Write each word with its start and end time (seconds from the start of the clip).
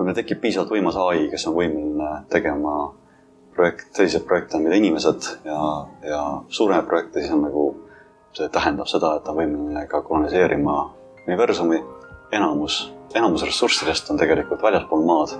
kui 0.00 0.06
meil 0.08 0.16
tekib 0.16 0.38
piisavalt 0.40 0.70
võimas 0.72 0.96
ai, 0.96 1.26
kes 1.28 1.42
on 1.50 1.52
võimeline 1.58 2.06
tegema 2.32 2.70
projekt, 3.52 3.90
selliseid 3.92 4.24
projekte, 4.24 4.56
mida 4.56 4.78
inimesed 4.80 5.26
ja, 5.44 5.58
ja 6.08 6.20
suuremaid 6.48 6.86
projekte, 6.88 7.20
siis 7.20 7.34
on 7.36 7.42
nagu, 7.44 7.64
see 8.32 8.48
tähendab 8.48 8.88
seda, 8.88 9.10
et 9.18 9.26
ta 9.26 9.34
on 9.34 9.42
võimeline 9.42 9.84
ka 9.90 10.00
koloniseerima 10.06 10.78
universumi. 11.26 11.82
enamus, 12.32 12.80
enamus 13.12 13.44
ressurssidest 13.44 14.08
on 14.10 14.16
tegelikult 14.16 14.62
väljaspool 14.62 15.04
maad 15.04 15.36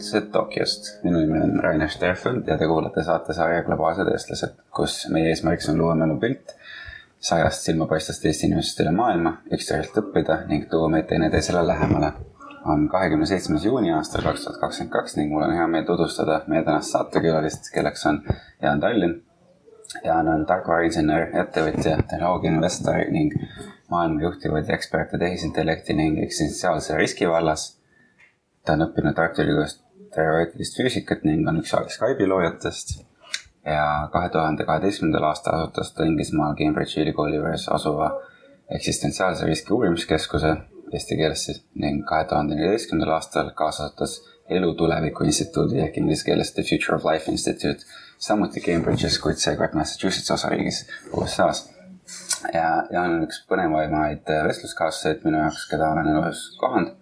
tervitused 0.00 0.32
Tokyost. 0.32 1.04
minu 1.04 1.18
nimi 1.18 1.40
on 1.40 1.60
Rainer 1.62 1.88
Sterfeld 1.88 2.48
ja 2.48 2.58
te 2.58 2.66
kuulate 2.66 3.04
saatesarja 3.04 3.62
Globaalsed 3.62 4.08
eestlased, 4.08 4.56
kus 4.76 5.06
meie 5.12 5.28
eesmärgiks 5.28 5.68
on 5.68 5.78
luua 5.78 5.94
mälupilt 5.94 6.54
sajast 7.20 7.66
silmapaistvast 7.68 8.24
Eesti 8.24 8.46
inimesest 8.46 8.80
üle 8.80 8.92
maailma, 8.96 9.34
üksteiselt 9.52 9.96
õppida 10.00 10.38
ning 10.48 10.68
tuua 10.70 10.88
meid 10.88 11.08
teineteisele 11.08 11.66
lähemale. 11.66 12.12
on 12.64 12.88
kahekümne 12.88 13.26
seitsmes 13.26 13.64
juuni 13.64 13.92
aastal 13.92 14.22
kaks 14.22 14.44
tuhat 14.44 14.60
kakskümmend 14.60 14.92
kaks 14.92 15.16
ning 15.16 15.32
mul 15.32 15.42
on 15.42 15.54
hea 15.56 15.66
meel 15.66 15.84
tutvustada 15.84 16.42
meie 16.46 16.62
tänast 16.64 16.92
saatekülalist, 16.92 17.70
kelleks 17.74 18.06
on 18.06 18.22
Jaan 18.62 18.80
Tallinn. 18.80 19.22
Jaan 20.04 20.28
on 20.28 20.46
tarkvarainsener, 20.46 21.30
ettevõtja, 21.42 21.96
tehnoloogiainvestor 22.10 23.08
ning 23.10 23.34
maailma 23.90 24.22
juhtivaid 24.22 24.70
eksperte 24.76 25.18
tehisintellekti 25.18 25.96
ning 25.96 26.22
eksistentsiaalse 26.24 26.96
riski 26.96 27.28
vallas 27.28 27.80
ta 28.64 28.76
on 28.76 28.86
õppinud 28.86 29.16
Tartu 29.16 29.42
Ülikoolis 29.44 29.78
teoreetilist 30.14 30.76
füüsikat 30.78 31.24
ning 31.24 31.48
on 31.48 31.60
üks 31.62 31.74
Skype'i 31.94 32.28
loojatest. 32.28 33.00
ja 33.66 34.08
kahe 34.12 34.28
tuhande 34.32 34.64
kaheteistkümnendal 34.64 35.26
aastal 35.28 35.58
asutas 35.58 35.92
ta 35.92 36.04
Inglismaal 36.08 36.54
Cambridge'i 36.56 37.02
ülikooli 37.02 37.36
juures 37.36 37.66
asuva 37.68 38.06
eksistentsiaalse 38.76 39.46
riski 39.46 39.74
uurimiskeskuse 39.76 40.54
eesti 40.92 41.16
keeles 41.16 41.44
siis 41.44 41.58
ning 41.84 42.00
kahe 42.08 42.24
tuhande 42.30 42.56
neljateistkümnendal 42.56 43.18
aastal 43.18 43.50
kaasasutas 43.58 44.14
Elu 44.50 44.72
Tuleviku 44.74 45.24
Instituudi 45.24 45.78
ehk 45.84 45.98
inglise 46.00 46.24
keeles 46.26 46.54
The 46.54 46.62
Future 46.62 46.96
of 46.96 47.04
Life 47.06 47.30
Institute, 47.30 47.84
samuti 48.18 48.62
Cambridge'is, 48.64 49.18
kuid 49.22 49.38
seekord 49.38 49.76
Massachusetts 49.78 50.30
osariigis 50.34 50.80
USA-s. 51.12 51.68
ja, 52.54 52.64
ja 52.90 53.02
on 53.02 53.20
üks 53.28 53.44
põnevaimaid 53.50 54.32
vestluskaaslaseid 54.48 55.22
minu 55.28 55.44
jaoks, 55.44 55.68
keda 55.70 55.92
olen 55.92 56.10
elus 56.16 56.48
kohanud 56.58 56.99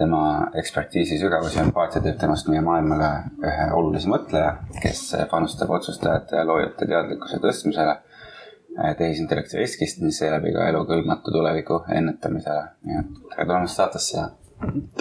tema 0.00 0.50
ekspertiisi 0.56 1.18
sügavus 1.20 1.56
ja 1.56 1.64
empaatia 1.66 2.00
teeb 2.04 2.16
temast 2.20 2.48
meie 2.48 2.62
maailmale 2.64 3.08
ühe 3.44 3.66
olulise 3.76 4.08
mõtleja, 4.08 4.54
kes 4.80 5.02
panustab 5.30 5.72
otsustajate 5.76 6.38
ja 6.40 6.46
loojate 6.48 6.88
teadlikkuse 6.88 7.40
tõstmisele 7.42 7.96
eh, 7.98 8.94
tehisintellekti 8.96 9.60
riskist, 9.60 10.00
mis 10.04 10.20
seeläbi 10.22 10.54
ka 10.56 10.70
elu 10.70 10.82
kõlbmatu 10.88 11.34
tuleviku 11.34 11.82
ennetamisele. 11.98 12.62
nii 12.88 13.00
et 13.02 13.10
tere 13.34 13.46
tulemast 13.50 13.80
saatesse 13.82 14.16
ja. 14.16 14.28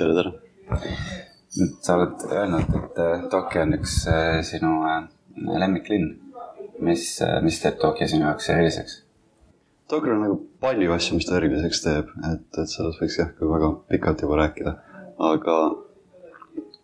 tere, 0.02 0.18
tere. 0.18 0.34
nüüd 1.60 1.78
sa 1.86 1.96
oled 1.96 2.28
öelnud, 2.32 2.76
et 2.82 3.04
eh, 3.06 3.28
Tokyo 3.32 3.64
on 3.68 3.78
üks 3.80 4.02
eh, 4.12 4.42
sinu 4.52 4.74
lemmiklinn. 5.64 6.18
mis, 6.84 7.08
mis 7.44 7.62
teeb 7.64 7.80
Tokyo 7.80 8.08
sinu 8.08 8.28
jaoks 8.28 8.52
eriliseks? 8.52 9.00
Tokyo 9.90 10.12
on 10.18 10.22
nagu 10.28 10.38
palju 10.62 10.92
asju, 10.94 11.16
mis 11.18 11.26
ta 11.26 11.40
eriliseks 11.40 11.88
teeb, 11.88 12.12
et, 12.34 12.46
et 12.52 12.76
sellest 12.76 13.00
võiks 13.00 13.20
jah, 13.24 13.32
ka 13.40 13.48
väga 13.56 13.74
pikalt 13.96 14.28
juba 14.28 14.44
rääkida 14.44 14.78
aga 15.20 15.58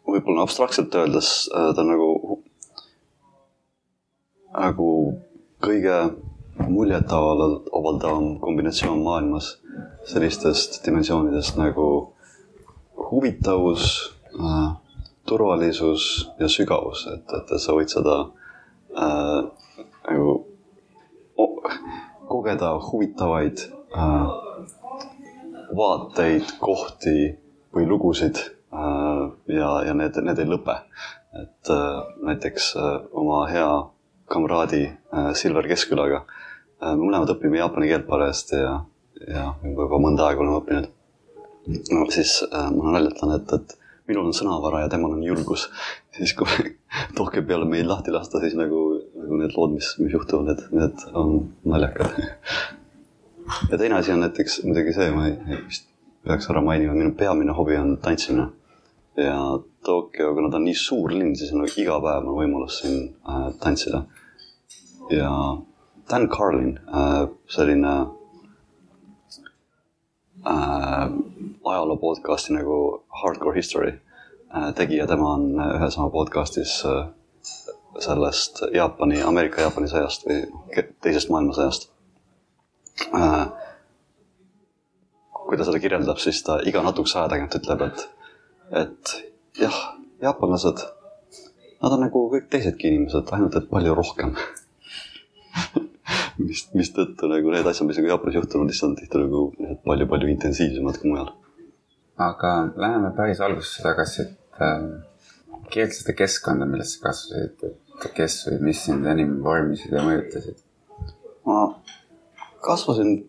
võib-olla 0.06 0.44
abstraktselt 0.46 0.96
öeldes 0.96 1.50
äh, 1.56 1.72
ta 1.76 1.84
on 1.84 1.92
nagu, 1.92 2.40
nagu 4.54 4.90
kõige 5.66 6.00
muljetavaldavam 6.70 8.36
kombinatsioon 8.40 9.02
maailmas 9.04 9.56
sellistest 10.08 10.82
dimensioonidest 10.86 11.58
nagu 11.60 11.88
huvitavus 13.10 13.92
äh,, 14.40 14.74
turvalisus 15.26 16.30
ja 16.40 16.48
sügavus, 16.50 17.08
et, 17.10 17.32
et 17.34 17.56
sa 17.62 17.74
võid 17.74 17.90
seda 17.92 18.18
äh, 18.94 19.40
nagu 20.06 20.36
oh, 21.42 21.72
kogeda 22.30 22.76
huvitavaid 22.92 23.66
äh, 23.96 24.28
vaateid, 25.76 26.56
kohti 26.62 27.16
või 27.76 27.88
lugusid 27.90 28.40
äh, 28.40 29.22
ja, 29.52 29.70
ja 29.88 29.94
need, 29.98 30.18
need 30.24 30.42
ei 30.42 30.50
lõpe. 30.50 30.80
et 31.36 31.72
äh, 31.72 32.02
näiteks 32.30 32.72
äh, 32.80 32.92
oma 33.12 33.46
hea 33.52 33.70
kamraadi 34.32 34.88
Silver 35.38 35.68
Keskkülaga 35.70 36.24
me 36.82 36.96
mõlemad 36.98 37.30
õpime 37.36 37.60
jaapani 37.60 37.92
keelt 37.92 38.08
parajasti 38.08 38.58
ja, 38.58 38.72
ja 39.30 39.44
juba 39.62 40.00
mõnda 40.02 40.26
aega 40.26 40.42
oleme 40.42 40.58
õppinud. 40.58 40.88
no 41.94 42.08
siis 42.14 42.40
ma 42.50 42.96
naljatan, 42.96 43.36
et, 43.38 43.54
et 43.54 43.76
minul 44.10 44.32
on 44.32 44.34
sõnavara 44.34 44.82
ja 44.82 44.90
temal 44.90 45.14
on 45.14 45.22
julgus. 45.24 45.68
siis 46.18 46.34
kui 46.34 46.74
tohke 47.20 47.46
peale 47.46 47.70
meid 47.70 47.86
lahti 47.86 48.14
lasta, 48.16 48.42
siis 48.42 48.58
nagu, 48.58 48.82
nagu 49.14 49.40
need 49.44 49.54
lood, 49.54 49.78
mis, 49.78 49.94
mis 50.02 50.18
juhtuvad, 50.18 50.50
need, 50.50 50.66
need 50.74 51.06
on 51.14 51.38
naljakad. 51.70 52.18
ja 53.72 53.78
teine 53.78 54.00
asi 54.02 54.16
on 54.16 54.26
näiteks 54.26 54.64
muidugi 54.66 54.98
see, 54.98 55.12
ma 55.14 55.30
ei, 55.30 55.62
vist 55.68 55.92
peaks 56.26 56.50
ära 56.50 56.62
mainima, 56.62 56.94
minu 56.98 57.14
peamine 57.18 57.54
hobi 57.54 57.78
on 57.78 57.98
tantsimine. 58.02 58.50
ja 59.18 59.60
Tokyo, 59.86 60.34
kuna 60.34 60.50
ta 60.50 60.58
on 60.58 60.66
nii 60.66 60.76
suur 60.76 61.12
linn, 61.14 61.36
siis 61.38 61.52
on 61.54 61.62
nagu 61.62 61.82
iga 61.82 62.00
päev 62.02 62.26
on 62.26 62.38
võimalus 62.40 62.80
siin 62.82 63.16
äh, 63.30 63.48
tantsida. 63.62 64.04
ja 65.10 65.32
Dan 66.10 66.28
Carlin 66.30 66.80
äh,, 66.88 67.28
selline 67.50 67.94
äh, 70.46 71.10
ajaloo 71.66 71.98
podcast'i 71.98 72.54
nagu 72.54 73.06
Hardcore 73.22 73.56
History 73.56 73.94
äh, 74.56 74.74
tegija, 74.76 75.08
tema 75.08 75.34
on 75.38 75.48
ühes 75.58 75.98
oma 75.98 76.10
podcast'is 76.14 76.80
äh, 76.90 77.06
sellest 78.00 78.62
Jaapani, 78.74 79.22
Ameerika-Jaapani 79.24 79.88
sõjast 79.90 80.26
või 80.28 80.42
teisest 81.02 81.30
maailmasõjast 81.32 81.90
äh, 83.14 83.46
kui 85.46 85.58
ta 85.60 85.68
seda 85.68 85.80
kirjeldab, 85.82 86.20
siis 86.22 86.42
ta 86.46 86.60
iga 86.68 86.84
natukese 86.86 87.20
aja 87.22 87.32
tagant 87.36 87.58
ütleb, 87.60 87.86
et, 87.88 88.06
et 88.84 89.16
jah, 89.62 89.80
jaapanlased, 90.24 90.84
nad 91.84 91.96
on 91.96 92.06
nagu 92.06 92.28
kõik 92.34 92.48
teisedki 92.54 92.92
inimesed, 92.92 93.34
ainult 93.36 93.58
et 93.60 93.70
palju 93.70 93.96
rohkem 93.98 94.34
mis, 96.42 96.66
mistõttu 96.76 97.30
nagu 97.32 97.54
need 97.54 97.68
asjad, 97.70 97.88
mis 97.90 98.00
nagu 98.00 98.12
Jaapanis 98.14 98.40
juhtunud, 98.40 98.72
siis 98.74 98.86
on 98.88 98.96
tihti 99.00 99.22
nagu 99.22 99.48
palju-palju 99.88 100.32
intensiivsemad 100.34 101.00
kui 101.02 101.12
mujal. 101.14 101.34
aga 102.18 102.52
läheme 102.80 103.12
päris 103.16 103.42
algusesse 103.44 103.84
tagasi, 103.84 104.24
et 104.24 104.62
äh, 104.64 104.86
kirjelda 105.70 105.98
seda 106.00 106.16
keskkonda, 106.16 106.68
milles 106.70 106.96
sa 106.96 107.10
kasvasid, 107.10 107.66
et 107.66 108.08
kes 108.16 108.38
või 108.50 108.60
mis 108.70 108.84
sind 108.88 109.08
enim 109.12 109.38
vormisid 109.44 109.96
ja 109.96 110.04
mõjutasid? 110.06 110.62
ma 111.46 111.60
kasvasin 112.66 113.20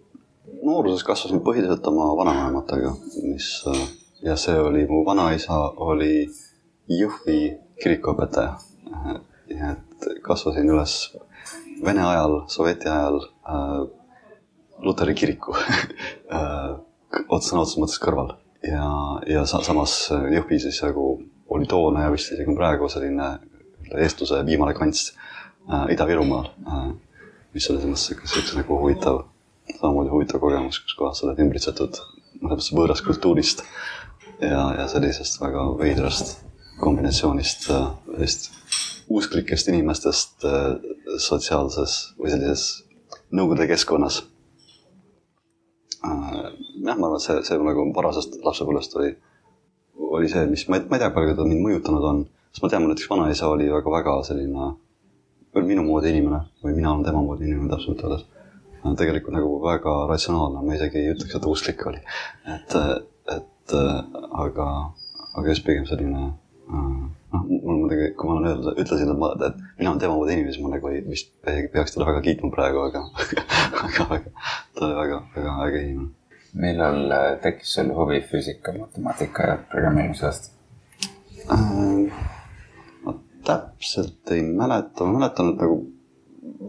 nooruses 0.67 1.05
kasvasin 1.07 1.43
põhiliselt 1.47 1.87
oma 1.87 2.11
vanavanematega, 2.19 2.93
mis 3.23 3.51
ja 4.23 4.37
see 4.37 4.59
oli, 4.61 4.87
mu 4.91 5.05
vanaisa 5.07 5.59
oli 5.77 6.27
Jõhvi 6.87 7.41
kirikuõpetaja. 7.83 8.57
nii 9.47 9.63
et 9.73 10.07
kasvasin 10.23 10.69
üles 10.71 11.17
Vene 11.85 12.01
ajal, 12.01 12.39
Sovjeti 12.49 12.89
ajal 12.89 13.19
äh, 13.21 13.83
luteri 14.79 15.15
kiriku 15.15 15.53
äh, 15.59 16.77
sõna 17.13 17.63
otseses 17.63 17.77
mõttes 17.77 18.01
kõrval 18.01 18.33
ja, 18.65 18.87
ja 19.29 19.45
sa, 19.47 19.61
samas 19.67 20.09
Jõhvi 20.11 20.59
siis 20.63 20.81
nagu 20.85 21.09
oli 21.53 21.69
toona 21.69 22.07
ja 22.07 22.15
vist 22.15 22.33
isegi 22.33 22.57
praegu 22.57 22.89
selline 22.89 23.29
eestluse 23.93 24.41
viimane 24.47 24.75
kants 24.79 25.11
äh, 25.13 25.93
Ida-Virumaal 25.93 26.49
äh,, 26.49 26.89
mis 27.53 27.69
oli 27.71 27.83
selles 27.83 28.09
mõttes 28.09 28.33
siukene 28.33 28.63
nagu 28.63 28.81
huvitav 28.81 29.25
samamoodi 29.75 30.13
huvitav 30.13 30.41
kogemus, 30.43 30.79
kus 30.85 30.95
kohas 30.99 31.21
sa 31.21 31.29
oled 31.29 31.43
ümbritsetud 31.43 31.99
mõnes 32.41 32.57
mõttes 32.57 32.73
võõrast 32.75 33.07
kultuurist 33.07 33.63
ja, 34.41 34.63
ja 34.79 34.87
sellisest 34.91 35.41
väga 35.41 35.65
veidrast 35.81 36.37
kombinatsioonist 36.81 37.69
sellist 37.71 38.51
usklikest 39.09 39.71
inimestest 39.71 40.45
äh, 40.45 40.73
sotsiaalses 41.23 41.97
või 42.19 42.33
sellises 42.33 42.65
nõukogude 43.31 43.69
keskkonnas. 43.71 44.25
Äh, 46.03 46.33
jah, 46.83 46.99
ma 46.99 47.07
arvan, 47.07 47.21
et 47.21 47.25
see, 47.25 47.39
see 47.47 47.61
nagu 47.63 47.87
varasest 47.97 48.41
lapsepõlvest 48.43 48.99
oli, 48.99 49.13
oli 50.19 50.33
see, 50.33 50.43
mis 50.51 50.67
ma 50.69 50.81
ei, 50.81 50.89
ma 50.91 50.99
ei 50.99 51.05
tea, 51.05 51.13
palju 51.15 51.37
ta 51.39 51.47
mind 51.47 51.63
mõjutanud 51.63 52.09
on, 52.11 52.25
sest 52.51 52.65
ma 52.65 52.73
tean, 52.73 52.85
mul 52.85 52.93
näiteks 52.93 53.13
vanaisa 53.13 53.53
oli 53.53 53.71
väga-väga 53.73 54.19
selline 54.27 54.75
minu 55.57 55.87
moodi 55.87 56.11
inimene 56.13 56.43
või 56.61 56.75
mina 56.77 56.91
olen 56.93 57.07
tema 57.07 57.23
moodi 57.25 57.47
inimene 57.47 57.71
täpsemalt 57.71 58.03
öeldes 58.05 58.27
tegelikult 58.99 59.35
nagu 59.35 59.53
väga 59.65 59.95
ratsionaalne, 60.13 60.63
ma 60.67 60.79
isegi 60.79 61.03
ei 61.03 61.13
ütleks, 61.15 61.37
et 61.37 61.51
usklik 61.51 61.87
oli. 61.91 62.03
et, 62.55 62.77
et 63.37 63.77
aga, 63.77 64.69
aga 65.35 65.47
just 65.49 65.67
pigem 65.67 65.89
selline 65.91 66.33
noh, 67.37 67.43
mul 67.49 67.81
muidugi, 67.83 68.11
kui 68.19 68.29
ma 68.29 68.37
öelnud, 68.41 68.69
ütlesin, 68.81 69.11
et 69.13 69.21
ma, 69.21 69.31
et 69.49 69.59
mina 69.79 69.93
olen 69.93 70.03
tema 70.03 70.19
moodi 70.19 70.37
inimene, 70.37 70.55
siis 70.55 70.65
ma 70.65 70.73
nagu 70.75 70.91
ei, 70.91 71.03
vist 71.07 71.33
peaks 71.45 71.95
teda 71.95 72.09
väga 72.09 72.23
kiitma 72.27 72.51
praegu, 72.55 72.85
aga, 72.89 73.03
aga, 73.87 74.07
aga 74.07 74.21
ta 74.77 74.87
oli 74.87 74.99
väga, 75.01 75.21
väga 75.37 75.57
äge 75.67 75.83
inimene. 75.87 76.15
millal 76.57 77.13
äh, 77.13 77.27
tekkis 77.43 77.75
sul 77.77 77.91
huvi 77.93 78.23
füüsika, 78.31 78.73
matemaatika 78.79 79.51
ja 79.51 79.57
programmeerimisest? 79.73 80.53
Äh, 81.53 82.23
ma 83.05 83.17
täpselt 83.45 84.33
ei 84.33 84.47
mäleta, 84.47 85.05
ma 85.05 85.19
mäletan, 85.19 85.53
et 85.53 85.61
nagu 85.63 85.83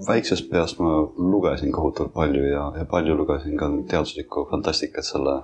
väiksest 0.07 0.49
peast 0.49 0.79
ma 0.79 1.01
lugesin 1.17 1.71
kohutavalt 1.71 2.13
palju 2.13 2.43
ja, 2.45 2.71
ja 2.77 2.85
palju 2.85 3.15
lugesin 3.17 3.57
ka 3.57 3.69
teaduslikku 3.89 4.47
fantastikat 4.51 5.05
selle, 5.05 5.41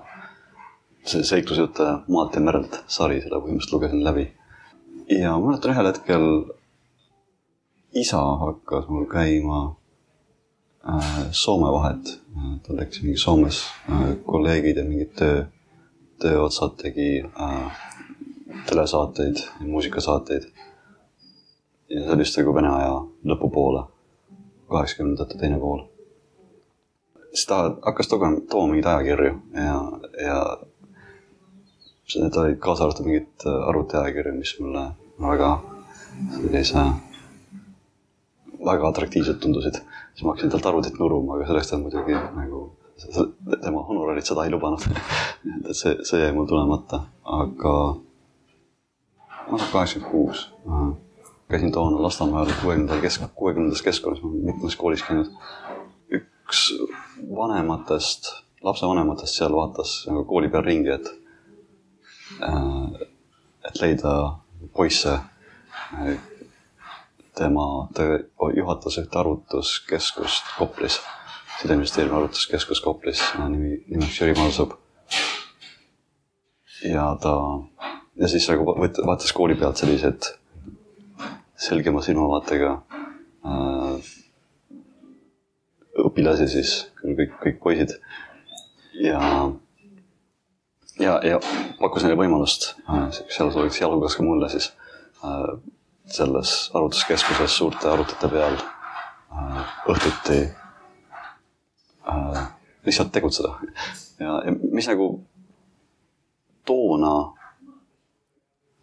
see 1.05 1.23
seiklusjutte 1.23 1.87
Maalt 2.07 2.35
ja 2.35 2.41
merelt 2.41 2.81
sari, 2.87 3.21
seda 3.21 3.39
põhimõtteliselt 3.39 3.77
lugesin 3.77 4.03
läbi. 4.03 4.27
ja 5.09 5.37
ma 5.37 5.51
mäletan 5.51 5.73
ühel 5.73 5.89
hetkel 5.91 6.27
isa 7.93 8.21
hakkas 8.43 8.87
mul 8.89 9.05
käima 9.05 9.63
äh, 10.89 11.25
Soome 11.31 11.71
vahet, 11.71 12.19
tal 12.67 12.79
tekkis 12.79 13.03
mingi 13.03 13.17
Soomes 13.21 13.63
äh, 13.89 14.13
kolleegid 14.25 14.77
ja 14.77 14.85
mingid 14.87 15.13
töö, 15.19 15.43
tööotsad 16.21 16.77
tegi 16.81 17.09
äh, 17.23 17.83
telesaateid 18.69 19.43
ja 19.59 19.67
muusikasaateid. 19.67 20.51
ja 21.89 22.01
see 22.01 22.13
oli 22.15 22.25
vist 22.25 22.37
nagu 22.39 22.55
Vene 22.55 22.71
aja 22.73 22.95
lõpupoole, 23.29 23.83
kaheksakümnendate 24.73 25.39
teine 25.39 25.59
pool. 25.61 25.85
siis 27.33 27.47
ta 27.49 27.63
hakkas 27.81 28.11
tooma, 28.11 28.35
tooma 28.49 28.73
mingeid 28.73 28.89
ajakirju 28.91 29.33
ja, 29.57 29.77
ja 30.25 30.39
need 32.21 32.35
olid 32.37 32.59
kaasa 32.61 32.85
arvatud 32.85 33.07
mingid 33.07 33.47
arvutiajakirju, 33.69 34.33
mis 34.37 34.53
mulle 34.59 34.83
väga 35.21 35.49
sellise, 36.35 36.83
väga 38.65 38.87
atraktiivsed 38.89 39.39
tundusid. 39.41 39.79
siis 40.13 40.23
ma 40.23 40.33
hakkasin 40.33 40.51
talt 40.51 40.65
arvutit 40.65 40.99
nuruma, 40.99 41.37
aga 41.37 41.47
selleks 41.49 41.69
ta 41.69 41.79
muidugi 41.81 42.17
nagu, 42.37 42.63
tema 43.61 43.83
honorarid 43.89 44.27
seda 44.27 44.45
ei 44.45 44.53
lubanud. 44.53 44.85
et 45.69 45.75
see, 45.77 45.95
see 46.07 46.21
jäi 46.21 46.33
mul 46.35 46.49
tulemata, 46.49 47.03
aga 47.23 47.75
ma 49.47 49.57
olen 49.57 49.71
kaheksakümmend 49.71 50.11
kuus. 50.11 50.47
Käisin 51.51 51.71
toona 51.71 52.01
Lasnamäel 52.03 52.51
kuuekümnendal 52.61 53.01
kesk, 53.01 53.21
kuuekümnendas 53.35 53.81
keskkonnas, 53.81 54.23
ma 54.23 54.29
olen 54.29 54.45
mitmes 54.45 54.75
koolis 54.75 55.03
käinud. 55.03 55.31
üks 56.11 56.61
vanematest, 57.35 58.29
lapsevanematest 58.61 59.37
seal 59.37 59.55
vaatas 59.55 60.03
nagu 60.07 60.25
kooli 60.25 60.49
peal 60.49 60.63
ringi, 60.63 60.89
et, 60.89 61.07
et 63.69 63.81
leida 63.81 64.13
poisse. 64.73 65.19
tema, 67.35 67.89
ta 67.93 68.03
juhatas 68.55 68.97
ühte 69.01 69.19
arvutuskeskust 69.19 70.53
Koplis, 70.57 70.99
sideministeeriumi 71.61 72.17
arvutuskeskus 72.17 72.81
Koplis, 72.81 73.23
nimi, 73.49 73.79
nimeks 73.89 74.21
Jüri 74.21 74.35
Marsup 74.37 74.77
ja 76.83 77.17
ta 77.21 77.33
ja 78.15 78.27
siis 78.27 78.49
nagu 78.49 78.65
vaatas 79.05 79.33
kooli 79.33 79.55
pealt 79.55 79.77
sellised 79.77 80.29
selgema 81.63 82.01
silmavaatega 82.03 82.71
äh, 83.47 84.13
õpilasi 86.03 86.47
siis, 86.51 86.71
kõik, 87.03 87.35
kõik 87.43 87.59
poisid. 87.63 87.93
ja, 88.99 89.19
ja, 90.99 91.19
ja 91.23 91.39
pakkus 91.79 92.05
neile 92.05 92.17
võimalust. 92.19 92.73
Äh,, 92.89 93.09
sealhulgas, 93.29 93.77
sealhulgas 93.77 94.17
ka 94.17 94.25
mulle 94.25 94.49
siis 94.51 94.71
äh, 95.23 95.53
selles 96.13 96.71
arvutuskeskuses 96.73 97.57
suurte 97.57 97.89
arvutite 97.89 98.29
peal. 98.29 98.57
Äh, 99.33 99.61
õhtuti 99.89 100.39
äh, 102.09 102.41
lihtsalt 102.85 103.13
tegutseda. 103.15 103.55
Ja, 104.19 104.39
ja 104.45 104.55
mis 104.71 104.87
nagu 104.89 105.15
toona 106.65 107.13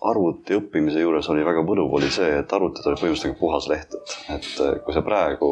arvuti 0.01 0.57
õppimise 0.57 1.03
juures 1.03 1.29
oli 1.33 1.45
väga 1.45 1.65
võluv, 1.67 1.93
oli 1.99 2.09
see, 2.13 2.31
et 2.41 2.53
arvutid 2.57 2.87
olid 2.87 3.01
põhimõtteliselt 3.03 3.33
nagu 3.33 3.41
puhas 3.41 3.69
leht, 3.69 3.97
et, 3.97 4.31
et 4.39 4.81
kui 4.85 4.97
sa 4.97 5.03
praegu, 5.05 5.51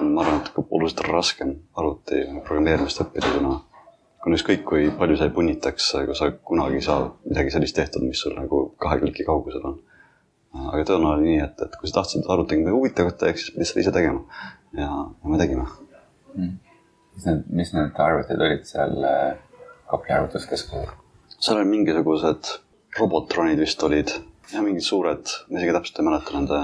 ma 0.00 0.24
arvan, 0.24 0.40
et 0.40 0.62
oluliselt 0.62 1.04
raskem 1.08 1.52
arvuti 1.76 2.22
programmeerimist 2.46 3.04
õppida, 3.04 3.34
kuna 3.36 3.58
kuna 4.22 4.38
ükskõik 4.38 4.62
kui 4.66 4.90
palju 4.98 5.16
sa 5.18 5.26
ei 5.26 5.34
punnitaks, 5.34 5.88
kui 6.06 6.16
sa 6.18 6.28
kunagi 6.46 6.78
ei 6.78 6.84
saa 6.86 7.08
midagi 7.26 7.54
sellist 7.54 7.76
tehtud, 7.78 8.04
mis 8.06 8.20
sul 8.22 8.36
nagu 8.38 8.64
kahe 8.82 9.00
kliki 9.02 9.26
kaugusel 9.26 9.64
on. 9.72 9.78
aga 10.62 10.84
toona 10.86 11.14
oli 11.16 11.30
nii, 11.30 11.38
et, 11.42 11.62
et 11.64 11.78
kui 11.80 11.90
sa 11.90 11.98
tahtsid 11.98 12.28
arvutiga 12.30 12.60
midagi 12.60 12.76
huvitavat 12.76 13.18
teha, 13.18 13.34
siis 13.34 13.54
pidid 13.54 13.70
seda 13.70 13.82
ise 13.82 13.94
tegema. 13.96 14.22
ja, 14.78 14.88
ja 14.88 15.32
me 15.32 15.40
tegime. 15.40 15.66
mis 16.36 17.26
need, 17.26 17.46
mis 17.60 17.72
need 17.74 18.02
arvutid 18.06 18.46
olid 18.48 18.68
seal 18.68 19.08
äh, 19.08 19.32
Kopli 19.90 20.14
arvutuskeskuses? 20.14 20.94
seal 21.38 21.58
olid 21.58 21.72
mingisugused 21.72 22.52
robotronid 22.98 23.60
vist 23.62 23.82
olid 23.82 24.12
ja 24.52 24.62
mingid 24.62 24.84
suured, 24.84 25.32
ma 25.48 25.60
isegi 25.60 25.74
täpselt 25.76 26.00
ei 26.00 26.06
mäleta 26.06 26.34
nende, 26.36 26.58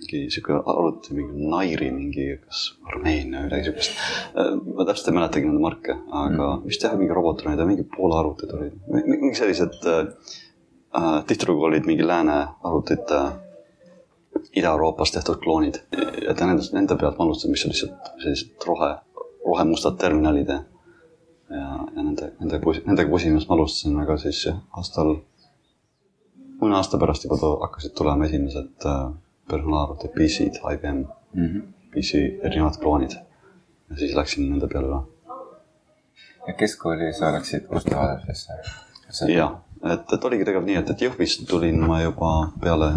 mingi 0.00 0.22
sihuke 0.34 0.56
arvuti, 0.58 1.14
mingi 1.16 1.50
Nairi 1.52 1.90
mingi, 1.94 2.26
kas 2.42 2.64
Armeenia 2.90 3.42
või 3.42 3.50
midagi 3.50 3.68
siukest. 3.68 4.00
ma 4.34 4.88
täpselt 4.88 5.12
ei 5.12 5.18
mäletagi 5.18 5.50
nende 5.50 5.62
marke, 5.62 5.96
aga 6.08 6.48
mm. 6.56 6.64
vist 6.66 6.86
jah, 6.86 6.96
mingi 6.98 7.14
robotronid 7.14 7.62
ja 7.62 7.68
mingi 7.68 7.86
Poola 7.96 8.18
arvutid 8.22 8.56
olid, 8.56 8.80
mingi 8.90 9.34
sellised 9.38 9.78
äh,. 9.92 10.10
tihtilugu 11.28 11.70
olid 11.70 11.86
mingi 11.88 12.04
lääne 12.06 12.42
arvutite 12.64 13.22
Ida-Euroopas 14.56 15.12
tehtud 15.12 15.38
kloonid 15.44 15.78
ta 16.36 16.46
nendest, 16.48 16.72
nende 16.76 16.96
pealt 17.00 17.18
ma 17.18 17.26
alustasin, 17.26 17.52
mis 17.52 17.64
on 17.66 17.72
lihtsalt 17.72 18.12
sellised 18.22 18.66
rohe, 18.66 18.90
rohemustad 19.44 19.98
terminalid 20.00 20.50
ja 20.52 20.58
ja, 21.52 21.88
ja 21.96 22.02
nende, 22.02 22.30
nende, 22.40 22.60
nendega 22.86 23.10
pusimist 23.10 23.48
ma 23.48 23.56
alustasin, 23.56 23.98
aga 24.02 24.16
siis 24.20 24.44
aastal, 24.78 25.16
mõne 26.60 26.78
aasta 26.78 27.00
pärast 27.00 27.26
juba 27.26 27.38
hakkasid 27.64 27.94
tulema 27.98 28.28
esimesed 28.28 28.86
äh, 28.88 29.02
personaalarvutid, 29.50 30.14
PC-d, 30.16 30.62
IBM 30.74 31.02
mm. 31.02 31.48
-hmm. 31.48 31.66
PC 31.94 32.22
erinevad 32.48 32.78
kloonid. 32.80 33.18
ja 33.90 33.98
siis 33.98 34.14
läksin 34.14 34.48
nende 34.50 34.68
peale 34.68 34.88
üle. 34.88 35.02
ja 36.46 36.54
keskkooli 36.54 37.12
sa 37.12 37.32
läksid 37.32 37.68
Gustav 37.68 37.98
Adolfisse? 38.04 38.52
jah, 39.28 39.58
et, 39.84 40.12
et 40.12 40.24
oligi 40.24 40.44
tegelikult 40.44 40.70
nii, 40.70 40.80
et, 40.80 40.90
et 40.90 41.06
Jõhvist 41.08 41.46
tulin 41.48 41.86
ma 41.86 42.02
juba 42.02 42.32
peale 42.60 42.92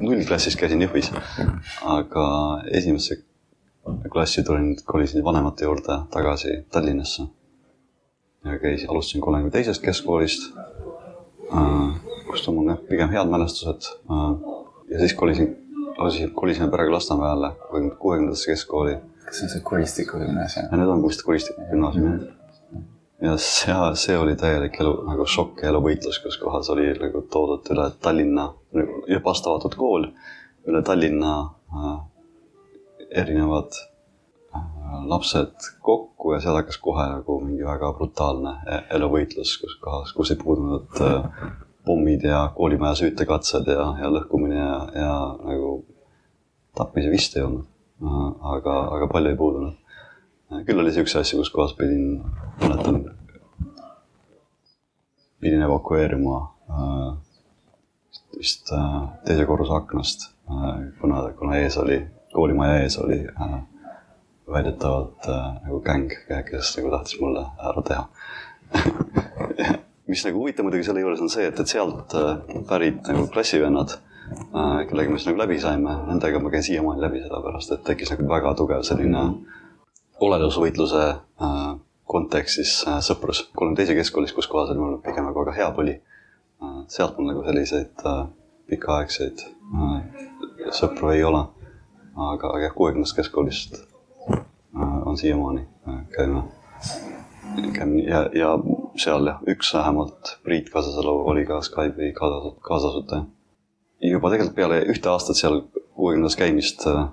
nullklassis 0.00 0.56
käisin 0.56 0.82
Jõhvis, 0.82 1.12
aga 1.96 2.24
esimesse 2.70 3.22
klassi 4.12 4.42
tulin, 4.44 4.74
kolisin 4.84 5.24
vanemate 5.24 5.64
juurde 5.64 6.02
tagasi 6.12 6.58
Tallinnasse 6.70 7.30
ja 8.44 8.58
käisin, 8.58 8.90
alustasin 8.90 9.20
kolmekümne 9.20 9.50
teisest 9.50 9.82
keskkoolist 9.82 10.56
äh,, 10.56 12.00
kust 12.26 12.48
on 12.48 12.54
mul 12.54 12.72
jah 12.72 12.80
pigem 12.88 13.12
head 13.12 13.30
mälestused 13.30 13.88
äh,. 14.10 14.34
ja 14.90 14.98
siis 14.98 15.14
kolisin, 15.14 15.56
kolisime 16.34 16.70
perega 16.70 16.92
Lasnamäele 16.92 17.52
kuuekümne, 17.68 17.96
kuuekümnendasse 17.96 18.50
keskkooli 18.50 18.96
kas 19.30 19.38
see 19.38 19.46
on 19.46 19.50
see 19.50 19.64
Kuristiku 19.64 20.18
gümnaasium? 20.18 20.68
ja 20.70 20.78
nüüd 20.80 20.90
on 20.90 21.02
vist 21.06 21.22
Kuristiku 21.26 21.66
gümnaasium 21.70 22.06
jah. 22.06 22.22
ja 23.22 23.36
see, 23.44 23.76
see 24.02 24.16
oli 24.18 24.36
täielik 24.40 24.80
elu 24.82 24.94
nagu 25.06 25.26
šokk 25.34 25.62
ja 25.62 25.70
eluvõitlus, 25.70 26.18
kus 26.24 26.38
kohas 26.40 26.70
oli 26.74 26.88
nagu 26.98 27.22
toodud 27.34 27.70
üle 27.74 27.90
Tallinna, 28.02 28.48
juba 29.14 29.34
avatud 29.36 29.76
kool, 29.78 30.08
üle 30.66 30.82
Tallinna 30.86 31.34
äh, 31.76 31.94
erinevad 33.22 33.78
lapsed 35.06 35.68
kokku 35.82 36.34
ja 36.34 36.40
seal 36.40 36.56
hakkas 36.58 36.78
kohe 36.82 37.06
nagu 37.12 37.40
mingi 37.44 37.64
väga 37.66 37.92
brutaalne 37.96 38.54
e- 38.66 38.82
eluvõitlus, 38.96 39.56
kus 39.62 39.76
kohas, 39.82 40.12
kus 40.16 40.32
ei 40.34 40.38
puudunud 40.40 41.02
äh, 41.06 41.44
pommid 41.86 42.24
ja 42.24 42.42
koolimaja 42.56 42.98
süütekatsed 43.02 43.70
ja, 43.72 43.86
ja 44.02 44.10
lõhkumine 44.12 44.58
ja, 44.58 44.74
ja 44.94 45.14
nagu 45.44 45.72
tapmisi 46.76 47.12
vist 47.12 47.36
ei 47.36 47.46
olnud. 47.46 47.66
aga, 48.56 48.74
aga 48.96 49.06
palju 49.12 49.30
ei 49.30 49.36
puudunud. 49.36 49.74
küll 50.66 50.80
oli 50.80 50.92
siukseid 50.92 51.20
asju, 51.20 51.38
kus 51.42 51.50
kohas 51.54 51.74
pidin, 51.78 52.22
mäletan, 52.62 53.02
pidin 55.40 55.62
evakueeruma 55.62 56.38
äh, 56.70 57.10
vist 58.38 58.72
äh, 58.72 59.02
teise 59.24 59.46
korruse 59.46 59.76
aknast 59.76 60.30
kuna, 61.00 61.32
kuna 61.38 61.56
ees 61.56 61.76
oli, 61.78 62.00
koolimaja 62.32 62.80
ees 62.82 62.98
oli 62.98 63.20
äh, 63.28 63.60
väidetavalt 64.52 65.28
äh, 65.28 65.46
nagu 65.64 65.80
gäng, 65.84 66.10
kes 66.50 66.76
nagu 66.78 66.90
tahtis 66.94 67.20
mulle 67.20 67.46
ära 67.70 67.82
teha 67.86 68.04
mis 70.10 70.24
nagu 70.26 70.42
huvitav 70.42 70.66
muidugi 70.66 70.86
selle 70.86 71.02
juures 71.04 71.22
on 71.22 71.30
see, 71.32 71.46
et, 71.48 71.60
et 71.60 71.70
sealt 71.74 72.14
äh, 72.18 72.36
pärit 72.68 73.02
nagu 73.08 73.26
klassivennad 73.32 73.96
äh,, 73.96 74.86
kellega 74.90 75.12
me 75.12 75.18
siis 75.18 75.30
nagu 75.30 75.42
läbi 75.42 75.58
saime, 75.62 75.96
nendega 76.08 76.42
ma 76.42 76.52
käin 76.52 76.66
siiamaani 76.66 77.04
läbi, 77.06 77.22
sellepärast 77.24 77.74
et 77.76 77.84
tekkis 77.86 78.14
nagu 78.14 78.28
väga 78.30 78.54
tugev 78.58 78.84
selline 78.86 79.24
olelusvõitluse 80.20 81.04
kontekstis 82.10 82.72
sõprus. 83.06 83.46
kolmekümne 83.54 83.78
teise 83.78 83.94
keskkoolis, 83.96 84.34
kus 84.36 84.48
kohas 84.50 84.72
oli 84.74 84.82
mul 84.82 84.98
pigem 85.04 85.24
nagu 85.24 85.40
väga 85.40 85.54
hea 85.56 85.68
põli 85.72 85.94
sealt 86.92 87.16
mul 87.16 87.30
nagu 87.30 87.44
selliseid 87.46 88.02
pikaaegseid 88.68 89.46
sõpru 90.76 91.14
ei 91.14 91.24
ole. 91.24 91.46
aga 92.20 92.50
jah, 92.60 92.74
kuuekümnendast 92.76 93.16
keskkoolist 93.16 93.78
on 94.74 95.18
siiamaani, 95.18 95.66
käime, 96.16 96.42
käime 97.74 98.02
ja, 98.06 98.24
ja 98.34 98.54
seal 98.96 99.26
jah, 99.26 99.40
üks 99.50 99.74
vähemalt, 99.74 100.36
Priit 100.44 100.70
Kasasalu 100.70 101.14
oli 101.32 101.46
ka 101.46 101.60
Skype'i 101.66 102.12
kaasas, 102.12 102.58
kaasasutaja. 102.60 103.24
juba 104.00 104.30
tegelikult 104.30 104.56
peale 104.56 104.82
ühte 104.92 105.10
aastat 105.10 105.36
seal 105.36 105.62
kuuekümnendas 105.94 106.38
käimist 106.38 106.86
äh, 106.86 107.08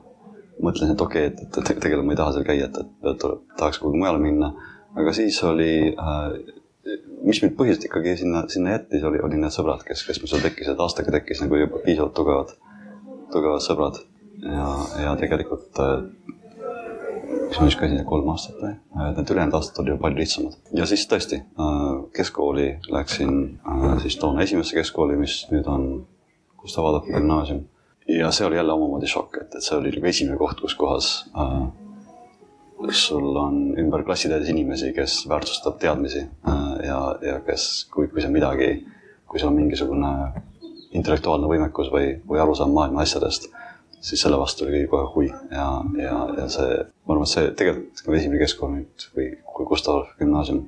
mõtlesin, 0.63 0.93
et 0.93 1.01
okei 1.01 1.27
okay,, 1.27 1.47
et, 1.47 1.57
et, 1.57 1.79
tegelikult 1.79 2.07
ma 2.07 2.15
ei 2.15 2.19
taha 2.19 2.35
seal 2.35 2.45
käia, 2.47 2.69
et, 2.69 2.77
et 2.81 3.19
tuleb, 3.21 3.43
tahaks 3.59 3.81
kuhugi 3.81 4.01
mujale 4.01 4.21
minna. 4.21 4.53
aga 4.97 5.13
siis 5.13 5.37
oli 5.45 5.71
äh,, 5.93 6.37
mis 7.27 7.41
mind 7.43 7.57
põhiliselt 7.57 7.89
ikkagi 7.89 8.15
sinna, 8.21 8.45
sinna 8.51 8.77
jättis, 8.77 9.03
oli, 9.05 9.21
oli 9.23 9.39
need 9.41 9.53
sõbrad, 9.53 9.83
kes, 9.87 10.05
kes 10.07 10.21
mul 10.21 10.31
seal 10.31 10.45
tekkisid, 10.45 10.79
aastaga 10.81 11.13
tekkis 11.17 11.43
nagu 11.43 11.59
juba 11.59 11.81
piisavalt 11.83 12.15
tugevad, 12.17 12.53
tugevad 13.33 13.65
sõbrad. 13.65 14.01
ja, 14.45 14.69
ja 15.03 15.15
tegelikult 15.19 15.81
äh, 15.83 16.07
mis 17.47 17.59
ma 17.59 17.69
just 17.69 17.79
käisin, 17.79 18.03
kolm 18.07 18.29
aastat 18.33 18.59
või? 18.61 18.73
Äh, 18.97 19.09
need 19.15 19.31
ülejäänud 19.33 19.57
aastad 19.59 19.81
olid 19.83 19.95
ju 19.95 20.01
palju 20.03 20.21
lihtsamad. 20.21 20.59
ja 20.73 20.85
siis 20.89 21.07
tõesti, 21.11 21.41
äh, 21.43 21.87
keskkooli 22.17 22.67
läksin 22.91 23.33
siis 24.03 24.19
toona 24.21 24.45
esimesse 24.45 24.77
keskkooli, 24.77 25.17
mis 25.17 25.39
nüüd 25.51 25.67
on 25.71 25.89
Gustav 26.61 26.85
Adolfi 26.85 27.15
gümnaasium 27.15 27.65
ja 28.07 28.31
see 28.31 28.47
oli 28.47 28.55
jälle 28.55 28.73
omamoodi 28.73 29.07
šokk, 29.07 29.41
et, 29.41 29.55
et 29.55 29.63
see 29.63 29.77
oli 29.77 29.91
nagu 29.95 30.09
esimene 30.11 30.37
koht, 30.39 30.61
kus 30.63 30.75
kohas 30.79 31.11
äh, 31.37 31.67
sul 32.89 33.35
on 33.35 33.77
ümber 33.79 34.03
klassitäis 34.03 34.49
inimesi, 34.49 34.93
kes 34.93 35.23
väärtustab 35.29 35.79
teadmisi 35.81 36.19
äh, 36.19 36.85
ja, 36.87 36.99
ja 37.21 37.39
kes, 37.45 37.87
kui, 37.93 38.07
kui 38.07 38.21
sa 38.21 38.29
midagi, 38.29 38.85
kui 39.27 39.39
sul 39.39 39.51
on 39.51 39.59
mingisugune 39.59 40.11
intellektuaalne 40.95 41.49
võimekus 41.49 41.91
või, 41.91 42.15
või 42.27 42.39
arusaam 42.41 42.71
maailma 42.73 43.03
asjadest, 43.03 43.49
siis 44.07 44.23
selle 44.23 44.39
vastu 44.39 44.65
oli 44.65 44.85
kohe 44.87 45.09
huvi 45.13 45.29
ja, 45.29 45.67
ja, 45.99 46.15
ja 46.37 46.47
see, 46.51 46.79
ma 47.05 47.15
arvan, 47.15 47.27
et 47.27 47.33
see 47.33 47.53
tegelikult 47.59 48.03
nagu 48.05 48.17
esimene 48.19 48.41
keskkool 48.43 48.73
nüüd 48.73 49.07
või 49.17 49.29
kui 49.53 49.69
Gustav 49.69 50.03
gümnaasium 50.19 50.65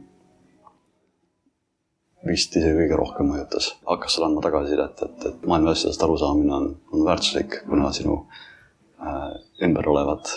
vist 2.28 2.56
isegi 2.60 2.76
kõige 2.82 2.98
rohkem 3.00 3.30
mõjutas. 3.32 3.72
hakkas 3.88 4.16
sulle 4.16 4.28
andma 4.28 4.44
tagasisidet, 4.44 5.04
et, 5.06 5.26
et 5.30 5.48
maailma 5.48 5.72
asjadest 5.76 6.04
arusaamine 6.04 6.54
on, 6.56 6.68
on 6.92 7.06
väärtuslik, 7.06 7.62
kuna 7.68 7.92
sinu 7.96 8.18
äh, 9.00 9.32
ümber 9.66 9.88
olevad 9.94 10.28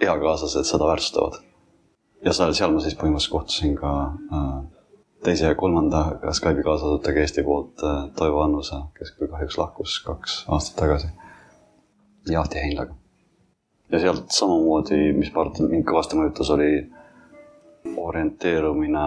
eakaaslased 0.00 0.68
seda 0.68 0.86
väärtustavad. 0.86 1.40
ja 2.24 2.32
seal, 2.32 2.54
seal 2.54 2.72
ma 2.72 2.84
siis 2.84 2.96
põhimõtteliselt 3.00 3.34
kohtusin 3.34 3.74
ka 3.80 3.90
äh, 4.38 4.54
teise 5.24 5.50
ja 5.50 5.58
kolmanda 5.58 6.04
Skype'i 6.30 6.64
kaasasutajaga 6.64 7.26
Eesti 7.26 7.42
poolt 7.42 7.82
äh, 7.82 8.08
Toivo 8.16 8.42
Annuse, 8.44 8.80
kes 8.98 9.14
küll 9.18 9.32
kahjuks 9.32 9.58
lahkus 9.58 9.98
kaks 10.06 10.44
aastat 10.48 10.80
tagasi. 10.84 11.12
Ja 12.28 12.40
Ahti 12.40 12.58
Heinlaga. 12.58 12.94
ja 13.92 13.98
sealt 14.00 14.30
samamoodi, 14.30 15.12
mis 15.12 15.28
et 15.28 15.58
mind 15.68 15.84
kõvasti 15.86 16.16
mõjutas, 16.18 16.50
oli 16.50 16.70
orienteerumine 17.96 19.04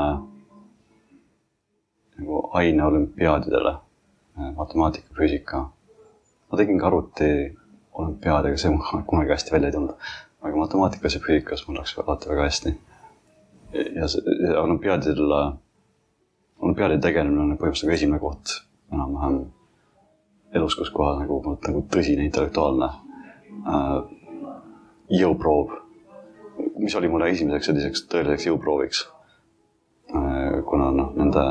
nagu 2.17 2.41
aineolümpiaadidele, 2.59 3.73
äh, 4.39 4.53
matemaatika, 4.55 5.13
füüsika. 5.17 5.69
ma 6.51 6.57
tegin 6.57 6.79
ka 6.79 6.87
arvuti 6.87 7.57
olümpiaadi, 7.93 8.47
aga 8.47 8.57
see 8.57 8.71
mul 8.71 9.03
kunagi 9.09 9.33
hästi 9.33 9.51
välja 9.51 9.67
ei 9.67 9.73
tulnud. 9.73 9.95
aga 10.41 10.55
matemaatikas 10.55 11.15
ja 11.15 11.19
füüsikas 11.19 11.67
mul 11.67 11.77
läks 11.77 11.97
alati 11.97 12.29
väga 12.29 12.43
hästi. 12.43 12.77
ja 13.95 14.07
see 14.07 14.21
olümpiaadidel, 14.61 15.33
olümpiaadi 16.59 17.01
tegelemine 17.01 17.41
on 17.41 17.57
põhimõtteliselt 17.57 17.89
nagu 17.89 17.95
esimene 17.95 18.19
koht 18.19 18.61
enam-vähem 18.93 19.45
elus, 20.53 20.75
kus 20.75 20.89
kohas 20.89 21.19
nagu, 21.19 21.41
nagu 21.67 21.83
tõsine 21.91 22.25
intellektuaalne 22.25 23.06
jõuproov, 25.17 25.77
mis 26.81 26.95
oli 26.95 27.09
mulle 27.11 27.29
esimeseks 27.31 27.69
selliseks 27.69 28.05
tõeliseks 28.11 28.49
jõuprooviks 28.49 29.05
äh,. 30.13 30.59
kuna 30.67 30.91
noh, 30.95 31.13
nende 31.17 31.45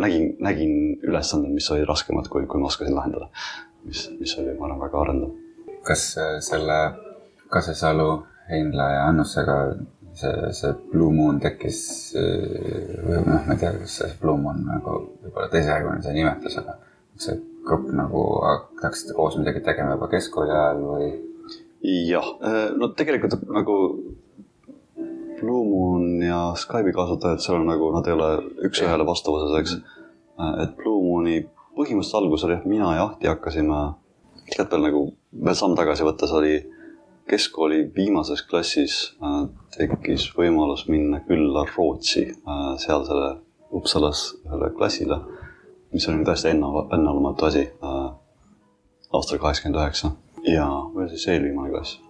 nägin, 0.00 0.36
nägin 0.40 0.76
ülesanded, 1.04 1.52
mis 1.52 1.68
olid 1.70 1.88
raskemad, 1.88 2.28
kui, 2.32 2.46
kui 2.48 2.60
ma 2.60 2.70
oskasin 2.70 2.96
lahendada. 2.96 3.28
mis, 3.84 4.08
mis 4.20 4.32
oli, 4.40 4.54
ma 4.58 4.66
arvan, 4.66 4.80
väga 4.80 5.00
arendav. 5.00 5.34
kas 5.86 6.06
äh, 6.18 6.38
selle 6.42 6.78
Kasesalu, 7.48 8.24
Heinla 8.50 8.86
ja 8.90 9.04
Annusega 9.08 9.56
see, 10.14 10.52
see 10.52 10.72
Blue 10.90 11.12
Moon 11.14 11.38
tekkis 11.40 11.80
äh, 12.18 12.96
või 13.04 13.20
noh, 13.26 13.44
ma 13.46 13.54
ei 13.54 13.60
tea, 13.60 13.74
kas 13.82 13.98
see 14.00 14.16
Blue 14.20 14.40
Moon 14.40 14.64
nagu 14.66 14.96
võib-olla 15.22 15.50
teisejärguline 15.52 16.02
see 16.02 16.16
nimetus, 16.16 16.58
aga 16.62 16.78
see 17.20 17.36
grupp 17.66 17.90
nagu 17.94 18.22
hakkasite 18.44 19.16
koos 19.16 19.38
midagi 19.40 19.62
tegema 19.66 19.96
juba 19.96 20.10
keskkooli 20.12 20.54
ajal 20.54 20.84
või? 20.86 21.10
jah, 22.06 22.28
äh, 22.42 22.70
no 22.78 22.90
tegelikult 22.98 23.36
nagu 23.52 23.76
Blue 25.40 25.64
Moon 25.68 26.22
ja 26.24 26.40
Skype'i 26.56 26.94
kasutajad, 26.96 27.42
seal 27.44 27.60
on 27.60 27.68
nagu, 27.68 27.90
nad 27.92 28.06
ei 28.08 28.14
ole 28.16 28.30
üks-ühele 28.66 29.04
vastavuses, 29.06 29.52
eks. 29.60 29.74
et 30.64 30.72
Blue 30.78 31.02
Mooni 31.04 31.42
põhimõtteliselt 31.76 32.22
algus 32.22 32.46
oli, 32.46 32.56
et 32.56 32.64
mina 32.68 32.94
ja 32.96 33.04
Ahti 33.10 33.28
hakkasime, 33.28 33.82
tegelikult 34.46 34.72
veel 34.72 34.86
nagu 34.86 35.02
veel 35.44 35.58
samm 35.58 35.76
tagasi 35.76 36.06
võttes 36.06 36.32
oli 36.32 36.54
keskkooli 37.28 37.82
viimases 37.94 38.42
klassis 38.46 38.98
äh, 39.20 39.42
tekkis 39.76 40.28
võimalus 40.36 40.86
minna 40.88 41.20
külla 41.26 41.66
Rootsi 41.74 42.28
äh, 42.30 42.70
sealsele 42.80 43.34
Uppsalas 43.76 44.28
ühele 44.46 44.70
klassile, 44.76 45.18
mis 45.92 46.08
oli 46.08 46.24
täiesti 46.24 46.52
enne, 46.52 46.68
enneolematu 46.92 47.48
asi 47.50 47.66
äh, 47.68 48.06
aastal 49.12 49.42
kaheksakümmend 49.42 49.82
üheksa 49.82 50.12
ja, 50.46 50.68
või 50.94 51.10
siis 51.12 51.28
eelviimane 51.30 51.72
klass 51.74 52.00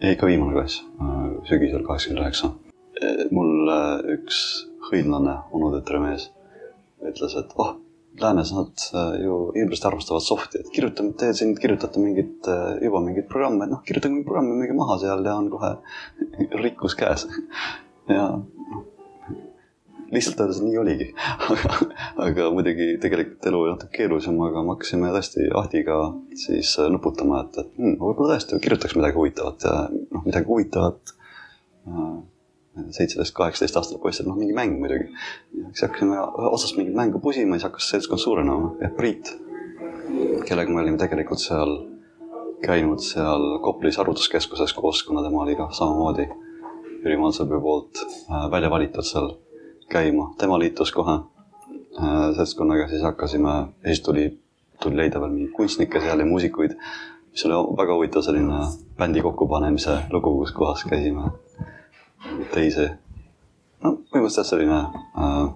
ei, 0.00 0.12
ikka 0.12 0.28
viimane 0.28 0.54
klass, 0.56 0.82
äh, 1.00 1.24
sügisel 1.48 1.84
kaheksakümmend 1.86 2.24
üheksa. 2.24 2.52
Äh, 3.00 3.24
mul 3.34 3.70
üks 4.16 4.40
hõimlane 4.90 5.40
onutütre 5.56 6.00
mees 6.02 6.28
ütles, 7.06 7.36
et 7.38 7.54
oh, 7.60 7.74
läänes 8.20 8.52
nad 8.56 8.84
äh, 8.96 9.16
ju 9.24 9.38
hirmsasti 9.56 9.88
armastavad 9.90 10.24
soft'i, 10.24 10.60
et 10.60 10.72
kirjutame, 10.74 11.14
te 11.18 11.32
siin 11.36 11.54
kirjutate 11.60 12.02
mingit, 12.02 12.50
juba 12.82 13.02
mingeid 13.04 13.28
programme, 13.32 13.64
et 13.64 13.72
noh, 13.72 13.82
kirjutage 13.86 14.14
mingi 14.14 14.28
programm, 14.28 14.52
minge 14.60 14.76
maha 14.76 14.98
seal 15.02 15.24
ja 15.26 15.36
on 15.40 15.50
kohe 15.52 15.74
rikkus 16.64 16.96
käes. 16.98 17.26
ja 18.16 18.28
lihtsalt 20.12 20.40
öeldes 20.40 20.60
nii 20.62 20.78
oligi 20.78 21.08
aga 22.26 22.50
muidugi 22.54 22.92
tegelikult 23.02 23.48
elu 23.50 23.60
oli 23.62 23.72
natuke 23.74 23.98
keerulisem, 23.98 24.38
aga 24.46 24.62
me 24.62 24.74
hakkasime 24.74 25.10
tõesti 25.14 25.48
Ahtiga 25.58 25.98
siis 26.38 26.76
äh, 26.82 26.90
nuputama, 26.92 27.42
et, 27.44 27.58
et 27.62 27.74
hmm, 27.74 27.98
võib-olla 28.00 28.36
tõesti 28.36 28.60
kirjutaks 28.62 28.96
midagi 28.98 29.18
huvitavat 29.18 29.66
ja 29.66 29.74
noh, 29.90 30.24
midagi 30.26 30.50
huvitavat. 30.50 31.14
Äh, 31.90 32.16
seitseteist, 32.92 33.32
kaheksateist 33.32 33.76
aastased 33.80 34.02
poisid, 34.02 34.26
noh 34.28 34.36
mingi 34.36 34.52
mäng 34.56 34.74
muidugi. 34.76 35.08
siis 35.70 35.86
hakkasime 35.86 36.18
otsast 36.50 36.76
mingit 36.76 36.96
mängu 36.96 37.22
pusima, 37.24 37.56
siis 37.56 37.64
hakkas 37.64 37.88
seltskond 37.88 38.20
suurenema 38.20 38.74
ja 38.82 38.90
Priit, 38.92 39.30
kellega 40.44 40.72
me 40.72 40.82
olime 40.82 41.00
tegelikult 41.00 41.40
seal 41.40 41.72
käinud 42.64 43.00
seal 43.00 43.46
Koplis 43.64 43.96
arvutuskeskuses 44.02 44.76
koos, 44.76 45.02
kuna 45.08 45.24
tema 45.24 45.42
oli 45.46 45.56
ka 45.56 45.70
samamoodi 45.72 46.28
Jüri 47.00 47.16
Mantsõbi 47.20 47.60
poolt 47.62 48.02
äh, 48.04 48.44
välja 48.52 48.70
valitud 48.72 49.08
seal 49.08 49.32
käima, 49.92 50.30
tema 50.38 50.58
liitus 50.58 50.92
kohe 50.92 51.14
äh, 51.16 52.34
seltskonnaga, 52.36 52.88
siis 52.88 53.02
hakkasime 53.02 53.56
siis 53.84 54.02
tuli, 54.02 54.28
tuli 54.82 54.96
leida 55.02 55.20
veel 55.20 55.34
mingeid 55.34 55.54
kunstnikke 55.56 56.00
seal 56.02 56.22
ja 56.22 56.28
muusikuid, 56.28 56.76
mis 57.30 57.46
oli 57.48 57.60
väga 57.78 57.98
huvitav 57.98 58.24
selline 58.26 58.60
bändi 58.98 59.22
kokkupanemise 59.24 59.98
lugu, 60.12 60.38
kus 60.40 60.54
kohas 60.56 60.84
käisime 60.88 61.30
teisi. 62.54 62.88
no 63.84 63.98
põhimõtteliselt 64.10 64.50
selline 64.50 64.80
äh, 64.82 65.46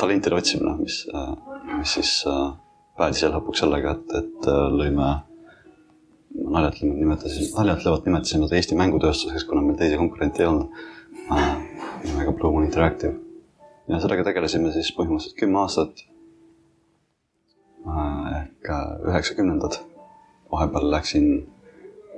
talentide 0.00 0.36
otsimine, 0.36 0.76
mis 0.80 1.04
äh,, 1.14 1.32
mis 1.78 1.96
siis 1.98 2.14
äh, 2.28 2.52
päädis 2.98 3.24
lõpuks 3.32 3.62
sellega, 3.64 3.96
et, 3.96 4.14
et 4.18 4.48
äh, 4.50 4.62
lõime 4.74 5.10
naljatlevalt 6.30 6.98
nimetasime, 7.00 7.50
naljatlevalt 7.56 8.06
nimetasime 8.06 8.46
seda 8.46 8.58
Eesti 8.58 8.78
mängutööstuseks, 8.78 9.46
kuna 9.48 9.62
meil 9.64 9.78
teisi 9.80 9.98
konkurente 10.00 10.44
ei 10.44 10.48
olnud 10.50 10.82
äh, 11.34 11.48
nimega 12.04 12.32
Blue 12.32 12.52
Moon 12.52 12.64
Interactive. 12.64 13.14
ja 13.88 13.98
sellega 14.00 14.24
tegelesime 14.24 14.70
siis 14.72 14.92
põhimõtteliselt 14.94 15.38
kümme 15.38 15.58
aastat. 15.60 16.04
Äh, 17.86 18.26
ehk 18.40 18.70
äh, 18.70 18.84
üheksakümnendad. 19.10 19.80
vahepeal 20.50 20.90
läksin, 20.90 21.26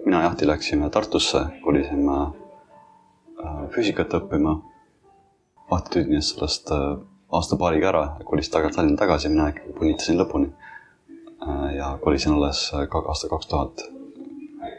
mina 0.05 0.23
ja 0.23 0.29
Ahti 0.29 0.47
läksime 0.47 0.91
Tartusse, 0.91 1.45
kolisime 1.65 2.19
äh, 2.23 3.69
füüsikat 3.75 4.15
õppima. 4.21 4.57
Ahti 5.71 5.99
tüüdines 5.99 6.33
sellest 6.33 6.71
aasta-paariga 7.33 7.89
ära 7.89 8.05
kolis 8.25 8.51
tagasi 8.51 8.77
Tallinna 8.77 9.01
tagasi, 9.01 9.29
mina 9.29 9.49
ikkagi 9.53 9.73
punitasin 9.79 10.21
lõpuni. 10.21 10.53
ja 11.77 11.99
kolisin 12.03 12.33
alles 12.33 12.71
aasta 12.75 13.29
kaks 13.29 13.47
tuhat, 13.47 13.85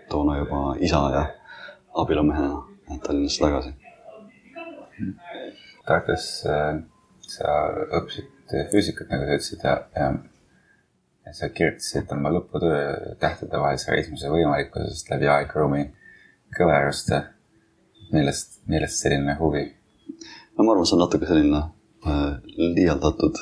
toona 0.10 0.38
juba 0.38 0.76
isa 0.80 1.10
ja 1.12 1.26
abielumehena 1.94 2.64
Tallinnasse 3.04 3.42
tagasi 3.44 3.83
Tartus 5.88 6.28
äh, 6.48 6.78
sa 7.28 7.58
õppisid 8.00 8.32
füüsikat, 8.72 9.10
nagu 9.12 9.26
sa 9.26 9.38
ütlesid 9.38 9.66
ja, 9.66 9.76
ja 11.26 11.34
sa 11.34 11.50
kirjutasid 11.50 12.12
oma 12.14 12.32
lõputöö 12.34 13.16
tähtede 13.22 13.60
vahelise 13.60 13.92
reismise 13.92 14.32
võimalikkusest 14.32 15.10
läbi 15.14 15.30
aegruumi 15.32 15.86
kõveruste. 16.58 17.24
millest, 18.14 18.60
millest 18.70 19.00
selline 19.02 19.36
huvi? 19.40 19.64
no 20.58 20.66
ma 20.66 20.74
arvan, 20.74 20.86
see 20.86 20.98
on 20.98 21.02
natuke 21.02 21.30
selline 21.30 21.62
äh, 22.06 22.36
liialdatud, 22.58 23.40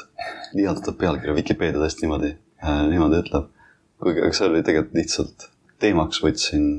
liialdatud 0.55 0.97
pealkiri, 0.99 1.35
Vikipeedia 1.41 1.81
tõesti 1.81 2.05
niimoodi 2.05 2.31
äh,, 2.63 2.85
niimoodi 2.87 3.19
ütleb. 3.25 3.49
kuigi, 4.01 4.23
aga 4.23 4.37
see 4.37 4.47
oli 4.47 4.63
tegelikult 4.63 4.97
lihtsalt 5.01 5.49
teemaks 5.81 6.21
võtsin 6.23 6.71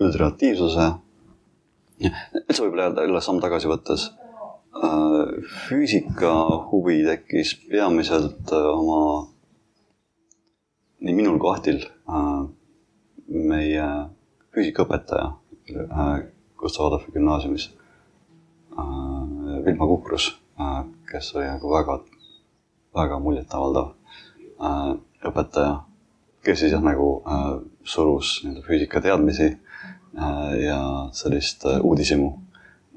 üldreaktiivsuse. 0.00 0.88
üldse 2.00 2.62
võib-olla 2.64 3.04
üle 3.04 3.20
samm 3.24 3.42
tagasi 3.42 3.68
võttes. 3.68 4.08
Füüsika 4.72 6.32
huvi 6.70 7.02
tekkis 7.04 7.54
peamiselt 7.70 8.52
äh, 8.52 8.66
oma, 8.70 9.28
nii 11.00 11.14
minul 11.14 11.38
kui 11.42 11.50
Ahtil 11.50 11.82
äh,, 11.82 12.44
meie 13.26 13.86
füüsikaõpetaja 14.54 15.26
äh, 15.74 16.14
Gustav 16.60 16.86
Adolfi 16.86 17.12
gümnaasiumis 17.14 17.70
äh,. 18.78 19.64
Vilma 19.66 19.86
Kukrus 19.86 20.30
äh,, 20.60 20.84
kes 21.10 21.34
oli 21.34 21.48
nagu 21.50 21.72
väga, 21.72 21.98
väga 22.94 23.18
muljetavaldav 23.18 23.90
äh, 23.90 24.92
õpetaja, 25.26 25.80
kes 26.46 26.62
siis 26.62 26.76
jah, 26.76 26.84
nagu 26.84 27.16
äh, 27.26 27.48
surus 27.84 28.38
nii-öelda 28.44 28.66
füüsikateadmisi 28.68 29.50
äh, 29.50 30.54
ja 30.62 30.78
sellist 31.16 31.66
äh, 31.66 31.82
uudishimu 31.82 32.30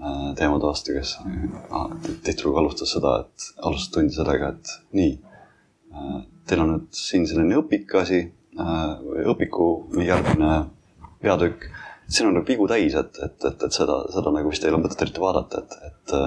äh, 0.04 0.30
teemade 0.40 0.68
vastu, 0.68 0.96
kes 0.98 1.16
äh, 1.24 2.14
tihtilugu 2.26 2.62
alustas 2.62 2.94
seda, 2.96 3.16
et 3.24 3.50
alustas 3.64 3.92
tundi 3.96 4.16
sellega, 4.16 4.54
et 4.54 4.76
nii 5.00 5.14
äh,, 5.16 6.22
teil 6.48 6.64
on 6.66 6.74
nüüd 6.76 6.90
siin 6.98 7.28
selline 7.30 7.60
õpikasi 7.64 8.22
äh, 8.24 8.82
või 9.08 9.28
õpiku 9.34 9.70
järgmine 10.04 10.64
peatükk 11.24 11.70
siin 12.08 12.28
on 12.30 12.36
nagu 12.38 12.48
vigu 12.48 12.68
täis, 12.68 12.96
et, 13.00 13.20
et, 13.24 13.38
et, 13.48 13.64
et 13.68 13.76
seda, 13.76 14.02
seda 14.14 14.34
nagu 14.36 14.52
vist 14.52 14.66
ei 14.66 14.74
ole 14.74 14.82
mõtet 14.84 15.06
eriti 15.06 15.24
vaadata, 15.24 15.64
et, 15.64 15.78
et 15.90 16.18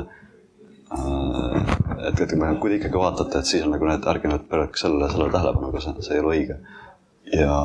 et, 0.87 2.21
et 2.21 2.33
kui 2.61 2.71
te 2.71 2.77
ikkagi 2.79 2.99
vaatate, 3.01 3.41
et 3.41 3.49
siis 3.49 3.65
on 3.67 3.73
nagu 3.75 3.89
need, 3.89 4.05
ärge 4.07 4.31
nüüd 4.31 4.45
pöörake 4.51 4.79
sellele, 4.81 5.09
sellele 5.11 5.35
tähelepanu, 5.35 5.71
aga 5.73 5.83
see, 5.83 6.05
see 6.07 6.15
ei 6.15 6.23
ole 6.23 6.35
õige. 6.37 6.59
Ja 7.33 7.57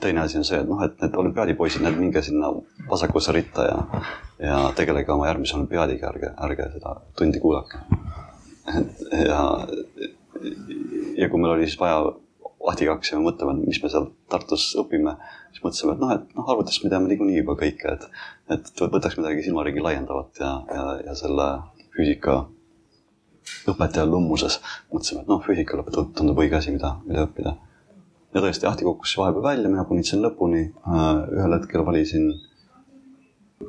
teine 0.00 0.20
asi 0.20 0.38
on 0.38 0.44
see, 0.46 0.60
et 0.62 0.68
noh, 0.68 0.80
et 0.84 1.00
need 1.02 1.16
olümpiaadipoisid, 1.18 1.82
need 1.82 1.98
minge 1.98 2.22
sinna 2.22 2.52
vasakusse 2.90 3.34
ritta 3.34 3.66
ja, 3.66 4.02
ja 4.38 4.58
tegelege 4.78 5.12
oma 5.12 5.26
järgmise 5.30 5.56
olümpiaadiga, 5.58 6.10
ärge, 6.12 6.32
ärge 6.48 6.68
seda 6.76 6.96
tundi 7.18 7.40
kuulake. 7.42 7.82
ja, 9.26 9.40
ja 11.18 11.28
kui 11.28 11.40
meil 11.40 11.56
oli 11.56 11.70
siis 11.70 11.80
vaja 11.80 12.12
Ahtiga 12.62 12.92
hakkasime 12.94 13.24
mõtlema, 13.24 13.56
et 13.56 13.66
mis 13.66 13.80
me 13.82 13.88
seal 13.90 14.04
Tartus 14.30 14.68
õpime, 14.78 15.16
siis 15.50 15.64
mõtlesime, 15.64 15.96
et 15.96 16.02
noh, 16.02 16.12
et 16.14 16.36
noh, 16.38 16.46
arvutist 16.52 16.84
me 16.84 16.92
teame 16.92 17.10
niikuinii 17.10 17.40
juba 17.40 17.56
kõike, 17.58 17.96
et, 17.96 18.04
et 18.54 18.82
võtaks 18.84 19.16
midagi 19.18 19.42
silmaringi 19.42 19.82
laiendavat 19.82 20.38
ja, 20.38 20.52
ja, 20.70 20.84
ja 21.08 21.16
selle 21.18 21.48
füüsika 21.96 22.36
õpetaja 23.72 24.06
lummuses 24.06 24.60
mõtlesime, 24.92 25.24
et 25.24 25.32
noh, 25.32 25.42
füüsika 25.42 25.82
tundub 26.14 26.38
õige 26.38 26.60
asi, 26.60 26.70
mida, 26.76 26.94
mida 27.08 27.26
õppida. 27.26 27.56
Ja 28.34 28.40
tõesti, 28.40 28.66
Ahti 28.68 28.84
kukkus 28.84 29.16
vahepeal 29.18 29.44
välja, 29.44 29.68
mina 29.68 29.84
punitsen 29.84 30.22
lõpuni. 30.24 30.64
ühel 31.36 31.56
hetkel 31.58 31.84
valisin, 31.86 32.32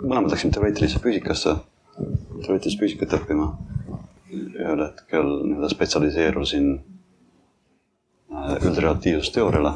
mõlemad 0.02 0.32
läksime 0.32 0.54
teoreetilisse 0.56 1.02
füüsikasse, 1.04 1.56
teoreetilist 1.98 2.80
füüsikat 2.80 3.18
õppima. 3.20 3.52
ühel 4.34 4.86
hetkel 4.86 5.28
nii-öelda 5.44 5.70
spetsialiseerusin 5.70 6.70
üldreaktiivsusteooriale. 8.68 9.74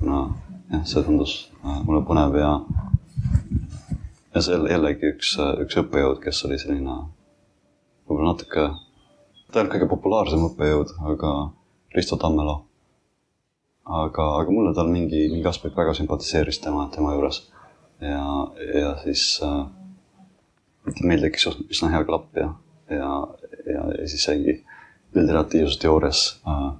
no 0.00 0.18
jah, 0.70 0.84
see 0.84 1.02
tundus 1.02 1.34
mulle 1.62 2.04
põnev 2.06 2.36
ja, 2.38 2.52
ja 4.34 4.42
see 4.44 4.58
jällegi 4.70 5.14
üks, 5.14 5.34
üks 5.64 5.80
õppejõud, 5.82 6.20
kes 6.22 6.44
oli 6.46 6.58
selline 6.60 7.00
võib-olla 8.06 8.32
natuke, 8.32 8.68
ta 9.50 9.58
ei 9.58 9.64
olnud 9.64 9.74
kõige 9.74 9.90
populaarsem 9.90 10.46
õppejõud, 10.52 10.94
aga 11.12 11.34
Risto 11.96 12.16
Tammelo. 12.20 12.67
Aga, 13.88 14.24
aga 14.42 14.52
mulle 14.52 14.74
tal 14.76 14.90
mingi, 14.92 15.26
mingi 15.32 15.48
aspekt 15.48 15.76
väga 15.76 15.94
sümpatiseeris 15.96 16.60
tema, 16.64 16.88
tema 16.94 17.14
juures. 17.16 17.42
ja, 18.00 18.24
ja 18.80 18.94
siis 19.02 19.40
äh, 19.42 19.64
meil 21.02 21.24
tekkis 21.24 21.48
üsna 21.66 21.90
hea 21.94 22.04
klapp 22.06 22.36
ja, 22.36 22.52
ja, 22.90 23.12
ja, 23.66 23.86
ja 23.98 24.08
siis 24.08 24.28
jäigi 24.28 24.58
üldreaktiivsusteoorias 25.16 26.22
äh, 26.46 26.70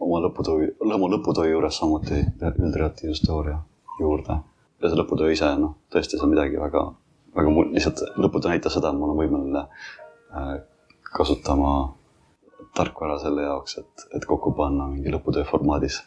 oma 0.00 0.20
lõputöö, 0.24 0.70
oma 0.80 1.10
lõputöö 1.12 1.50
juures 1.50 1.78
samuti 1.78 2.22
üldreaktiivsusteooria 2.40 3.58
juurde. 4.00 4.40
ja 4.82 4.88
see 4.88 4.98
lõputöö 4.98 5.32
ise, 5.32 5.52
noh, 5.60 5.76
tõesti 5.92 6.16
see 6.16 6.24
on 6.24 6.32
midagi 6.32 6.58
väga, 6.60 6.82
väga 7.36 7.52
mul 7.52 7.70
lihtsalt 7.72 8.02
lõputöö 8.16 8.54
näitas 8.54 8.76
seda, 8.76 8.90
et 8.90 8.98
ma 8.98 9.08
olen 9.08 9.20
võimeline 9.20 9.62
äh, 10.32 10.56
kasutama 11.12 11.76
tarkvara 12.76 13.18
selle 13.22 13.46
jaoks, 13.46 13.78
et, 13.78 14.06
et 14.16 14.24
kokku 14.28 14.52
panna 14.56 14.88
mingi 14.90 15.12
lõputöö 15.12 15.44
formaadis 15.48 16.02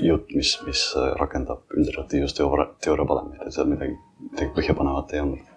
jutt, 0.00 0.30
mis, 0.32 0.54
mis 0.66 0.82
rakendab 1.20 1.76
üldreaktiivsusteooria, 1.76 2.70
teooria 2.84 3.08
valemeid, 3.08 3.42
et 3.44 3.54
seal 3.54 3.68
midagi, 3.68 3.96
midagi 4.30 4.52
põhjapanevat 4.56 5.12
ei 5.14 5.24
olnud. 5.24 5.52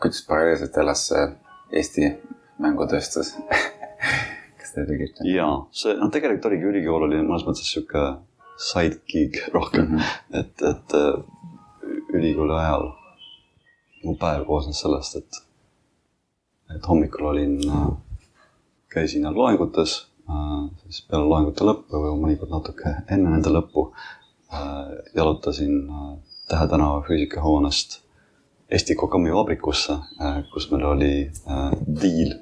kuidas 0.00 0.24
paralleelselt 0.26 0.78
elas 0.82 1.04
Eesti 1.70 2.08
mängutööstus 2.58 3.36
kas 4.60 4.74
te 4.74 4.86
tegite? 4.88 5.26
jaa, 5.28 5.52
see 5.74 5.94
noh, 5.98 6.10
tegelikult 6.12 6.50
oligi 6.50 6.68
ülikool 6.72 7.06
oli 7.06 7.20
mõnes 7.22 7.46
mõttes 7.46 7.70
sihuke 7.70 8.02
sidekick 8.60 9.54
rohkem 9.54 9.86
mm, 9.86 9.98
-hmm. 9.98 10.40
et, 10.40 10.62
et 10.62 10.94
äh, 10.94 12.16
ülikooli 12.18 12.56
ajal 12.58 12.90
mu 14.04 14.16
päev 14.20 14.44
koosnes 14.48 14.80
sellest, 14.80 15.16
et, 15.16 15.40
et 16.76 16.88
hommikul 16.88 17.30
olin, 17.32 17.56
äh, 17.68 17.88
käisin 18.90 19.28
loengutes, 19.34 20.06
äh, 20.28 20.62
siis 20.84 21.04
peale 21.08 21.26
loengute 21.30 21.66
lõppu 21.66 22.04
või 22.04 22.12
mõnikord 22.24 22.50
natuke 22.54 22.88
enne 23.08 23.28
nende 23.36 23.50
lõppu 23.54 23.90
jalutasin 25.14 25.74
Tähe 26.50 26.66
tänava 26.66 26.98
füüsikahoonest 27.06 28.00
Eesti 28.74 28.96
Kokami 28.98 29.30
vabrikusse, 29.30 29.94
kus 30.50 30.64
meil 30.72 30.82
oli 30.88 31.30
diil, 32.02 32.32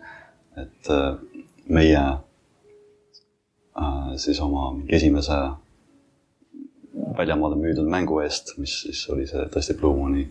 et 0.57 0.89
meie 1.69 2.01
äh, 2.01 2.17
siis 4.17 4.41
oma 4.41 4.71
esimese 4.89 5.37
väljamaale 7.19 7.57
müüdud 7.61 7.89
mängu 7.91 8.21
eest, 8.25 8.55
mis 8.59 8.81
siis 8.87 9.05
oli 9.13 9.27
see 9.29 9.45
tõesti 9.53 9.77
Blue 9.79 9.97
Mooni 9.97 10.25
äh, 10.25 10.31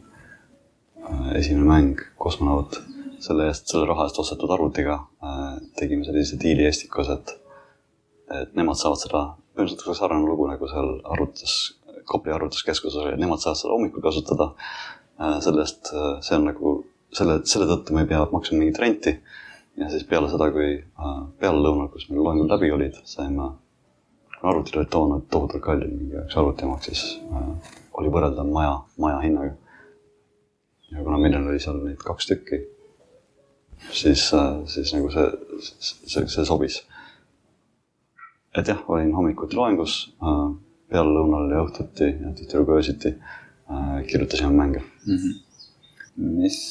esimene 1.39 1.65
mäng, 1.67 1.97
kosmonaut. 2.17 2.81
Selle 3.23 3.47
eest, 3.51 3.67
selle 3.71 3.87
raha 3.89 4.07
eest 4.07 4.19
ostetud 4.21 4.51
arvutiga 4.53 4.99
äh, 5.23 5.57
tegime 5.79 6.05
sellise 6.07 6.39
diili 6.41 6.67
Estikas, 6.67 7.09
et, 7.13 7.33
et 8.41 8.53
nemad 8.57 8.79
saavad 8.79 9.01
seda, 9.01 9.23
põhimõtteliselt 9.57 10.01
sarnane 10.01 10.27
lugu 10.27 10.49
nagu 10.49 10.69
seal 10.71 10.97
arvutus, 11.15 11.57
Kopli 12.07 12.31
arvutuskeskuses 12.31 13.01
oli, 13.01 13.17
nemad 13.19 13.41
saavad 13.43 13.57
seda 13.59 13.73
hommikul 13.73 13.99
kasutada. 14.05 14.45
selle 15.43 15.63
eest, 15.65 15.89
see 16.23 16.35
on 16.37 16.45
nagu 16.47 16.71
selle, 17.11 17.41
selle 17.49 17.65
tõttu 17.67 17.95
me 17.95 18.03
ei 18.05 18.09
pea 18.11 18.21
maksma 18.31 18.59
mingit 18.61 18.79
renti 18.79 19.13
ja 19.77 19.89
siis 19.89 20.05
peale 20.09 20.29
seda, 20.31 20.49
kui 20.53 20.69
äh, 20.77 21.15
pealelõunal, 21.41 21.89
kus 21.93 22.07
meil 22.09 22.23
loengud 22.25 22.51
läbi 22.51 22.71
olid, 22.73 22.97
saime, 23.07 23.51
arvutid 24.41 24.79
olid 24.79 24.91
toona 24.93 25.19
tohutult 25.31 25.63
kallid, 25.63 25.93
mingi 25.93 26.17
üks 26.23 26.37
arvuti 26.39 26.69
maksis 26.69 27.03
äh,, 27.29 27.75
oli 27.97 28.13
võrreldav 28.13 28.49
maja, 28.49 28.73
maja 29.01 29.21
hinnaga. 29.23 29.55
ja 30.91 31.03
kuna 31.03 31.19
meil 31.21 31.37
oli 31.41 31.61
seal 31.61 31.79
neid 31.83 32.01
kaks 32.03 32.29
tükki, 32.31 32.61
siis 33.91 34.27
äh,, 34.33 34.61
siis 34.65 34.93
nagu 34.95 35.09
see, 35.13 35.25
see, 35.61 36.27
see 36.27 36.45
sobis. 36.45 36.81
et 38.57 38.67
jah, 38.67 38.79
olin 38.89 39.13
hommikuti 39.15 39.55
loengus 39.55 39.97
äh,, 40.21 40.45
pealelõunal 40.91 41.51
ja 41.51 41.65
õhtuti 41.65 42.11
ja 42.13 42.31
tihtilugu 42.35 42.77
öösiti 42.77 43.15
äh, 43.17 43.97
kirjutasime 44.07 44.53
mänge 44.55 44.83
mm. 44.83 45.17
-hmm. 45.17 45.35
mis 46.17 46.61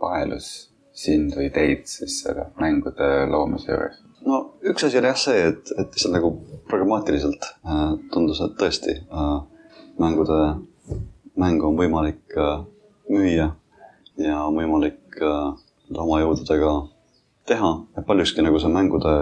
paelus 0.00 0.52
sind 0.94 1.34
või 1.34 1.50
teid 1.52 1.88
siis 1.90 2.20
selle 2.22 2.48
mängude 2.60 3.08
loomise 3.30 3.72
juures? 3.72 3.98
no 4.26 4.38
üks 4.62 4.86
asi 4.86 5.00
oli 5.00 5.10
jah 5.10 5.18
see, 5.20 5.40
et, 5.50 5.72
et 5.74 5.90
lihtsalt 5.90 6.14
nagu 6.14 6.30
pragmaatiliselt 6.70 7.48
äh, 7.66 7.82
tundus, 8.12 8.40
et 8.44 8.54
tõesti 8.60 8.96
äh, 9.02 9.34
mängude, 10.00 10.38
mängu 11.40 11.68
on 11.70 11.78
võimalik 11.78 12.38
äh, 12.38 12.62
müüa 13.10 13.50
ja 14.22 14.40
on 14.46 14.58
võimalik 14.60 15.18
äh, 15.20 15.63
oma 16.00 16.20
jõududega 16.22 16.72
teha, 17.48 17.70
et 17.98 18.06
paljuski 18.06 18.44
nagu 18.44 18.60
see 18.60 18.72
mängude, 18.72 19.14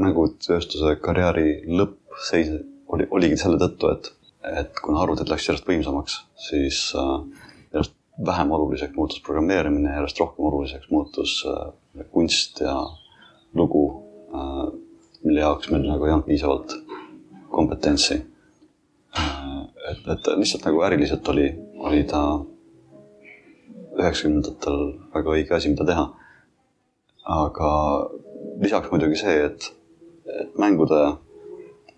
mängutööstuse 0.00 0.96
karjääri 1.02 1.62
lõpp 1.68 2.20
seis 2.28 2.50
oli, 2.92 3.06
oligi 3.10 3.38
selle 3.40 3.58
tõttu, 3.60 3.90
et, 3.92 4.10
et 4.62 4.80
kuna 4.84 5.02
arvutid 5.02 5.30
läks 5.30 5.48
järjest 5.48 5.68
võimsamaks, 5.68 6.18
siis 6.48 6.80
äh, 6.98 7.18
järjest 7.74 7.96
vähem 8.26 8.52
oluliseks 8.56 8.96
muutus 8.96 9.20
programmeerimine, 9.26 9.92
järjest 9.98 10.22
rohkem 10.22 10.48
oluliseks 10.48 10.90
muutus 10.90 11.38
äh, 11.50 12.06
kunst 12.12 12.62
ja 12.64 12.76
lugu, 13.56 13.84
äh, 14.32 14.64
mille 15.24 15.44
jaoks 15.44 15.70
meil 15.72 15.86
nagu 15.88 16.06
ei 16.06 16.14
olnud 16.14 16.28
piisavalt 16.28 16.76
kompetentsi. 17.52 18.22
et, 19.86 20.08
et 20.12 20.28
lihtsalt 20.36 20.64
nagu 20.66 20.82
äriliselt 20.82 21.28
oli, 21.28 21.46
oli 21.78 22.02
ta 22.04 22.20
üheksakümnendatel 23.96 24.80
väga 25.14 25.34
õige 25.34 25.56
asi, 25.56 25.72
mida 25.72 25.86
teha. 25.88 26.06
aga 27.26 27.70
lisaks 28.62 28.90
muidugi 28.92 29.18
see, 29.18 29.36
et, 29.48 29.70
et 30.30 30.58
mängude 30.60 31.00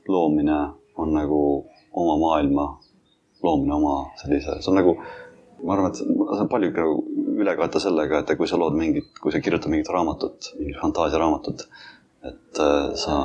loomine 0.08 0.58
on 0.96 1.12
nagu 1.12 1.40
oma 1.92 2.16
maailma 2.22 2.68
loomine, 3.42 3.74
oma 3.74 3.96
sellise, 4.22 4.56
see 4.62 4.72
on 4.72 4.78
nagu, 4.80 4.96
ma 5.62 5.74
arvan, 5.74 5.92
et 5.92 6.00
see 6.00 6.40
on 6.44 6.50
palju 6.50 6.72
nagu 6.74 6.96
üle 7.38 7.54
kanda 7.58 7.82
sellega, 7.82 8.22
et 8.22 8.32
kui 8.38 8.48
sa 8.50 8.58
lood 8.58 8.74
mingit, 8.78 9.12
kui 9.22 9.34
sa 9.34 9.42
kirjutad 9.42 9.70
mingit 9.70 9.90
raamatut, 9.94 10.50
mingit 10.58 10.80
fantaasiaraamatut, 10.80 11.66
et 12.30 12.62
äh, 12.64 12.88
sa, 12.98 13.18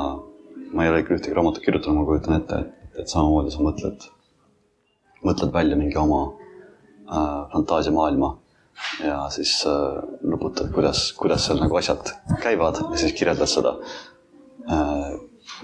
ma 0.73 0.85
ei 0.85 0.91
ole 0.91 1.01
küll 1.07 1.17
ühtegi 1.17 1.37
raamatut 1.37 1.65
kirjutanud, 1.65 2.01
ma 2.01 2.05
kujutan 2.09 2.37
ette, 2.37 2.61
et, 2.61 3.01
et 3.01 3.09
samamoodi 3.09 3.53
sa 3.53 3.65
mõtled, 3.65 4.07
mõtled 5.25 5.55
välja 5.55 5.79
mingi 5.79 5.97
oma 5.97 6.21
äh, 6.29 7.41
fantaasiamaailma 7.55 8.35
ja 9.03 9.19
siis 9.33 9.55
äh, 9.69 10.01
nuputad, 10.21 10.71
kuidas, 10.75 11.11
kuidas 11.17 11.47
seal 11.47 11.61
nagu 11.63 11.77
asjad 11.79 12.13
käivad 12.43 12.81
ja 12.89 12.97
siis 12.97 13.15
kirjeldad 13.17 13.51
seda 13.51 13.77
äh,. 14.69 15.13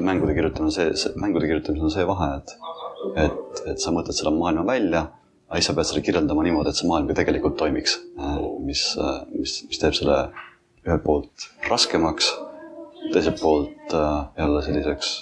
mängude 0.03 0.33
kirjutamine, 0.35 0.71
see, 0.75 0.91
see, 0.99 1.15
mängude 1.15 1.47
kirjutamisel 1.47 1.87
on 1.87 1.93
see 1.93 2.07
vahe, 2.07 2.27
et, 2.37 2.51
et, 3.23 3.61
et 3.71 3.79
sa 3.79 3.93
mõtled 3.95 4.15
selle 4.15 4.33
maailma 4.35 4.65
välja 4.67 5.05
aga 5.49 5.57
siis 5.57 5.69
sa 5.71 5.75
pead 5.77 5.87
seda 5.89 6.01
kirjeldama 6.05 6.43
niimoodi, 6.45 6.69
et 6.69 6.77
see 6.77 6.89
maailm 6.89 7.07
ka 7.09 7.15
tegelikult 7.17 7.55
toimiks, 7.57 7.95
mis, 8.65 8.83
mis, 9.33 9.55
mis 9.69 9.81
teeb 9.81 9.95
selle 9.97 10.17
ühelt 10.85 11.03
poolt 11.05 11.47
raskemaks, 11.69 12.29
teiselt 13.13 13.39
poolt 13.41 13.95
äh, 13.95 14.19
jälle 14.37 14.61
selliseks, 14.65 15.13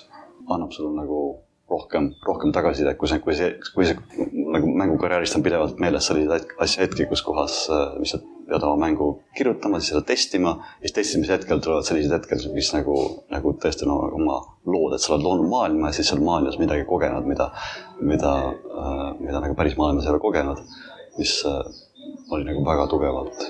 annab 0.49 0.73
sulle 0.75 0.95
nagu 0.97 1.21
rohkem, 1.69 2.13
rohkem 2.25 2.53
tagasisidet, 2.55 2.97
kui 2.99 3.09
see, 3.11 3.19
kui 3.23 3.35
see, 3.35 3.51
kui 3.75 3.87
see 3.87 4.27
nagu 4.53 4.69
mängukarjäärist 4.79 5.35
on 5.35 5.43
pidevalt 5.43 5.79
meeles 5.83 6.07
selliseid 6.07 6.53
asja 6.63 6.85
hetki, 6.85 7.07
kus 7.09 7.23
kohas, 7.25 7.59
äh, 7.73 7.97
mis 7.99 8.13
sa 8.15 8.21
pead 8.47 8.63
oma 8.63 8.79
mängu 8.85 9.09
kirjutama, 9.35 9.81
siis 9.81 9.91
seda 9.91 10.03
testima 10.07 10.53
siis 10.79 10.95
testimise 10.95 11.35
hetkel 11.35 11.59
tulevad 11.63 11.87
sellised 11.87 12.15
hetked, 12.15 12.47
mis 12.55 12.71
nagu, 12.75 12.95
nagu 13.33 13.53
tõesti 13.63 13.87
no, 13.89 13.99
oma 14.19 14.39
lood, 14.67 14.95
et 14.95 15.03
sa 15.03 15.13
oled 15.13 15.27
loonud 15.27 15.51
maailma 15.51 15.91
ja 15.91 15.99
siis 15.99 16.11
seal 16.13 16.23
maailmas 16.23 16.59
midagi 16.61 16.87
kogenud, 16.87 17.27
mida, 17.27 17.51
mida 17.99 18.33
äh,, 18.47 19.03
mida 19.19 19.43
nagu 19.43 19.57
päris 19.59 19.75
maailmas 19.79 20.07
ei 20.07 20.15
ole 20.15 20.23
kogenud, 20.23 20.63
mis 21.19 21.39
äh, 21.49 21.61
oli 22.31 22.47
nagu 22.47 22.63
väga 22.67 22.87
tugevalt 22.91 23.49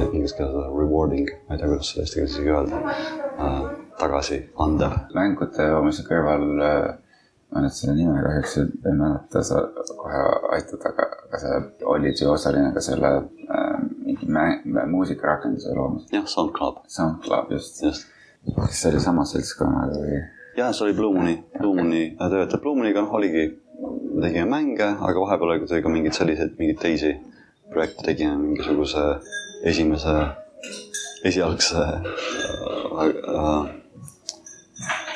inglise 0.00 0.36
keeles 0.38 0.72
rewarding, 0.72 1.30
ma 1.46 1.54
ei 1.56 1.62
tea, 1.62 1.70
kuidas 1.70 1.92
seda 1.92 2.06
eesti 2.06 2.20
keeles 2.20 2.34
isegi 2.34 2.52
öelda 2.56 2.82
äh,, 2.88 3.62
tagasiandev. 4.00 4.98
mängude 5.16 5.70
loomise 5.76 6.06
kõrval 6.08 6.50
äh 6.58 6.92
ma 7.52 7.60
nüüd 7.60 7.74
selle 7.76 7.94
nime 7.98 8.20
kahjuks 8.24 8.54
ei 8.62 8.94
mäleta, 8.96 9.42
sa 9.44 9.60
kohe 9.98 10.20
aitad, 10.56 10.84
aga, 10.88 11.08
aga 11.26 11.40
sa 11.42 11.56
olid 11.94 12.20
ju 12.20 12.30
osaline 12.32 12.70
ka 12.72 12.80
selle 12.84 13.10
äh, 13.18 13.74
mingi 14.06 14.28
äh, 14.28 14.86
muusikarakenduse 14.88 15.74
loomisel. 15.76 16.14
jah, 16.16 16.28
SoundCloud. 16.34 16.80
SoundCloud, 16.96 17.52
just, 17.52 17.82
just.. 17.84 18.08
kas 18.56 18.78
see 18.78 18.92
oli 18.92 19.02
sama 19.04 19.26
seltskonnaga 19.28 20.00
või? 20.00 20.22
jah, 20.56 20.72
see 20.72 20.86
oli 20.86 20.96
Blue 20.96 21.12
Mooni, 21.12 21.36
Blue 21.58 21.76
Mooni 21.76 22.02
töötaja. 22.16 22.62
Blue 22.64 22.78
Mooniga 22.78 23.04
noh, 23.04 23.12
oligi, 23.20 23.44
me 23.82 24.24
tegime 24.24 24.48
mänge, 24.48 24.88
aga 24.88 25.26
vahepeal 25.26 25.56
oli 25.58 25.84
ka 25.84 25.92
mingeid 25.92 26.16
selliseid, 26.16 26.56
mingeid 26.60 26.80
teisi 26.80 27.14
projekte 27.72 28.08
tegime, 28.08 28.38
mingisuguse 28.40 29.04
esimese, 29.62 30.14
esialgse 31.24 31.82
äh, 31.82 33.06
äh, 33.06 33.82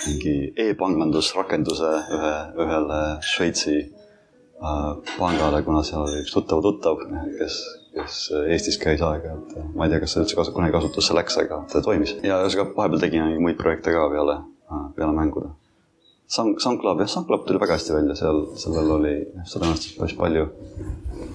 mingi 0.07 0.37
e-pangandusrakenduse 0.67 1.91
ühe, 2.15 2.35
ühele 2.63 3.01
Šveitsi 3.27 3.77
äh, 3.83 4.93
pangale, 5.17 5.63
kuna 5.67 5.83
seal 5.87 6.07
oli 6.07 6.23
üks 6.23 6.35
tuttav 6.35 6.63
tuttav, 6.65 7.03
kes, 7.41 7.59
kes 7.97 8.19
Eestis 8.47 8.79
käis 8.83 9.03
aeg-ajalt. 9.03 9.55
ma 9.75 9.87
ei 9.87 9.95
tea, 9.95 10.03
kas 10.05 10.15
see 10.15 10.25
üldse 10.25 10.39
kasu-, 10.39 10.55
kunagi 10.57 10.77
kasutusse 10.77 11.17
läks, 11.17 11.39
aga 11.43 11.63
ta 11.73 11.83
toimis. 11.85 12.17
ja 12.23 12.41
ühesõnaga 12.45 12.75
vahepeal 12.79 13.07
tegime 13.07 13.39
muid 13.43 13.59
projekte 13.61 13.95
ka 13.95 14.09
peale, 14.13 14.41
äh, 14.71 14.91
peale 14.99 15.15
mängude. 15.17 15.55
Sound, 16.27 16.59
SoundCloud, 16.59 16.99
jah, 17.05 17.11
SoundCloud 17.11 17.45
tuli 17.47 17.61
väga 17.63 17.77
hästi 17.79 17.95
välja, 17.95 18.17
seal, 18.19 18.41
sellel 18.59 18.89
oli, 18.97 19.15
seal 19.47 19.63
õnnestus 19.63 19.95
päris 19.95 20.17
palju 20.19 20.49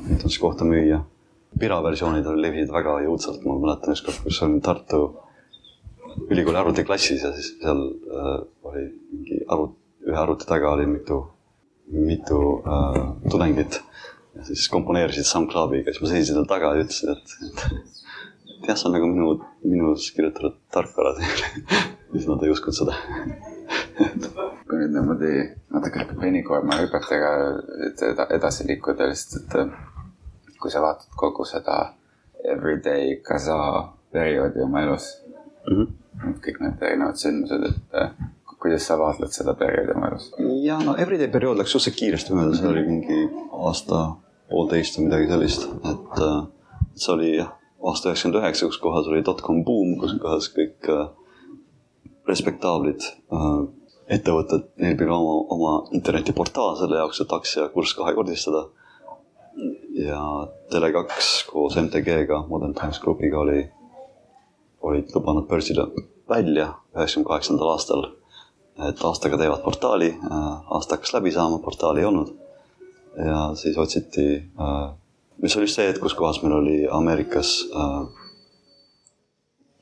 näiteks 0.10 0.36
kohta 0.42 0.68
müüa. 0.68 1.00
Pira 1.60 1.82
versioonid 1.84 2.28
levisid 2.40 2.72
väga 2.72 3.02
jõudsalt, 3.04 3.44
ma 3.46 3.58
mäletan 3.60 3.96
ükskord, 3.96 4.22
kus 4.24 4.40
olin 4.46 4.62
Tartu 4.64 5.02
ülikooli 6.32 6.58
arvutiklassis 6.58 7.24
ja 7.24 7.32
siis 7.36 7.54
seal 7.62 7.82
äh, 7.88 8.34
oli 8.68 8.86
mingi 9.12 9.40
arvut-, 9.48 9.78
ühe 10.08 10.18
arvuti 10.18 10.48
taga 10.50 10.74
oli 10.76 10.88
mitu, 10.90 11.22
mitu 11.92 12.42
äh, 12.66 13.00
tudengit. 13.30 13.82
ja 14.36 14.46
siis 14.48 14.70
komponeerisid 14.72 15.28
SoundCloudiga, 15.28 15.92
siis 15.92 16.04
ma 16.04 16.12
seisin 16.14 16.38
seal 16.38 16.48
taga 16.48 16.72
ja 16.76 16.86
ütlesin, 16.86 17.12
et, 17.12 17.34
et, 17.48 17.90
et 18.56 18.70
jah, 18.70 18.78
see 18.78 18.88
on 18.88 18.96
nagu 18.96 19.10
minu, 19.12 19.34
minus 19.68 20.08
kirjutatud 20.16 20.56
tarkvara 20.72 21.18
siis 22.12 22.28
nad 22.28 22.44
ei 22.44 22.54
uskunud 22.54 22.78
seda. 22.80 22.96
Kui 24.72 24.80
nüüd 24.80 24.94
niimoodi 24.96 25.32
natuke 25.74 26.06
penikoorma 26.16 26.80
hüpetega 26.80 27.32
edasi 28.38 28.68
liikuda, 28.70 29.10
lihtsalt, 29.12 29.52
et 29.52 29.91
kui 30.62 30.72
sa 30.72 30.84
vaatad 30.84 31.18
kogu 31.18 31.46
seda 31.50 31.80
everyday 32.44 33.16
kasa 33.26 33.58
perioodi 34.14 34.64
oma 34.64 34.86
elus 34.86 35.10
mm. 35.68 35.76
-hmm 35.76 35.98
kõik 36.22 36.60
need 36.62 36.84
erinevad 36.86 37.20
sündmused, 37.20 37.64
et 37.70 37.98
äh, 37.98 38.12
kuidas 38.62 38.86
sa 38.88 38.98
vaatled 39.00 39.34
seda 39.34 39.56
perioodi 39.58 39.96
oma 39.96 40.12
elus? 40.12 40.28
ja 40.64 40.80
no 40.86 40.96
everyday 41.00 41.32
periood 41.32 41.62
läks 41.62 41.74
suhteliselt 41.74 42.00
kiiresti 42.00 42.38
mööda, 42.38 42.58
see 42.58 42.70
oli 42.70 42.84
mingi 42.88 43.20
aasta, 43.68 44.04
poolteist 44.52 45.00
või 45.00 45.08
midagi 45.08 45.32
sellist, 45.32 45.68
et 45.94 46.24
äh, 46.28 46.38
see 46.94 47.14
oli 47.16 47.32
jah, 47.38 47.54
aasta 47.82 48.12
üheksakümmend 48.12 48.42
üheksa, 48.42 48.70
kus 48.70 48.82
kohas 48.84 49.10
oli 49.12 49.24
dotcom 49.26 49.64
buum, 49.68 49.96
kus 50.02 50.18
kohas 50.22 50.52
kõik 50.56 50.92
äh, 50.92 51.08
respektaablid 52.30 53.08
ettevõtted, 54.12 54.68
neil 54.84 54.98
pidi 55.00 55.12
oma, 55.12 55.36
oma 55.56 55.72
internetiportaal 55.96 56.76
selle 56.80 57.00
jaoks, 57.00 57.22
et 57.24 57.34
aktsiakurss 57.34 57.96
kahekordistada. 57.98 58.66
Ja 60.06 60.48
Tele2 60.74 61.46
koos 61.52 61.76
MTG-ga, 61.78 62.46
Modern 62.48 62.74
Times 62.74 63.00
Groupiga 63.00 63.40
oli 63.40 63.70
olid 64.82 65.10
lubanud 65.16 65.48
börsile 65.48 65.86
välja 66.30 66.74
üheksakümne 66.96 67.28
kaheksandal 67.28 67.74
aastal, 67.74 68.06
et 68.88 69.04
aastaga 69.06 69.38
teevad 69.38 69.62
portaali, 69.66 70.10
äh, 70.10 70.48
aasta 70.74 70.98
hakkas 70.98 71.14
läbi 71.14 71.32
saama, 71.32 71.60
portaali 71.60 72.00
ei 72.00 72.06
olnud. 72.06 72.34
ja 73.26 73.52
siis 73.56 73.78
otsiti, 73.78 74.44
äh, 74.60 74.94
mis 75.42 75.58
oli 75.58 75.68
see 75.68 75.88
hetk, 75.88 76.02
kus 76.02 76.14
kohas 76.16 76.42
meil 76.44 76.56
oli 76.56 76.78
Ameerikas 76.92 77.52
äh, 77.76 78.08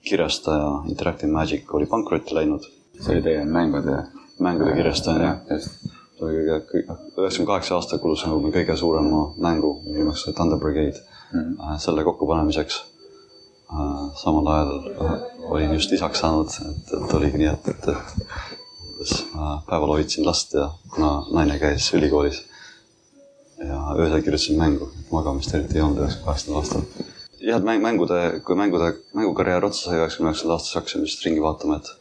kirjastaja 0.10 0.71
Interactive 0.89 1.32
Magic 1.32 1.73
oli 1.73 1.86
pankrotti 1.86 2.36
läinud. 2.36 2.65
see 2.99 3.15
oli 3.15 3.21
teie 3.21 3.45
mängude? 3.45 4.03
mängude 4.39 4.75
kirjastaja, 4.75 5.36
jah. 5.49 5.99
Kõige, 6.19 6.62
üheksakümne 7.17 7.47
kaheksa 7.47 7.75
aasta 7.75 7.97
kulus 7.97 8.25
nagu 8.27 8.51
kõige 8.53 8.75
suurema 8.77 9.25
mängu, 9.38 9.79
nimeks 9.88 10.27
Thunder 10.36 10.60
Brigade 10.60 10.99
mm, 11.34 11.39
-hmm. 11.39 11.77
selle 11.79 12.03
kokkupanemiseks 12.03 12.84
Äh, 13.73 14.15
samal 14.15 14.47
ajal 14.47 14.71
äh, 15.01 15.12
olin 15.51 15.73
just 15.73 15.91
isaks 15.93 16.19
saanud, 16.19 16.49
et, 16.69 16.93
et 16.97 17.12
oligi 17.13 17.38
nii, 17.38 17.49
et, 17.51 17.67
et, 17.69 17.84
et 17.91 18.88
umbes 18.88 19.12
päeval 19.67 19.93
hoidsin 19.93 20.25
last 20.25 20.55
ja 20.58 20.71
kuna 20.95 21.12
naine 21.36 21.60
käis 21.62 21.91
ülikoolis 21.93 22.39
ja 23.62 23.77
öösel 23.93 24.23
kirjutasin 24.25 24.58
mängu, 24.58 24.89
et 24.89 25.13
magamist 25.13 25.53
eriti 25.53 25.77
ei 25.77 25.86
olnud 25.86 26.01
üheksakümne 26.01 26.25
kaheksandal 26.25 26.63
aastal. 26.63 27.05
jah, 27.43 27.62
et 27.62 27.69
mäng, 27.69 27.86
mängude, 27.86 28.19
kui 28.47 28.58
mängude, 28.58 28.89
mängukarjäär 29.13 29.69
otsa 29.69 29.91
sai 29.91 30.01
üheksakümne 30.01 30.34
üheksandal 30.34 30.58
aastal, 30.58 30.79
hakkasin 30.79 31.05
vist 31.05 31.27
ringi 31.27 31.45
vaatama, 31.45 31.77
et, 31.77 31.93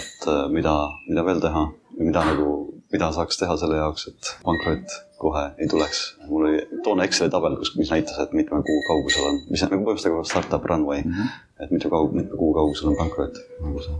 et 0.00 0.28
mida, 0.58 0.74
mida 1.06 1.26
veel 1.30 1.44
teha 1.46 1.68
mida 1.96 2.24
nagu, 2.26 2.50
mida 2.96 3.10
saaks 3.12 3.38
teha 3.40 3.56
selle 3.60 3.78
jaoks, 3.80 4.08
et 4.10 4.30
pankrot 4.44 4.94
kohe 5.20 5.42
ei 5.58 5.68
tuleks. 5.68 6.02
mul 6.28 6.46
oli 6.48 6.80
toona 6.84 7.04
Exceli 7.08 7.32
tabel, 7.32 7.56
kus, 7.60 7.72
mis 7.76 7.90
näitas, 7.92 8.18
et 8.24 8.32
mitme 8.36 8.60
kuu 8.68 8.80
kaugusel 8.88 9.28
on, 9.30 9.40
mis 9.50 9.64
on 9.64 9.72
nagu 9.72 9.84
põhimõtteliselt 9.84 10.12
nagu 10.12 10.28
startup 10.28 10.64
runway 10.70 11.02
mm. 11.02 11.12
-hmm. 11.12 11.64
et 11.64 11.72
mitu 11.72 11.90
kaug-, 11.92 12.12
mitme 12.16 12.36
kuu 12.40 12.52
kaugusel 12.56 12.92
on 12.92 12.98
pankrot, 13.00 13.40
nagu 13.64 13.84
sa 13.84 13.96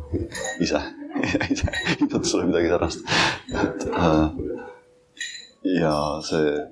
ise, 0.65 0.83
ise 1.55 1.77
hindad 2.01 2.25
sulle 2.25 2.49
midagi 2.51 2.73
särast. 2.73 3.07
et 3.65 3.89
äh, 3.93 4.25
ja 5.81 5.95
see 6.29 6.67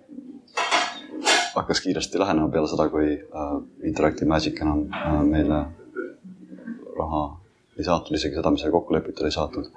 hakkas 1.55 1.81
kiiresti 1.81 2.19
lähenema 2.19 2.49
peale 2.49 2.69
seda, 2.69 2.89
kui 2.89 3.15
äh, 3.15 3.57
Interactive 3.83 4.29
Magic 4.29 4.61
enam 4.61 4.87
äh, 4.93 5.23
meile 5.23 5.65
raha 6.99 7.25
ei 7.79 7.85
saatnud, 7.85 8.19
isegi 8.19 8.39
seda, 8.39 8.53
mis 8.55 8.63
oli 8.65 8.75
kokku 8.77 8.95
lepitud, 8.95 9.27
ei 9.27 9.35
saatnud. 9.35 9.73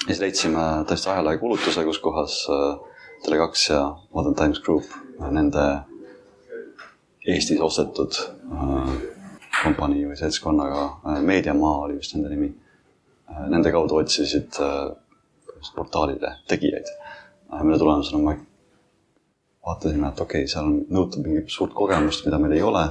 Ja 0.00 0.14
siis 0.14 0.20
leidsime 0.22 0.64
tõesti 0.88 1.10
ajalehe 1.12 1.38
kuulutuse, 1.38 1.84
kus 1.84 2.00
kohas 2.02 2.40
äh, 2.50 3.04
Tele2 3.26 3.64
ja 3.72 3.84
Modern 4.14 4.34
Times 4.34 4.60
Group, 4.64 4.88
nende 5.20 5.66
Eestis 7.28 7.60
ostetud 7.60 8.16
äh, 8.16 8.92
kompanii 9.62 10.06
või 10.08 10.16
seltskonnaga 10.16 10.84
äh,, 10.84 11.20
Meediamaa 11.22 11.76
oli 11.86 11.98
vist 12.00 12.16
nende 12.16 12.32
nimi. 12.32 12.52
Nende 13.30 13.70
kaudu 13.70 14.00
otsisid 14.00 14.56
portaalide 15.76 16.32
tegijaid, 16.50 16.88
mille 17.62 17.76
tulemusena 17.78 18.18
me 18.24 18.32
vaatasime, 19.66 20.08
et 20.08 20.20
okei 20.20 20.44
okay,, 20.44 20.50
seal 20.50 20.66
on 20.66 20.80
nõutud 20.90 21.22
mingit 21.26 21.52
suurt 21.52 21.74
kogemust, 21.76 22.24
mida 22.26 22.40
meil 22.42 22.56
ei 22.58 22.64
ole. 22.66 22.88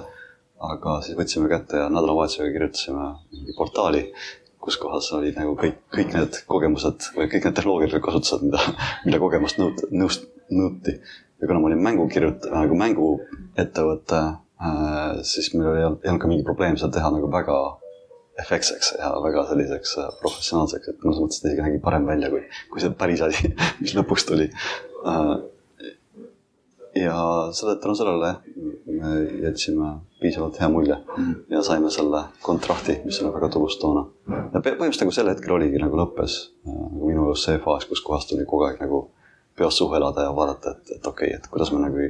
aga 0.60 0.98
siis 1.00 1.16
võtsime 1.16 1.48
kätte 1.48 1.80
ja 1.80 1.86
nädalavahetusega 1.88 2.50
kirjutasime 2.52 3.04
mingi 3.32 3.54
portaali, 3.56 4.02
kus 4.70 4.78
kohas 4.78 5.10
olid 5.18 5.38
nagu 5.40 5.56
kõik, 5.58 5.82
kõik 5.96 6.14
need 6.14 6.44
kogemused 6.50 7.10
või 7.16 7.26
kõik 7.32 7.48
need 7.48 7.58
tehnoloogiad 7.58 7.96
või 7.98 8.06
kasutused, 8.06 8.46
mida, 8.46 8.62
mille 9.08 9.22
kogemust 9.22 9.58
nõut-, 9.62 9.88
nõust-, 9.90 10.30
nõuti. 10.54 11.00
ja 11.42 11.50
kuna 11.50 11.62
ma 11.64 11.72
olin 11.72 11.82
mängu 11.82 12.06
kirjut-, 12.14 12.46
nagu 12.54 12.78
mänguettevõte 12.78 14.22
äh,, 14.22 15.20
siis 15.26 15.52
meil 15.56 15.72
ei 15.74 15.88
olnud, 15.88 16.04
ei 16.04 16.14
olnud 16.14 16.22
ka 16.22 16.30
mingi 16.30 16.46
probleem 16.46 16.78
seda 16.78 17.00
teha 17.00 17.10
nagu 17.16 17.32
väga 17.34 17.58
efektseks 18.40 18.94
ja 19.00 19.12
väga 19.24 19.46
selliseks 19.50 19.96
äh, 20.00 20.12
professionaalseks, 20.22 20.94
et 20.94 21.02
mõnes 21.04 21.24
mõttes 21.24 21.42
ta 21.42 21.50
isegi 21.50 21.66
nägi 21.66 21.82
parem 21.84 22.06
välja 22.08 22.30
kui, 22.32 22.46
kui 22.72 22.84
see 22.84 22.94
päris 23.02 23.24
asi, 23.26 23.52
mis 23.82 23.96
lõpuks 23.98 24.28
tuli 24.30 24.52
äh, 24.54 25.34
ja 27.00 27.16
selle, 27.56 27.76
tänu 27.82 27.96
sellele 27.96 28.34
me 28.86 29.12
jätsime 29.44 29.92
piisavalt 30.22 30.60
hea 30.60 30.70
mulje 30.70 30.98
mm. 31.18 31.36
ja 31.50 31.62
saime 31.64 31.92
selle 31.92 32.24
kontrakti, 32.42 33.00
mis 33.06 33.22
oli 33.22 33.34
väga 33.34 33.50
tulus 33.54 33.78
toona. 33.80 34.06
ja 34.28 34.60
põhimõtteliselt 34.60 35.06
nagu 35.06 35.16
sel 35.16 35.32
hetkel 35.32 35.56
oligi 35.56 35.82
nagu 35.82 36.00
lõppes 36.00 36.38
äh, 36.68 36.76
nagu 36.76 37.08
minu 37.12 37.26
elus 37.28 37.46
see 37.48 37.60
faas, 37.64 37.88
kus 37.90 38.04
kohas 38.06 38.28
tuli 38.30 38.48
kogu 38.50 38.68
aeg 38.68 38.82
nagu 38.84 39.06
peos 39.58 39.78
suhu 39.78 39.96
elada 39.96 40.28
ja 40.28 40.36
vaadata, 40.36 40.76
et, 40.76 40.96
et 40.98 41.08
okei 41.08 41.34
okay,, 41.34 41.40
et 41.40 41.48
kuidas 41.52 41.72
me 41.76 41.82
nagu 41.84 42.10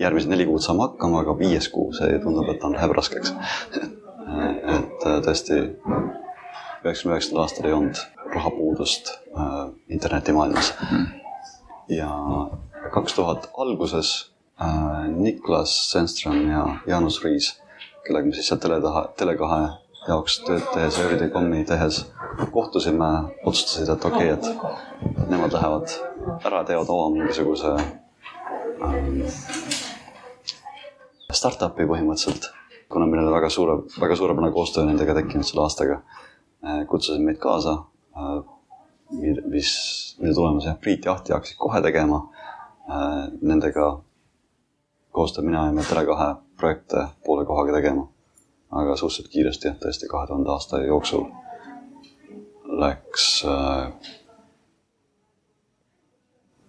järgmised 0.00 0.30
neli 0.30 0.46
kuud 0.48 0.62
saame 0.64 0.86
hakkama, 0.86 1.24
aga 1.24 1.36
viies 1.38 1.68
kuu, 1.68 1.90
see 1.96 2.18
tundub, 2.22 2.48
et 2.52 2.64
on 2.64 2.76
läheb 2.78 2.94
raskeks 2.96 3.34
et 4.78 5.06
äh, 5.06 5.20
tõesti 5.26 5.60
üheksakümne 6.80 7.16
üheksandal 7.16 7.44
aastal 7.44 7.68
ei 7.68 7.76
olnud 7.76 8.02
rahapuudust 8.34 9.14
äh, 9.36 9.62
internetimaailmas 9.92 10.74
mm. 10.88 11.06
ja 11.96 12.10
kaks 12.90 13.14
tuhat 13.14 13.50
alguses 13.58 14.32
äh, 14.60 15.08
Niklas 15.08 15.74
Stenström 15.88 16.50
ja 16.50 16.64
Jaanus 16.86 17.24
Riis, 17.24 17.52
kellega 18.06 18.26
me 18.26 18.34
siis 18.34 18.50
seal 18.50 18.60
Tele 18.62 18.80
taha, 18.82 19.06
Tele2 19.18 19.60
jaoks 20.08 20.38
tööd 20.46 20.64
tehes 20.74 20.98
ja 20.98 21.06
Üride.com-i 21.08 21.64
tehes 21.68 22.04
kohtusime, 22.54 23.08
otsustasid, 23.44 23.90
et 23.92 24.04
okei 24.08 24.32
okay,, 24.32 24.54
et 25.12 25.28
nemad 25.30 25.52
lähevad 25.54 25.92
ära, 26.46 26.62
teevad 26.64 26.92
oma 26.92 27.10
mingisuguse 27.14 27.74
ähm, 28.86 29.20
startup'i 31.30 31.86
põhimõtteliselt, 31.90 32.48
kuna 32.90 33.06
meil 33.10 33.26
oli 33.26 33.34
väga 33.36 33.52
suure, 33.52 33.80
väga 34.00 34.16
suurepärane 34.18 34.54
koostöö 34.56 34.88
nendega 34.88 35.14
tekkinud 35.20 35.46
selle 35.46 35.66
aastaga 35.66 36.00
äh,. 36.00 36.82
kutsusid 36.88 37.22
meid 37.26 37.38
kaasa 37.42 37.76
äh,, 38.16 38.40
mis, 39.52 39.70
mille 40.20 40.34
tulemusel 40.34 40.80
Priit 40.80 41.04
ja 41.04 41.12
Ahti 41.12 41.36
hakkasid 41.36 41.60
kohe 41.60 41.82
tegema 41.84 42.24
nendega 43.42 44.00
koostöö 45.12 45.44
mina 45.44 45.66
ja 45.66 45.72
me 45.72 45.82
Tele2 45.82 46.34
projekte 46.56 47.06
poole 47.26 47.46
kohaga 47.46 47.72
tegema. 47.72 48.08
aga 48.70 48.96
suhteliselt 48.96 49.32
kiiresti 49.32 49.68
jah, 49.68 49.76
tõesti 49.82 50.06
kahe 50.06 50.26
tuhande 50.26 50.50
aasta 50.50 50.78
jooksul 50.78 51.24
läks 52.78 53.24
äh, 53.44 53.90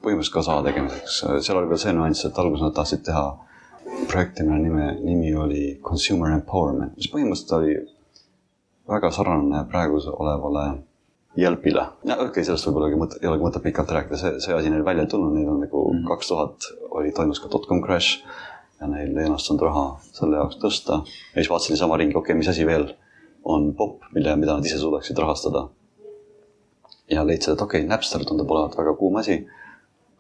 põhimõtteliselt 0.02 0.34
ka 0.34 0.42
saa 0.42 0.64
tegemiseks. 0.66 1.20
seal 1.46 1.60
oli 1.60 1.70
veel 1.70 1.82
see 1.84 1.94
nüanss, 1.94 2.26
et 2.26 2.40
alguses 2.42 2.66
nad 2.66 2.74
tahtsid 2.74 3.04
teha 3.06 3.26
projekti, 4.10 4.44
mille 4.48 4.60
nime, 4.64 4.88
nimi 5.06 5.36
oli 5.36 5.66
Consumer 5.84 6.34
Empowerment, 6.34 6.96
mis 6.98 7.12
põhimõtteliselt 7.14 7.58
oli 7.60 7.76
väga 8.90 9.12
sarnane 9.14 9.62
praegu 9.70 10.02
olevale 10.14 10.66
Jelpile. 11.36 11.86
no 12.04 12.14
okei 12.14 12.28
okay,, 12.28 12.44
sellest 12.44 12.68
võib-olla 12.68 12.90
ei 12.92 13.28
olegi 13.30 13.46
mõtet 13.46 13.64
pikalt 13.64 13.92
rääkida, 13.96 14.18
see, 14.20 14.40
see 14.44 14.56
asi 14.56 14.72
neil 14.72 14.84
välja 14.84 15.06
ei 15.06 15.12
tulnud, 15.12 15.32
neil 15.38 15.48
on 15.48 15.62
nagu 15.64 15.84
mhm. 15.94 16.08
kaks 16.10 16.32
tuhat 16.32 16.68
oli, 16.90 17.14
toimus 17.16 17.40
ka 17.40 17.52
dotcom 17.52 17.80
crash 17.86 18.26
ja 18.82 18.90
neil 18.92 19.16
ei 19.16 19.30
õnnestunud 19.30 19.64
raha 19.64 19.86
selle 20.12 20.42
jaoks 20.42 20.60
tõsta. 20.60 21.00
ja 21.06 21.38
siis 21.38 21.52
vaatasin 21.54 21.78
niisama 21.78 22.00
ringi, 22.02 22.18
okei 22.18 22.34
okay,, 22.34 22.40
mis 22.42 22.50
asi 22.52 22.68
veel 22.68 22.90
on 23.48 23.72
popp, 23.80 24.04
mille, 24.12 24.34
mida 24.42 24.58
nad 24.58 24.68
ise 24.68 24.82
suudaksid 24.82 25.18
rahastada. 25.24 25.70
ja 27.10 27.24
leidsid, 27.28 27.54
et 27.54 27.64
okei 27.64 27.86
okay,, 27.86 27.90
Napster 27.90 28.28
tundub 28.28 28.52
olevat 28.52 28.76
väga 28.78 28.98
kuum 29.00 29.16
asi. 29.24 29.40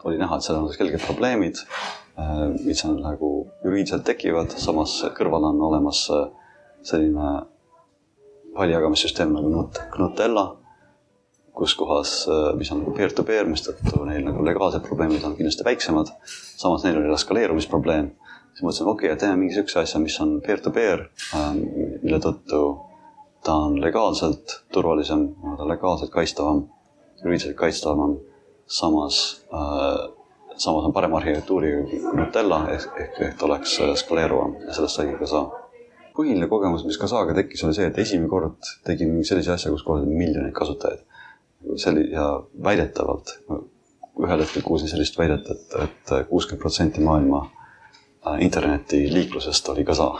oli 0.03 0.17
näha, 0.17 0.37
et 0.39 0.47
seal 0.47 0.61
on 0.61 0.71
selged 0.73 1.03
probleemid, 1.03 1.59
äh, 2.15 2.47
mis 2.63 2.85
on 2.87 2.95
nagu 3.03 3.33
juriidiliselt 3.65 4.07
tekivad, 4.07 4.55
samas 4.63 4.95
kõrval 5.19 5.51
on 5.51 5.59
olemas 5.67 6.07
äh, 6.15 6.23
selline 6.87 7.35
failijagamisüsteem 8.55 9.35
nagu 9.35 9.51
Nutella 9.99 10.60
kus 11.55 11.75
kohas, 11.75 12.13
äh, 12.31 12.51
mis 12.57 12.71
on 12.71 12.81
nagu 12.83 12.93
peer-to-peer, 12.95 13.47
mistõttu 13.49 14.05
neil 14.07 14.23
nagu 14.25 14.43
legaalsed 14.45 14.83
probleemid 14.85 15.23
on 15.27 15.35
kindlasti 15.37 15.65
väiksemad. 15.67 16.13
samas 16.57 16.83
neil 16.83 16.97
oli 16.97 17.13
eskaleerumisprobleem. 17.13 18.11
siis 18.53 18.63
mõtlesin, 18.63 18.87
okei 18.87 19.09
okay,, 19.09 19.19
teeme 19.19 19.35
mingi 19.35 19.53
siukse 19.53 19.79
asja, 19.79 19.99
mis 19.99 20.19
on 20.21 20.39
peer-to-peer, 20.41 21.09
ähm, 21.35 21.59
mille 22.03 22.19
tõttu 22.19 22.61
ta 23.43 23.53
on 23.67 23.81
legaalselt 23.81 24.63
turvalisem, 24.73 25.27
ta 25.41 25.63
on 25.63 25.69
legaalselt 25.69 26.11
kaitstavam, 26.11 26.65
juriidiliselt 27.23 27.57
kaitstavam. 27.57 28.17
samas 28.67 29.45
äh,, 29.53 30.09
samas 30.55 30.85
on 30.85 30.93
parema 30.93 31.17
arhitektuuriga 31.17 31.83
kui 31.89 31.99
Nutella 32.15 32.67
ehk, 32.71 32.93
ehk, 32.99 33.21
ehk 33.21 33.37
ta 33.37 33.45
oleks 33.45 33.79
eskaleeruvam 33.79 34.55
ja 34.67 34.73
sellest 34.73 34.95
saigi 34.95 35.17
ka 35.19 35.27
saa 35.27 35.49
põhiline 36.15 36.47
kogemus, 36.47 36.85
mis 36.85 36.97
Kasaga 36.99 37.33
tekkis, 37.33 37.63
oli 37.63 37.75
see, 37.75 37.87
et 37.87 37.97
esimene 37.97 38.29
kord 38.29 38.69
tegin 38.87 39.11
mingi 39.11 39.27
sellise 39.27 39.53
asja, 39.53 39.71
kus 39.71 39.83
kohal 39.83 40.03
oli 40.03 40.15
miljoneid 40.15 40.53
kasutajaid 40.55 41.10
see 41.75 41.91
oli 41.91 42.05
ja 42.11 42.27
väidetavalt, 42.63 43.35
ühel 44.21 44.43
hetkel 44.43 44.63
kuulsin 44.65 44.91
sellist 44.91 45.17
väidet 45.17 45.49
et, 45.49 45.75
et, 45.83 46.13
kuuskümmend 46.29 46.61
protsenti 46.61 47.01
maailma 47.01 47.41
äh, 48.27 48.41
internetiliiklusest 48.47 49.69
oli 49.69 49.85
Kasa 49.87 50.11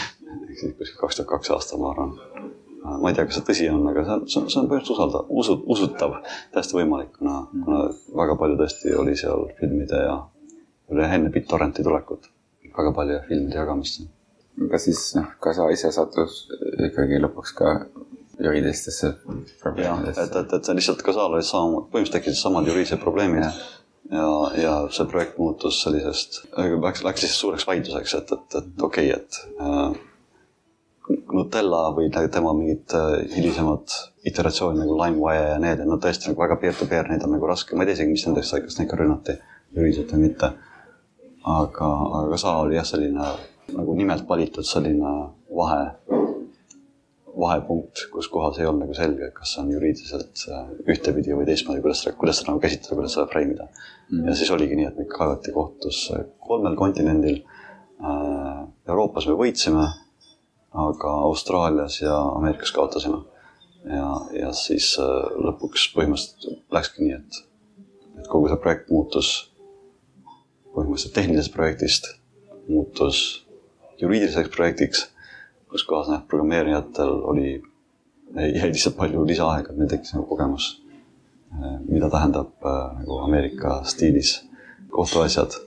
kuskil 0.78 0.98
kaks 1.00 1.16
tuhat 1.16 1.28
kaks 1.28 1.50
aasta, 1.54 1.78
ma 1.78 1.92
arvan. 1.92 2.16
Äh, 2.38 2.96
ma 3.00 3.10
ei 3.10 3.14
tea, 3.14 3.26
kas 3.28 3.38
see 3.38 3.46
tõsi 3.50 3.68
on, 3.72 3.84
aga 3.90 4.04
see 4.04 4.16
on, 4.16 4.24
see 4.26 4.40
on, 4.40 4.48
see 4.50 4.60
on 4.62 4.70
põhimõtteliselt 4.70 4.96
usalda, 4.96 5.22
usu, 5.42 5.58
usutav, 5.76 6.18
täiesti 6.54 6.78
võimalik, 6.80 7.12
kuna, 7.20 7.36
kuna 7.52 7.84
väga 8.22 8.36
palju 8.42 8.58
tõesti 8.62 8.96
oli 8.98 9.16
seal 9.18 9.46
filmide 9.60 10.02
ja 10.06 10.18
oli 10.88 11.06
enne 11.06 11.30
BitTorrenti 11.34 11.84
tulekut 11.86 12.30
väga 12.78 12.92
palju 12.94 13.18
filmide 13.28 13.58
jagamist. 13.58 14.02
aga 14.66 14.78
siis 14.82 15.00
noh, 15.16 15.30
Kasa 15.42 15.68
ise 15.74 15.90
sattus 15.94 16.40
ikkagi 16.88 17.20
lõpuks 17.22 17.54
ka 17.58 17.74
juriidilistesse 18.38 19.12
probleemidesse. 19.62 20.22
et, 20.22 20.36
et, 20.36 20.52
et 20.52 20.64
see 20.68 20.78
lihtsalt 20.78 21.02
ka 21.02 21.14
seal 21.14 21.34
olid 21.34 21.46
sama, 21.46 21.82
põhimõtteliselt 21.82 22.16
tekkisid 22.18 22.40
samad 22.40 22.68
juriidilised 22.70 23.02
probleemid 23.02 23.42
ja, 23.44 23.52
ja, 24.12 24.28
ja 24.62 24.74
see 24.94 25.08
projekt 25.10 25.40
muutus 25.42 25.80
sellisest, 25.84 26.44
läks, 26.56 27.02
läks 27.06 27.24
lihtsalt 27.24 27.40
suureks 27.40 27.66
vaidluseks, 27.68 28.14
et, 28.20 28.36
et, 28.36 28.60
et 28.60 28.86
okei 28.88 29.10
okay,, 29.10 29.18
et 29.18 29.40
äh, 29.62 30.04
Nutella 31.32 31.86
või 31.96 32.10
tema 32.12 32.52
mingid 32.52 32.92
äh, 32.96 33.22
hilisemad 33.32 33.94
iteratsioonid 34.28 34.82
nagu 34.82 34.96
LimeWire 34.98 35.54
ja 35.54 35.60
need, 35.62 35.82
no 35.88 35.96
tõesti 36.02 36.30
nagu 36.30 36.42
väga 36.44 36.58
peer-to-peer, 36.60 37.08
neid 37.08 37.24
on 37.24 37.32
nagu 37.36 37.48
raske, 37.48 37.76
ma 37.76 37.84
ei 37.84 37.90
tea 37.90 38.00
isegi, 38.00 38.12
mis 38.12 38.26
nendest 38.28 38.52
sai, 38.52 38.62
kas 38.64 38.78
neid 38.78 38.90
ka 38.90 38.98
rünnati 39.00 39.38
juriidiliselt 39.76 40.14
või 40.14 40.26
mitte. 40.28 40.52
aga, 41.48 41.86
aga 41.88 42.26
ka 42.34 42.40
saa 42.44 42.58
oli 42.60 42.76
jah, 42.76 42.84
selline 42.84 43.30
nagu 43.72 43.94
nimelt 43.96 44.28
valitud 44.28 44.64
selline 44.64 45.14
vahe 45.56 45.82
vahepunkt, 47.38 48.04
kus 48.12 48.28
kohas 48.32 48.58
ei 48.58 48.66
olnud 48.66 48.86
nagu 48.86 48.96
selge, 48.96 49.30
kas 49.36 49.54
on 49.60 49.70
juriidiliselt 49.72 50.42
äh, 50.50 50.72
ühtepidi 50.90 51.36
või 51.36 51.46
teistmoodi, 51.48 51.82
kuidas 51.84 52.02
seda, 52.02 52.16
kuidas 52.18 52.40
seda 52.40 52.52
nagu 52.52 52.62
käsitleda, 52.64 52.98
kuidas 52.98 53.14
seda 53.16 53.26
freimida 53.30 53.68
mm.. 53.68 54.26
ja 54.26 54.36
siis 54.38 54.50
oligi 54.54 54.78
nii, 54.78 54.88
et 54.90 54.98
meid 54.98 55.10
kaevati 55.12 55.54
kohtusse 55.54 56.24
kolmel 56.48 56.76
kontinendil. 56.78 57.42
Äh, 58.02 58.62
Euroopas 58.88 59.28
me 59.30 59.36
võitsime, 59.38 59.86
aga 60.88 61.12
Austraalias 61.28 62.00
ja 62.02 62.16
Ameerikas 62.36 62.72
kaotasime. 62.74 63.22
ja, 63.86 64.08
ja 64.40 64.52
siis 64.56 64.94
äh, 65.00 65.12
lõpuks 65.48 65.90
põhimõtteliselt 65.94 66.74
läkski 66.74 67.06
nii, 67.06 67.20
et, 67.20 67.42
et 68.18 68.30
kogu 68.30 68.50
see 68.50 68.62
projekt 68.62 68.90
muutus 68.90 69.30
põhimõtteliselt 70.74 71.14
tehnilisest 71.14 71.54
projektist 71.54 72.10
muutus 72.68 73.20
juriidiliseks 74.00 74.50
projektiks 74.54 75.06
kus 75.70 75.84
kohas 75.88 76.08
noh, 76.12 76.22
programmeerijatel 76.28 77.14
oli, 77.32 77.54
jäi 78.34 78.70
lihtsalt 78.72 78.96
palju 78.96 79.24
lisaaega, 79.28 79.72
et 79.72 79.80
neil 79.80 79.90
tekkis 79.90 80.14
nagu 80.16 80.26
kogemus, 80.30 80.70
eh, 81.52 81.76
mida 81.88 82.10
tähendab 82.12 82.52
äh, 82.64 82.80
nagu 83.02 83.20
Ameerika 83.26 83.80
stiilis 83.88 84.38
kohtuasjad, 84.94 85.58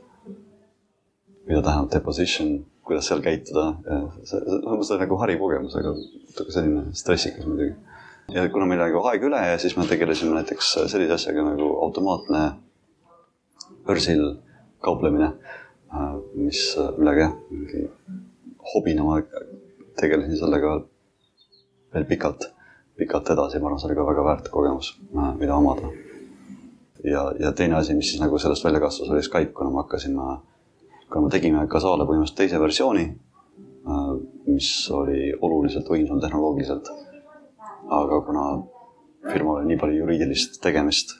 mida 1.47 1.61
tähendab 1.61 1.91
deposition, 1.93 2.59
kuidas 2.85 3.07
seal 3.07 3.21
käituda, 3.23 3.67
see, 4.25 4.41
see, 4.41 4.41
see 4.41 4.97
on 4.97 5.03
nagu 5.05 5.21
hariv 5.21 5.45
kogemus, 5.45 5.77
aga 5.79 5.93
natuke 5.95 6.53
selline 6.53 6.89
stressikas 6.97 7.47
muidugi. 7.47 7.75
ja 8.31 8.47
kuna 8.49 8.65
meil 8.65 8.81
oli 8.81 8.93
nagu 8.93 9.05
aeg 9.09 9.23
üle 9.27 9.39
ja 9.51 9.57
siis 9.61 9.77
me 9.77 9.85
tegelesime 9.89 10.35
näiteks 10.37 10.73
sellise 10.91 11.17
asjaga 11.17 11.45
nagu 11.51 11.71
automaatne 11.85 12.43
börsil 13.85 14.23
kauplemine, 14.81 15.31
mis, 16.35 16.61
millega 16.97 17.25
jah, 17.27 17.33
mingi 17.51 17.87
hobina 18.73 19.05
ma 19.05 19.19
tegelesin 20.01 20.37
sellega 20.39 20.79
veel 21.93 22.07
pikalt. 22.09 22.49
pikalt 22.97 23.29
edasi, 23.33 23.59
ma 23.59 23.69
arvan, 23.69 23.79
see 23.81 23.89
oli 23.89 23.97
ka 23.97 24.05
väga 24.05 24.23
väärt 24.25 24.49
kogemus, 24.53 24.93
mida 25.39 25.55
omada. 25.55 25.89
ja, 27.03 27.31
ja 27.39 27.51
teine 27.51 27.79
asi, 27.79 27.95
mis 27.97 28.11
siis 28.11 28.21
nagu 28.21 28.37
sellest 28.37 28.65
välja 28.65 28.81
kasvas, 28.83 29.09
oli 29.09 29.23
Skype, 29.23 29.53
kuna 29.57 29.69
me 29.69 29.81
hakkasime, 29.81 30.27
kuna 31.09 31.25
me 31.25 31.31
tegime 31.33 31.67
Kasale 31.67 32.05
põhimõtteliselt 32.05 32.37
teise 32.43 32.59
versiooni, 32.61 33.07
mis 34.47 34.69
oli 34.93 35.31
oluliselt 35.41 35.89
võimsam 35.89 36.21
tehnoloogiliselt. 36.21 36.91
aga 37.91 38.21
kuna 38.25 38.45
firmal 39.31 39.59
oli 39.59 39.71
nii 39.71 39.79
palju 39.81 39.97
juriidilist 40.03 40.61
tegemist 40.61 41.17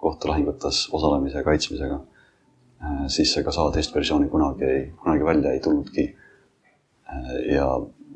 kohtulahingutes 0.00 0.88
osalemise 0.96 1.38
ja 1.38 1.44
kaitsmisega, 1.44 2.00
siis 3.06 3.32
see 3.34 3.44
Kasa 3.44 3.68
teist 3.74 3.94
versiooni 3.94 4.28
kunagi 4.32 4.64
ei, 4.64 4.82
kunagi 5.02 5.24
välja 5.24 5.52
ei 5.52 5.60
tulnudki. 5.60 6.06
ja, 7.52 7.66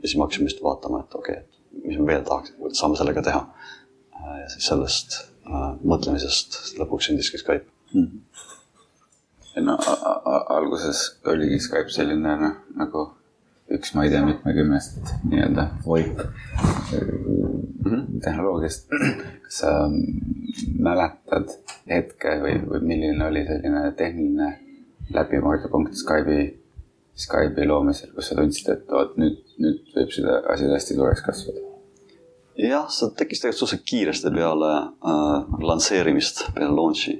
ja 0.04 0.08
siis 0.08 0.18
me 0.18 0.26
hakkasime 0.26 0.50
just 0.50 0.60
vaatama, 0.62 1.00
et 1.00 1.14
okei 1.16 1.38
okay,, 1.40 1.44
et 1.78 1.86
mis 1.88 1.98
me 1.98 2.06
veel 2.12 2.24
tahaks, 2.28 2.52
saame 2.76 2.98
sellega 3.00 3.22
teha. 3.24 3.40
ja 4.42 4.48
siis 4.52 4.68
sellest 4.68 5.16
äh, 5.48 5.70
mõtlemisest 5.84 6.76
lõpuks 6.78 7.08
sündiski 7.08 7.40
Skype 7.40 7.64
mm. 7.94 8.04
-hmm. 8.04 9.64
no 9.64 9.78
alguses 10.58 11.04
oligi 11.32 11.60
Skype 11.64 11.92
selline 11.92 12.36
noh, 12.40 12.56
nagu 12.76 13.04
üks, 13.74 13.94
ma 13.96 14.04
ei 14.04 14.12
tea, 14.12 14.24
mitmekümnest 14.26 15.14
nii-öelda 15.30 15.68
VoIP 15.86 16.18
mm 16.20 17.90
-hmm. 17.90 18.20
tehnoloogiast. 18.24 18.88
kas 19.44 19.58
sa 19.62 19.72
mäletad 20.78 21.56
hetke 21.88 22.36
või, 22.44 22.58
või 22.68 22.82
milline 22.92 23.26
oli 23.26 23.46
selline 23.46 23.92
tehniline 23.96 24.50
läbimurdepunkt 25.14 25.96
Skype'i, 25.96 26.63
Skype'i 27.14 27.68
loomisel, 27.70 28.10
kus 28.14 28.30
sa 28.30 28.36
tundsid, 28.38 28.72
et 28.72 28.90
vot 28.90 29.14
nüüd, 29.20 29.38
nüüd 29.62 29.92
võib 29.94 30.10
seda 30.14 30.40
asi 30.50 30.66
hästi 30.70 30.98
suureks 30.98 31.22
kasvada? 31.26 31.62
jah, 32.58 32.86
see 32.90 33.10
tekkis 33.18 33.42
tegelikult 33.42 33.60
suhteliselt 33.60 33.88
kiiresti 33.90 34.30
peale 34.34 34.70
äh, 35.10 35.54
lansseerimist, 35.68 36.44
peale 36.54 36.74
launch'i. 36.74 37.16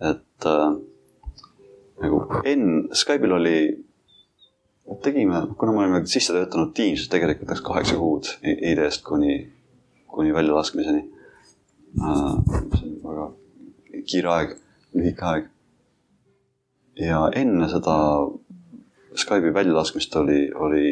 et 0.00 0.48
äh, 0.48 0.66
nagu 2.00 2.20
enne, 2.48 2.88
Skype'il 2.96 3.36
oli 3.36 3.56
tegime, 5.04 5.42
kuna 5.58 5.72
me 5.72 5.84
olime 5.84 6.02
sisse 6.08 6.34
töötanud 6.34 6.72
Teamsis, 6.74 7.08
tegelikult 7.12 7.52
läks 7.52 7.64
kaheksa 7.64 7.96
kuud 8.00 8.30
ideest 8.42 9.04
kuni, 9.06 9.44
kuni 10.10 10.34
väljalaskmiseni 10.34 11.04
äh,. 12.00 12.34
see 12.76 12.88
on 12.88 13.00
väga 13.04 13.30
kiire 14.10 14.32
aeg, 14.34 14.56
lühike 14.96 15.28
aeg. 15.32 15.50
ja 17.00 17.26
enne 17.36 17.68
seda 17.70 17.96
Skype'i 19.18 19.54
väljalaskmist 19.54 20.14
oli, 20.16 20.44
oli 20.54 20.84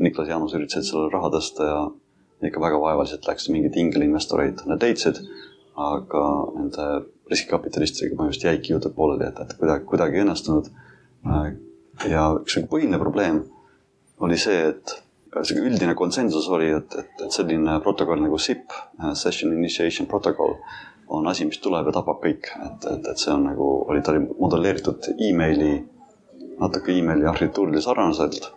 Niklas 0.00 0.28
Jaanus 0.28 0.54
üritasid 0.56 0.88
sellele 0.88 1.12
raha 1.12 1.30
tõsta 1.34 1.68
ja 1.68 1.80
ikka 2.48 2.60
väga 2.60 2.80
vaevaliselt 2.80 3.26
läks, 3.28 3.48
mingeid 3.52 3.76
ingelinvestoreid 3.80 4.64
nad 4.68 4.82
leidsid, 4.82 5.20
aga 5.80 6.24
nende 6.56 6.88
riskikapitalistidega 7.30 8.16
põhimõtteliselt 8.18 8.50
jäigi 8.50 8.74
jutud 8.74 8.94
pooleli, 8.96 9.28
et, 9.28 9.40
et 9.40 9.54
kuidagi, 9.60 9.86
kuidagi 9.88 10.18
ei 10.18 10.24
õnnestunud. 10.26 10.68
Ja 12.10 12.26
üks 12.36 12.58
põhiline 12.68 13.00
probleem 13.00 13.44
oli 14.24 14.36
see, 14.40 14.72
et 14.72 14.96
see 15.42 15.62
üldine 15.62 15.94
konsensus 15.98 16.48
oli, 16.52 16.68
et, 16.74 16.98
et, 17.00 17.14
et 17.26 17.32
selline 17.34 17.78
protokoll 17.84 18.22
nagu 18.22 18.38
SIP, 18.38 18.74
Session 19.18 19.54
Initiation 19.56 20.08
Protocol, 20.10 20.58
on 21.14 21.26
asi, 21.28 21.46
mis 21.48 21.60
tuleb 21.62 21.88
ja 21.88 21.96
tapab 21.96 22.20
kõik, 22.22 22.50
et, 22.66 22.86
et, 22.92 23.08
et 23.12 23.20
see 23.20 23.32
on 23.32 23.48
nagu, 23.48 23.66
oli, 23.88 24.02
ta 24.04 24.14
oli 24.14 24.24
modelleeritud 24.28 25.10
emaili, 25.30 25.72
natuke 26.60 26.92
emaili 26.98 27.26
arhitektuurile 27.26 27.80
sarnaselt. 27.80 28.52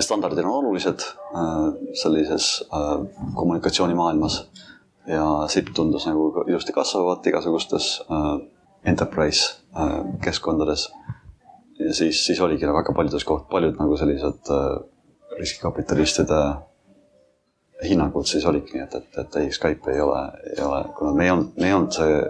standardid 0.00 0.44
on 0.44 0.50
olulised 0.50 1.00
äh, 1.00 1.72
sellises 1.94 2.64
äh, 2.74 3.06
kommunikatsioonimaailmas 3.34 4.50
ja 5.06 5.24
SIP 5.48 5.68
tundus 5.74 6.06
nagu 6.06 6.44
ilusti 6.46 6.72
kasvavat 6.72 7.26
igasugustes 7.26 8.02
äh, 8.10 8.48
enterprise 8.84 9.54
keskkondades 10.22 10.92
ja 11.78 11.94
siis, 11.94 12.26
siis 12.26 12.40
oligi 12.40 12.66
väga 12.66 12.92
paljudes 12.92 13.24
koht-, 13.24 13.48
paljud 13.50 13.76
nagu 13.78 13.96
sellised 13.96 14.52
riskikapitalistide 15.38 16.40
hinnangud 17.84 18.24
siis 18.24 18.46
olidki 18.46 18.78
nii, 18.78 18.84
et, 18.84 18.94
et, 18.94 19.18
et 19.20 19.36
ei, 19.36 19.52
Skype 19.52 19.92
ei 19.92 20.00
ole, 20.00 20.22
ei 20.56 20.64
ole, 20.64 20.84
kuna 20.98 21.12
me 21.12 21.24
ei 21.24 21.30
olnud, 21.30 21.50
me 21.60 21.68
ei 21.68 21.74
olnud 21.76 21.92
see 21.92 22.20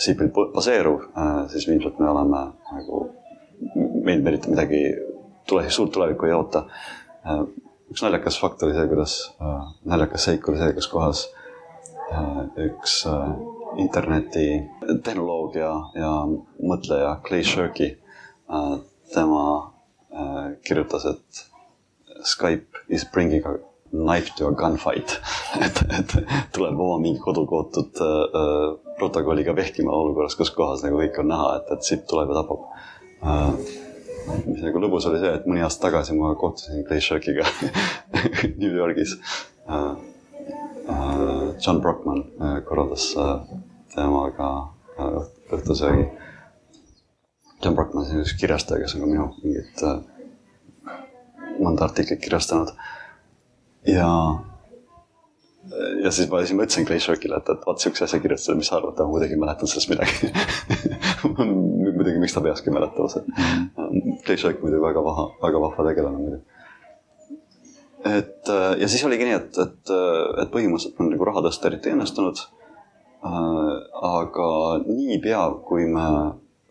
SIP-il 0.00 0.32
baseeruv 0.54 1.04
siis 1.52 1.68
ilmselt 1.68 1.98
me 2.00 2.10
oleme 2.10 2.42
nagu, 2.72 3.04
meil 4.04 4.22
me 4.22 4.32
eriti 4.32 4.52
midagi 4.52 4.82
tule, 5.48 5.66
suurt 5.70 5.92
tulevikku 5.96 6.28
ei 6.28 6.36
oota 6.36 6.64
äh,. 7.26 7.44
üks 7.90 8.04
naljakas 8.04 8.38
fakt 8.40 8.62
oli 8.62 8.76
see, 8.76 8.86
kuidas 8.90 9.16
äh,, 9.42 9.72
naljakas 9.84 10.28
seik 10.28 10.48
oli 10.48 10.60
see, 10.62 10.76
kus 10.78 10.88
kohas 10.92 11.24
äh, 12.12 12.42
üks 12.70 13.02
interneti 13.78 14.46
tehnoloogia 15.04 15.70
ja 15.94 16.12
mõtleja 16.26 17.16
Clay 17.26 17.44
Shirky 17.46 17.92
tema 19.14 19.42
kirjutas, 20.66 21.06
et 21.06 21.44
Skype 22.26 22.82
is 22.88 23.04
bringing 23.04 23.46
a 23.46 23.58
knife 23.92 24.34
to 24.36 24.48
a 24.48 24.52
gunfight 24.52 25.20
et, 25.64 25.82
et 25.98 26.16
tuleb 26.54 26.78
oma 26.78 26.98
mingi 27.02 27.22
kodukootud 27.22 28.02
protokolliga 28.98 29.54
vehkima 29.56 29.92
olukorras, 29.94 30.36
kus 30.38 30.52
kohas 30.54 30.84
nagu 30.84 31.00
kõik 31.00 31.22
on 31.22 31.30
näha, 31.32 31.50
et, 31.60 31.72
et 31.76 31.86
siit 31.86 32.06
tuleb 32.10 32.30
ja 32.32 32.40
tapab. 32.42 32.66
Mis 34.46 34.62
nagu 34.64 34.82
lõbus 34.82 35.08
oli 35.10 35.20
see, 35.22 35.32
et 35.40 35.48
mõni 35.48 35.64
aasta 35.64 35.88
tagasi 35.88 36.16
ma 36.18 36.32
kohtusin 36.38 36.84
Clay 36.88 37.02
Shirkiga 37.04 37.48
New 38.60 38.72
Yorgis 38.72 39.18
äh,. 39.68 39.92
Äh, 40.90 41.50
John 41.60 41.80
Brockman 41.84 42.24
äh, 42.40 42.62
korraldas 42.66 43.12
äh, 43.14 43.36
temaga 43.94 44.48
äh, 44.98 45.20
õhtusöögi 45.54 46.08
John 47.62 47.76
Brockman, 47.76 48.06
see 48.08 48.16
on 48.16 48.24
üks 48.24 48.32
kirjastaja, 48.40 48.80
kes 48.80 48.96
on 48.96 49.04
ka 49.04 49.10
minu 49.10 49.26
mingit 49.44 49.82
äh, 49.84 49.98
mõnda 51.60 51.84
artiklit 51.86 52.22
kirjastanud. 52.24 52.72
ja, 53.86 54.08
ja 56.04 56.12
siis 56.14 56.30
ma 56.32 56.40
siis 56.40 56.56
mõtlesin 56.56 56.88
Clay 56.88 57.02
Shirkile, 57.04 57.38
et, 57.38 57.52
et 57.52 57.68
vaat 57.68 57.84
siukse 57.84 58.06
asja 58.06 58.22
kirjutasin, 58.24 58.58
mis 58.58 58.72
sa 58.72 58.78
arvad, 58.80 58.96
ta 58.96 59.06
muidugi 59.08 59.36
ei 59.36 59.42
mäletanud 59.44 59.70
sellest 59.74 59.92
midagi 59.92 60.32
muidugi, 62.00 62.22
miks 62.22 62.36
ta 62.36 62.42
peakski 62.44 62.72
mäletama 62.72 63.10
seda. 63.12 63.50
Clay 64.24 64.40
Shirk 64.40 64.64
muidugi 64.64 64.82
väga 64.82 65.04
vaha, 65.04 65.26
väga 65.42 65.60
vahva 65.66 65.86
tegelane 65.90 66.22
muidu. 66.22 66.40
et 68.08 68.48
äh, 68.48 68.78
ja 68.80 68.88
siis 68.88 69.04
oligi 69.04 69.28
nii, 69.28 69.36
et, 69.36 69.58
et, 69.60 69.92
et 70.42 70.52
põhimõtteliselt 70.54 71.00
mul 71.00 71.12
nagu 71.12 71.28
raha 71.28 71.44
tõsta 71.44 71.68
eriti 71.68 71.90
ei 71.90 71.98
õnnestunud. 71.98 72.40
Äh, 73.20 73.72
aga 74.10 74.50
niipea, 74.86 75.42
kui 75.68 75.84
me 75.92 76.06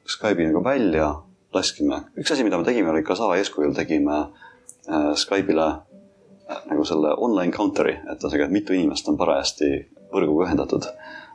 Skype'i 0.09 0.47
nagu 0.49 0.63
välja 0.65 1.11
laskime. 1.53 2.01
üks 2.17 2.33
asi, 2.33 2.43
mida 2.43 2.57
me 2.57 2.65
tegime, 2.65 2.89
oli 2.89 3.05
Kasa 3.05 3.29
eeskujul 3.37 3.75
tegime 3.77 4.17
äh, 4.89 5.13
Skype'ile 5.13 5.67
äh, 5.69 6.63
nagu 6.71 6.85
selle 6.85 7.13
online 7.17 7.53
counter'i, 7.53 7.99
et 8.01 8.17
ühesõnaga, 8.17 8.49
et 8.49 8.57
mitu 8.57 8.73
inimest 8.73 9.09
on 9.09 9.17
parajasti 9.21 9.69
võrguga 10.09 10.49
ühendatud 10.49 10.89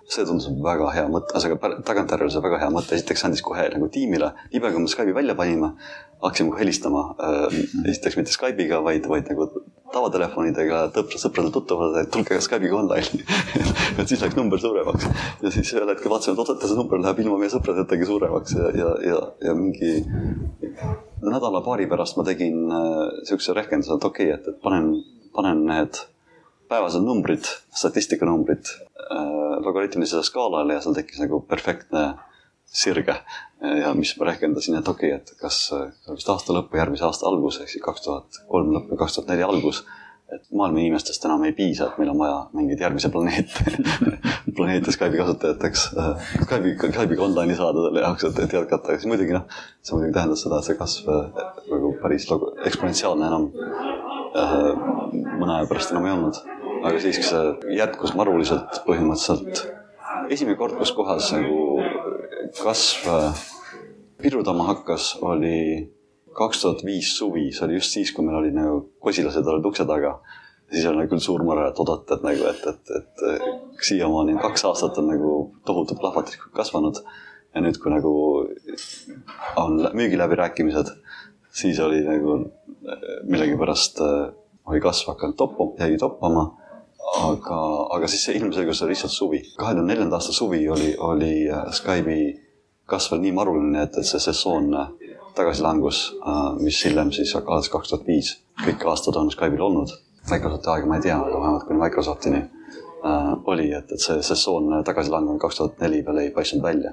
see 0.08 0.24
tundus 0.28 0.48
väga 0.64 0.90
hea 0.94 1.04
mõte, 1.08 1.32
ühesõnaga 1.32 1.84
tagantjärele 1.86 2.32
see 2.32 2.42
väga 2.44 2.58
hea 2.60 2.72
mõte, 2.72 2.96
esiteks 2.96 3.24
andis 3.28 3.42
kohe 3.44 3.64
nagu 3.72 3.88
tiimile, 3.92 4.32
niipea 4.52 4.72
kui 4.74 4.84
me 4.84 4.90
Skype'i 4.92 5.14
välja 5.16 5.36
panime, 5.38 5.72
hakkasime 6.22 6.52
kohe 6.52 6.60
helistama 6.64 7.04
äh,. 7.16 7.56
esiteks 7.92 8.18
mitte 8.20 8.34
Skype'iga, 8.34 8.82
vaid, 8.84 9.08
vaid 9.08 9.30
nagu 9.32 9.48
tavatelefonidega 9.94 10.84
tõpra, 10.94 11.20
sõpradele, 11.22 11.54
tuttavadele, 11.54 12.04
et 12.04 12.12
tulge 12.12 12.40
Skype'iga 12.44 12.78
online'i 12.82 13.24
et 14.02 14.06
siis 14.10 14.20
läks 14.20 14.36
number 14.36 14.60
suuremaks 14.60 15.08
ja 15.42 15.52
siis 15.54 15.72
ühel 15.72 15.88
hetkel 15.94 16.12
vaatasime, 16.12 16.36
et 16.36 16.44
oot, 16.44 16.54
et 16.56 16.68
see 16.68 16.78
number 16.78 17.00
läheb 17.00 17.24
ilma 17.24 17.40
meie 17.40 17.52
sõpradetagi 17.54 18.08
suuremaks 18.10 18.56
ja, 18.58 18.70
ja, 18.76 18.94
ja, 19.08 19.20
ja 19.48 19.56
mingi 19.56 20.02
nädala-paari 21.24 21.88
pärast 21.88 22.18
ma 22.20 22.26
tegin 22.28 22.66
äh, 22.68 23.04
siukse 23.28 23.56
rehkenduse, 23.56 23.96
et 23.96 24.10
okei 24.10 24.32
okay,, 24.32 24.40
et, 24.40 24.50
et 24.52 24.60
panen, 24.64 24.90
panen 25.36 25.64
need 25.70 26.04
päevased 26.68 27.04
numbrid, 27.04 27.48
statistikanumbrid 27.76 28.70
äh, 28.70 29.34
logaritmilisele 29.64 30.22
skaalale 30.26 30.78
ja 30.78 30.84
seal 30.84 30.96
tekkis 30.96 31.20
nagu 31.22 31.40
perfektne 31.48 32.14
sirge. 32.74 33.16
ja 33.80 33.94
mis 33.94 34.16
ma 34.18 34.26
rehkendasin, 34.28 34.76
et 34.76 34.88
okei 34.88 35.12
okay,, 35.14 35.20
et 35.22 35.40
kas 35.40 35.58
vist 36.10 36.28
aasta 36.28 36.52
lõppu, 36.56 36.76
järgmise 36.76 37.06
aasta 37.06 37.28
algus 37.30 37.60
ehk 37.62 37.70
siis 37.70 37.84
kaks 37.84 38.02
tuhat 38.04 38.40
kolm 38.50 38.74
lõpp 38.74 38.90
või 38.92 38.98
kaks 39.00 39.16
tuhat 39.16 39.30
neli 39.30 39.44
algus. 39.46 39.84
et 40.34 40.48
maailma 40.56 40.80
inimestest 40.80 41.24
enam 41.28 41.44
ei 41.46 41.52
piisa, 41.54 41.86
et 41.86 41.98
meil 42.00 42.10
on 42.10 42.18
vaja 42.18 42.38
mingeid 42.56 42.80
järgmisi 42.80 43.10
planeete 43.12 43.64
planeete 44.56 44.92
Skype'i 44.96 45.20
kasutajateks 45.20 45.84
äh,. 46.00 46.28
Skype'i, 46.42 46.74
Skype'iga 46.80 47.24
online'i 47.28 47.56
saada 47.56 47.86
selle 47.86 48.02
jaoks, 48.02 48.24
et, 48.28 48.40
et 48.46 48.56
jätkata, 48.58 48.96
siis 48.96 49.06
muidugi 49.12 49.36
noh, 49.36 49.44
see 49.84 49.96
muidugi 49.96 50.16
tähendas 50.16 50.44
seda, 50.44 50.58
et 50.58 50.68
see 50.68 50.80
kasv 50.80 51.12
äh, 51.14 51.44
nagu 51.70 51.92
päris 52.02 52.26
eksponentsiaalne 52.66 53.30
enam 53.30 53.48
äh, 54.34 55.23
mõne 55.44 55.60
aja 55.60 55.70
pärast 55.70 55.92
enam 55.92 56.08
ei 56.08 56.16
olnud 56.16 56.42
aga 56.84 57.00
siiski 57.00 57.24
see 57.24 57.74
jätkus 57.78 58.12
maruliselt 58.16 58.82
põhimõtteliselt. 58.84 59.64
esimene 60.32 60.56
kord, 60.60 60.76
kus 60.80 60.92
kohas 60.96 61.30
nagu 61.32 61.80
kasv 62.60 63.08
pidurdama 64.20 64.68
hakkas, 64.72 65.14
oli 65.24 65.90
kaks 66.36 66.62
tuhat 66.62 66.84
viis 66.84 67.14
suvi, 67.16 67.50
see 67.52 67.66
oli 67.66 67.78
just 67.78 67.96
siis, 67.96 68.12
kui 68.12 68.24
meil 68.26 68.40
oli 68.40 68.52
nagu 68.54 68.82
kosilased 69.00 69.48
olid 69.48 69.68
ukse 69.70 69.86
taga. 69.88 70.18
siis 70.70 70.84
oli 70.90 71.08
küll 71.08 71.22
suur 71.24 71.44
mure, 71.46 71.68
et 71.68 71.80
oodata, 71.80 72.18
et 72.18 72.24
nagu, 72.26 72.46
et, 72.50 72.64
et, 72.66 72.94
et 72.98 73.84
siiamaani 73.88 74.36
kaks 74.42 74.64
aastat 74.68 74.98
on 75.00 75.08
nagu 75.12 75.34
tohutu 75.64 75.96
plahvatuslikult 75.96 76.52
kasvanud. 76.52 77.00
ja 77.54 77.64
nüüd, 77.64 77.80
kui 77.80 77.96
nagu 77.96 78.14
on 79.56 79.88
müügiläbirääkimised, 79.94 80.96
siis 81.48 81.80
oli 81.80 82.02
nagu 82.04 82.42
millegipärast 83.24 84.02
oli 84.66 84.80
kasv 84.80 85.10
hakanud 85.12 85.36
toppama, 85.36 85.74
jäi 85.78 85.98
toppama 85.98 86.44
aga, 87.22 87.58
aga 87.96 88.08
siis 88.08 88.24
see 88.26 88.38
ilmselgelt 88.38 88.82
oli 88.82 88.94
lihtsalt 88.94 89.12
suvi. 89.12 89.40
kahe 89.58 89.74
tuhande 89.74 89.92
neljanda 89.92 90.16
aasta 90.16 90.32
suvi 90.32 90.68
oli, 90.68 90.94
oli 90.98 91.32
Skype'i 91.78 92.24
kasv 92.86 93.18
nii 93.20 93.32
maruline, 93.32 93.82
et, 93.82 93.98
et 93.98 94.08
see 94.08 94.20
sessioon 94.20 94.70
tagasilangus, 95.34 96.00
mis 96.60 96.80
hiljem 96.86 97.12
siis 97.12 97.34
alates 97.36 97.70
kaks 97.72 97.92
tuhat 97.92 98.06
viis, 98.06 98.34
kõik 98.64 98.84
aastad 98.90 99.16
on 99.20 99.32
Skype'il 99.34 99.64
olnud. 99.68 99.94
Microsofti 100.30 100.70
aega 100.72 100.88
ma 100.88 100.96
ei 100.96 101.04
tea, 101.04 101.16
aga 101.20 101.40
vähemalt 101.40 101.66
kuni 101.68 101.82
Microsoftini 101.82 102.42
äh, 103.04 103.30
oli, 103.52 103.68
et, 103.76 103.92
et 103.92 104.02
see 104.02 104.22
sessioon 104.26 104.70
tagasilangemine 104.86 105.42
kaks 105.42 105.60
tuhat 105.60 105.82
neli 105.84 106.02
veel 106.06 106.20
ei 106.22 106.30
paistnud 106.34 106.62
välja. 106.64 106.92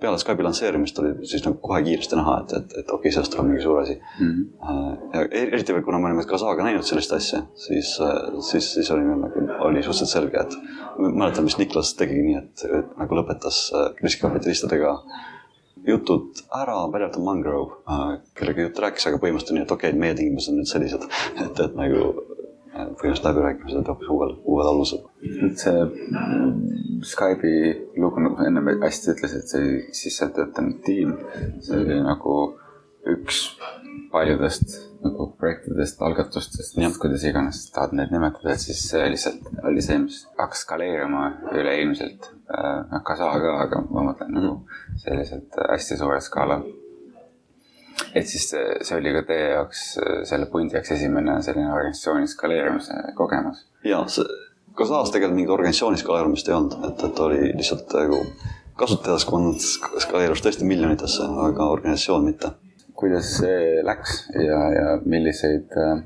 peale 0.00 0.20
Skype'i 0.20 0.46
lansseerimist 0.46 0.98
oli 1.02 1.14
siis 1.28 1.44
nagu 1.46 1.58
kohe 1.62 1.82
kiiresti 1.86 2.18
näha, 2.18 2.38
et, 2.42 2.54
et, 2.58 2.76
et 2.82 2.86
okei 2.86 2.98
okay,, 2.98 3.14
sellest 3.16 3.34
tuleb 3.34 3.50
mingi 3.50 3.64
suur 3.64 3.82
asi 3.82 3.98
mm. 3.98 4.30
-hmm. 4.30 5.02
ja 5.14 5.26
eriti 5.42 5.74
veel, 5.74 5.84
kuna 5.88 5.98
me 5.98 6.10
olime 6.10 6.24
Kasaga 6.28 6.64
näinud 6.64 6.86
sellist 6.88 7.12
asja, 7.12 7.42
siis, 7.54 7.98
äh, 8.00 8.40
siis, 8.50 8.72
siis 8.74 8.90
oli 8.90 9.04
meil 9.08 9.20
nagu, 9.26 9.46
oli 9.68 9.82
suhteliselt 9.82 10.08
selge, 10.08 10.40
et 10.40 10.56
mäletan, 10.98 11.44
mis 11.44 11.58
Niklas 11.58 11.94
tegigi 11.98 12.24
nii, 12.28 12.40
et, 12.40 12.96
nagu 12.98 13.20
lõpetas 13.20 13.68
äh, 13.74 13.92
riskikapitalistidega 14.02 14.96
jutud 15.86 16.42
ära, 16.54 16.76
välja 16.92 17.08
arvatud 17.08 17.24
Mangrove, 17.26 17.78
kellega 18.38 18.68
jutt 18.68 18.78
rääkis, 18.84 19.06
aga 19.08 19.18
põhimõtteliselt 19.22 19.56
nii, 19.56 19.66
et 19.66 19.74
okei 19.74 19.90
okay,, 19.90 19.98
meie 19.98 20.14
tingimused 20.18 20.52
on 20.52 20.60
nüüd 20.60 20.70
sellised, 20.70 21.06
et, 21.42 21.62
et 21.64 21.74
nagu 21.78 22.12
põhimõtteliselt 22.72 23.26
läbirääkimised 23.28 23.90
hoopis 23.90 24.10
uuel, 24.12 24.68
alusel. 24.70 25.02
et 25.46 25.60
see 25.60 25.82
Skype'i 27.12 27.72
lugu, 28.00 28.22
nagu 28.22 28.46
ennem 28.46 28.70
hästi 28.82 29.12
ütlesid, 29.12 29.46
see 29.50 29.82
sissetöötanud 29.96 30.80
tiim, 30.86 31.16
see 31.64 31.80
oli 31.82 31.98
nagu 32.04 32.36
üks 33.12 33.44
paljudest 34.12 34.76
nagu 35.02 35.26
projektidest, 35.38 36.02
algatustest, 36.06 36.76
kuidas 37.02 37.24
iganes 37.26 37.64
tahad 37.74 37.96
neid 37.98 38.12
nimetada, 38.14 38.52
et 38.54 38.62
siis 38.62 38.84
see 38.90 39.08
lihtsalt 39.10 39.48
oli 39.66 39.82
see, 39.82 39.98
mis 40.04 40.20
hakkas 40.38 40.62
skaleeruma 40.66 41.24
üleilmselt 41.50 42.30
äh,. 42.52 43.00
Kasa 43.08 43.32
ka, 43.42 43.56
aga 43.64 43.82
ma 43.88 44.06
mõtlen 44.12 44.30
nagu 44.36 44.52
selliselt 45.02 45.58
hästi 45.72 45.98
suurel 45.98 46.22
skaalal 46.22 46.62
et 48.14 48.28
siis 48.28 48.48
see 48.52 48.96
oli 48.96 49.12
ka 49.16 49.24
teie 49.28 49.50
jaoks, 49.54 49.84
selle 50.28 50.48
pundi 50.52 50.76
jaoks 50.76 50.94
esimene 50.96 51.38
selline 51.42 51.72
organisatsiooni 51.72 52.30
skaleerimise 52.30 52.98
kogemus? 53.18 53.66
ja, 53.84 54.04
see, 54.10 54.26
Kasaas 54.72 55.10
tegelikult 55.12 55.36
mingit 55.36 55.52
organisatsiooni 55.52 56.00
skaleerumist 56.00 56.48
ei 56.48 56.54
olnud, 56.56 56.78
et, 56.88 57.02
et 57.04 57.18
oli 57.20 57.40
lihtsalt 57.58 57.92
nagu 57.92 58.22
kasutajaskond 58.80 59.60
skaleerus 60.00 60.40
tõesti 60.44 60.64
miljonitesse, 60.64 61.26
aga 61.46 61.66
organisatsioon 61.74 62.24
mitte. 62.24 62.54
kuidas 62.96 63.34
see 63.40 63.82
läks 63.84 64.18
ja, 64.38 64.58
ja 64.72 64.86
milliseid 65.04 65.76
äh, 65.76 66.02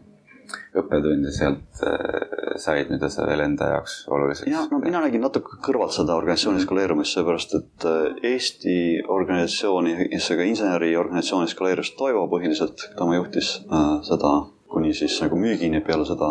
õppetunde 0.77 1.33
sealt 1.35 1.83
äh, 1.87 2.57
said, 2.61 2.91
mida 2.93 3.11
sa 3.13 3.27
veel 3.29 3.45
enda 3.45 3.71
jaoks 3.75 3.97
oluliseks? 4.13 4.51
ja, 4.51 4.67
no 4.71 4.81
mina 4.83 5.03
nägin 5.05 5.25
natuke 5.25 5.61
kõrvalt 5.65 5.95
seda 5.97 6.17
organisatsiooni 6.19 6.65
skaleerumist, 6.65 7.17
seepärast 7.17 7.57
et 7.61 7.89
äh, 7.89 8.35
Eesti 8.35 8.77
organisatsiooni, 9.03 10.13
seega 10.23 10.47
inseneriorganisatsiooni 10.53 11.51
skaleerus 11.53 11.95
Toivo 11.99 12.27
põhiliselt, 12.33 12.89
tema 12.99 13.19
juhtis 13.19 13.57
äh, 13.67 13.97
seda 14.07 14.37
kuni 14.71 14.95
siis 14.97 15.17
nagu 15.23 15.39
müügini, 15.41 15.81
peale 15.85 16.07
seda 16.09 16.31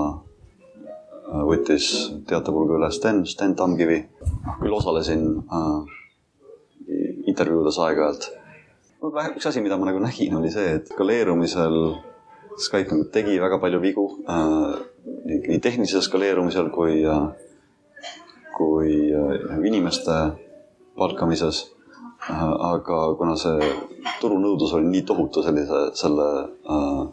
võttis 1.25 1.89
teatepulga 2.29 2.77
üle 2.77 2.89
Sten, 2.93 3.23
Sten 3.27 3.55
Tamkivi. 3.57 4.01
küll 4.61 4.73
osalesin 4.73 5.23
äh, 5.41 5.95
intervjuudes 7.25 7.79
aeg-ajalt. 7.81 8.29
üks 9.35 9.47
asi, 9.49 9.61
mida 9.61 9.77
ma 9.77 9.89
nagu 9.89 9.99
nägin, 10.01 10.35
oli 10.37 10.51
see, 10.53 10.77
et 10.79 10.91
skaleerumisel 10.93 11.97
Skype 12.57 12.95
tegi 13.11 13.39
väga 13.41 13.59
palju 13.59 13.81
vigu 13.83 14.05
äh, 14.31 14.75
nii 15.25 15.59
tehnilise 15.63 16.01
skaleerumisel 16.05 16.69
kui 16.73 17.01
äh,, 17.03 17.27
kui 18.55 18.95
äh, 19.11 19.57
inimeste 19.67 20.15
palkamises 20.97 21.65
äh,. 22.29 22.43
aga 22.71 22.99
kuna 23.19 23.35
see 23.39 23.69
turunõudlus 24.21 24.73
oli 24.77 24.87
nii 24.89 25.03
tohutu 25.09 25.43
sellise, 25.43 25.81
selle 25.99 26.27
äh, 26.43 27.05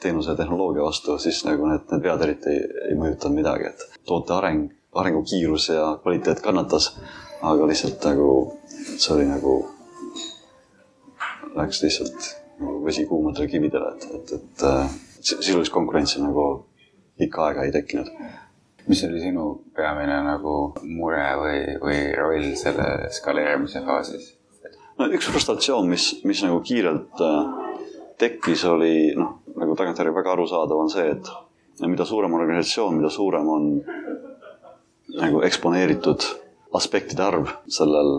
teenuse 0.00 0.34
ja 0.34 0.36
tehnoloogia 0.36 0.84
vastu, 0.84 1.18
siis 1.18 1.42
nagu 1.48 1.68
need, 1.70 1.86
need 1.90 2.04
vead 2.04 2.24
eriti 2.28 2.52
ei, 2.52 2.64
ei 2.90 2.98
mõjutanud 3.00 3.40
midagi, 3.40 3.70
et 3.72 4.00
toote 4.06 4.36
areng, 4.36 4.68
arengukiirus 4.94 5.70
ja 5.72 5.94
kvaliteet 6.02 6.42
kannatas, 6.44 6.92
aga 7.40 7.68
lihtsalt 7.70 8.04
nagu 8.10 8.28
see 8.96 9.14
oli 9.16 9.28
nagu, 9.30 9.58
läks 11.56 11.80
lihtsalt 11.82 12.45
vesi 12.60 13.06
kuumadele 13.06 13.48
kividele, 13.50 13.92
et, 13.96 14.08
et, 14.14 14.32
et 14.38 14.64
äh, 14.64 14.96
sisulist 15.20 15.72
konkurentsi 15.72 16.22
nagu 16.22 16.46
pikka 17.18 17.48
aega 17.48 17.66
ei 17.66 17.72
tekkinud. 17.74 18.10
mis 18.86 19.02
oli 19.04 19.20
sinu 19.20 19.44
peamine 19.74 20.20
nagu 20.22 20.50
mure 20.86 21.24
või, 21.40 21.62
või 21.82 22.00
roll 22.14 22.52
selle 22.54 23.10
skaleerimise 23.10 23.82
faasis? 23.86 24.28
no 24.98 25.08
üks 25.12 25.28
frustratsioon, 25.30 25.88
mis, 25.90 26.20
mis 26.24 26.42
nagu 26.46 26.60
kiirelt 26.64 27.20
äh, 27.20 27.66
tekkis, 28.18 28.64
oli 28.64 29.12
noh, 29.18 29.40
nagu 29.56 29.76
tagantjärgi 29.76 30.14
väga 30.14 30.32
arusaadav, 30.36 30.78
on 30.86 30.92
see, 30.92 31.10
et 31.12 31.86
mida 31.86 32.06
suurem 32.08 32.32
organisatsioon, 32.38 32.96
mida 32.96 33.10
suurem 33.12 33.48
on 33.52 33.68
nagu 35.16 35.42
eksponeeritud 35.44 36.24
aspektide 36.76 37.22
arv 37.24 37.52
sellel 37.72 38.12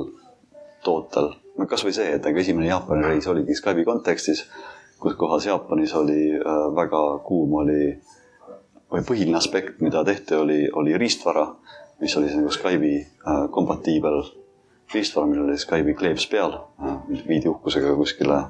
tootel 0.85 1.33
no 1.57 1.67
kasvõi 1.69 1.93
see, 1.95 2.15
et 2.17 2.25
aga 2.25 2.41
esimene 2.41 2.69
Jaapani 2.69 3.05
reis 3.07 3.27
oligi 3.29 3.55
Skype'i 3.57 3.85
kontekstis, 3.87 4.43
kus 5.01 5.17
kohas 5.19 5.47
Jaapanis 5.49 5.93
oli 5.97 6.21
äh, 6.37 6.59
väga 6.75 7.03
kuum 7.25 7.57
oli 7.61 7.81
või 8.93 9.03
põhiline 9.07 9.37
aspekt, 9.39 9.81
mida 9.83 10.03
tehti, 10.07 10.37
oli, 10.37 10.59
oli 10.71 10.95
riistvara, 10.97 11.47
mis 12.01 12.15
oli 12.19 12.31
nagu 12.33 12.53
Skype'i 12.53 12.99
äh, 13.01 13.41
kompatiibel 13.53 14.21
riistvara, 14.93 15.27
millel 15.29 15.49
oli 15.49 15.59
Skype'i 15.61 15.97
kleeps 15.97 16.29
peal, 16.31 16.55
äh, 16.83 17.01
viidi 17.27 17.51
uhkusega 17.51 17.95
kuskile 17.97 18.45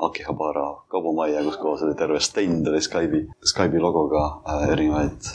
Akihabara 0.00 0.64
kaubamajja, 0.88 1.42
kus 1.44 1.58
kohas 1.60 1.82
oli 1.84 1.94
terve 1.94 2.22
stend 2.24 2.68
oli 2.68 2.80
Skype'i, 2.80 3.26
Skype'i 3.44 3.82
logoga 3.82 4.22
erinevaid 4.72 5.28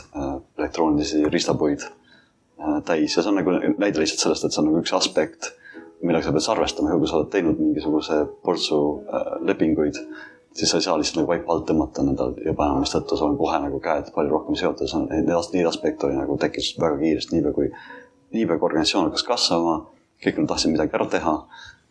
elektroonilisi 0.58 1.20
riistapuid 1.30 1.84
täis. 2.88 3.14
Ja 3.14 3.22
see 3.22 3.30
on 3.30 3.38
nagu 3.38 3.54
näide 3.54 4.02
lihtsalt 4.02 4.24
sellest, 4.24 4.48
et 4.48 4.56
see 4.56 4.64
on 4.64 4.66
nagu 4.72 4.80
üks 4.82 4.90
aspekt 4.96 5.52
millega 6.02 6.28
sa 6.28 6.34
pead 6.34 6.48
arvestama, 6.52 6.96
kui 6.98 7.08
sa 7.08 7.18
oled 7.20 7.30
teinud 7.32 7.60
mingisuguse 7.60 8.22
portsu 8.44 8.80
äh, 9.08 9.28
lepinguid, 9.48 9.98
siis 10.56 10.70
sa 10.70 10.80
ei 10.80 10.84
saa 10.84 10.96
lihtsalt 10.98 11.22
nagu 11.22 11.30
vaipa 11.32 11.52
alt 11.54 11.66
tõmmata 11.68 12.04
nendel 12.04 12.34
juba 12.44 12.68
enam, 12.68 12.82
mistõttu 12.84 13.18
sul 13.18 13.30
on 13.30 13.38
kohe 13.40 13.58
nagu 13.62 13.80
käed 13.84 14.10
palju 14.14 14.32
rohkem 14.32 14.58
seotud, 14.58 14.92
neid, 15.10 15.28
neid 15.28 15.68
aspekte 15.68 16.08
oli 16.08 16.18
nagu 16.18 16.36
tekkis 16.40 16.74
väga 16.80 17.00
kiiresti, 17.00 17.36
niipea 17.36 17.54
kui, 17.56 17.70
niipea 18.36 18.58
kui 18.58 18.68
organisatsioon 18.70 19.08
hakkas 19.08 19.26
kasvama, 19.28 19.78
kõik 20.24 20.40
nad 20.40 20.52
tahtsid 20.52 20.72
midagi 20.72 20.96
ära 20.98 21.08
teha, 21.16 21.34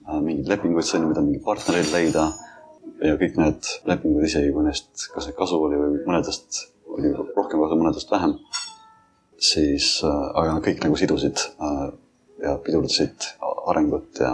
äh, 0.05 0.19
mingeid 0.19 0.53
lepinguid 0.53 0.89
sõlmida, 0.89 1.25
mingeid 1.25 1.45
partnereid 1.45 1.91
leida 1.93 2.29
ja 3.03 3.17
kõik 3.19 3.37
need 3.41 3.73
lepingud, 3.89 4.23
isegi 4.25 4.53
kui 4.53 4.65
neist 4.65 5.09
kas 5.13 5.27
neid 5.27 5.37
kasu 5.37 5.59
oli 5.61 5.81
või 5.81 5.99
mõnedest 6.05 6.63
oli 6.95 7.11
rohkem 7.11 7.59
kasu, 7.59 7.77
mõnedest 7.77 8.11
vähem, 8.13 8.37
siis 9.41 9.97
äh, 10.05 10.25
aga 10.31 10.55
nad 10.55 10.65
kõik 10.65 10.81
nagu 10.85 10.97
sidusid 10.99 11.41
äh, 11.59 11.87
ja 12.45 12.55
pidurdasid 12.63 13.29
arengut 13.71 14.21
ja 14.21 14.33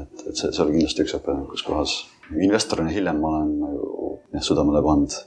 et, 0.00 0.26
et 0.26 0.36
see, 0.36 0.50
see 0.50 0.62
oli 0.64 0.78
kindlasti 0.78 1.06
üks 1.06 1.16
õppetund, 1.18 1.48
kus 1.52 1.66
kohas 1.66 1.98
investorina 2.32 2.92
hiljem 2.92 3.20
ma 3.22 3.36
olen 3.36 3.52
nagu 3.60 4.14
jah, 4.32 4.44
südamele 4.44 4.82
pannud 4.84 5.18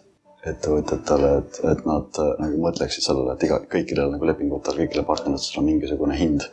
ettevõtjatele, 0.45 1.29
et, 1.41 1.59
et 1.71 1.85
nad 1.89 2.19
äh, 2.21 2.33
nagu 2.41 2.59
mõtleksid 2.67 3.05
sellele, 3.05 3.33
et 3.33 3.45
iga, 3.47 3.59
kõikidel 3.71 4.11
nagu 4.13 4.27
lepingutel, 4.29 4.77
kõigile 4.83 5.05
partneritele 5.07 5.61
on 5.61 5.69
mingisugune 5.71 6.17
hind. 6.19 6.45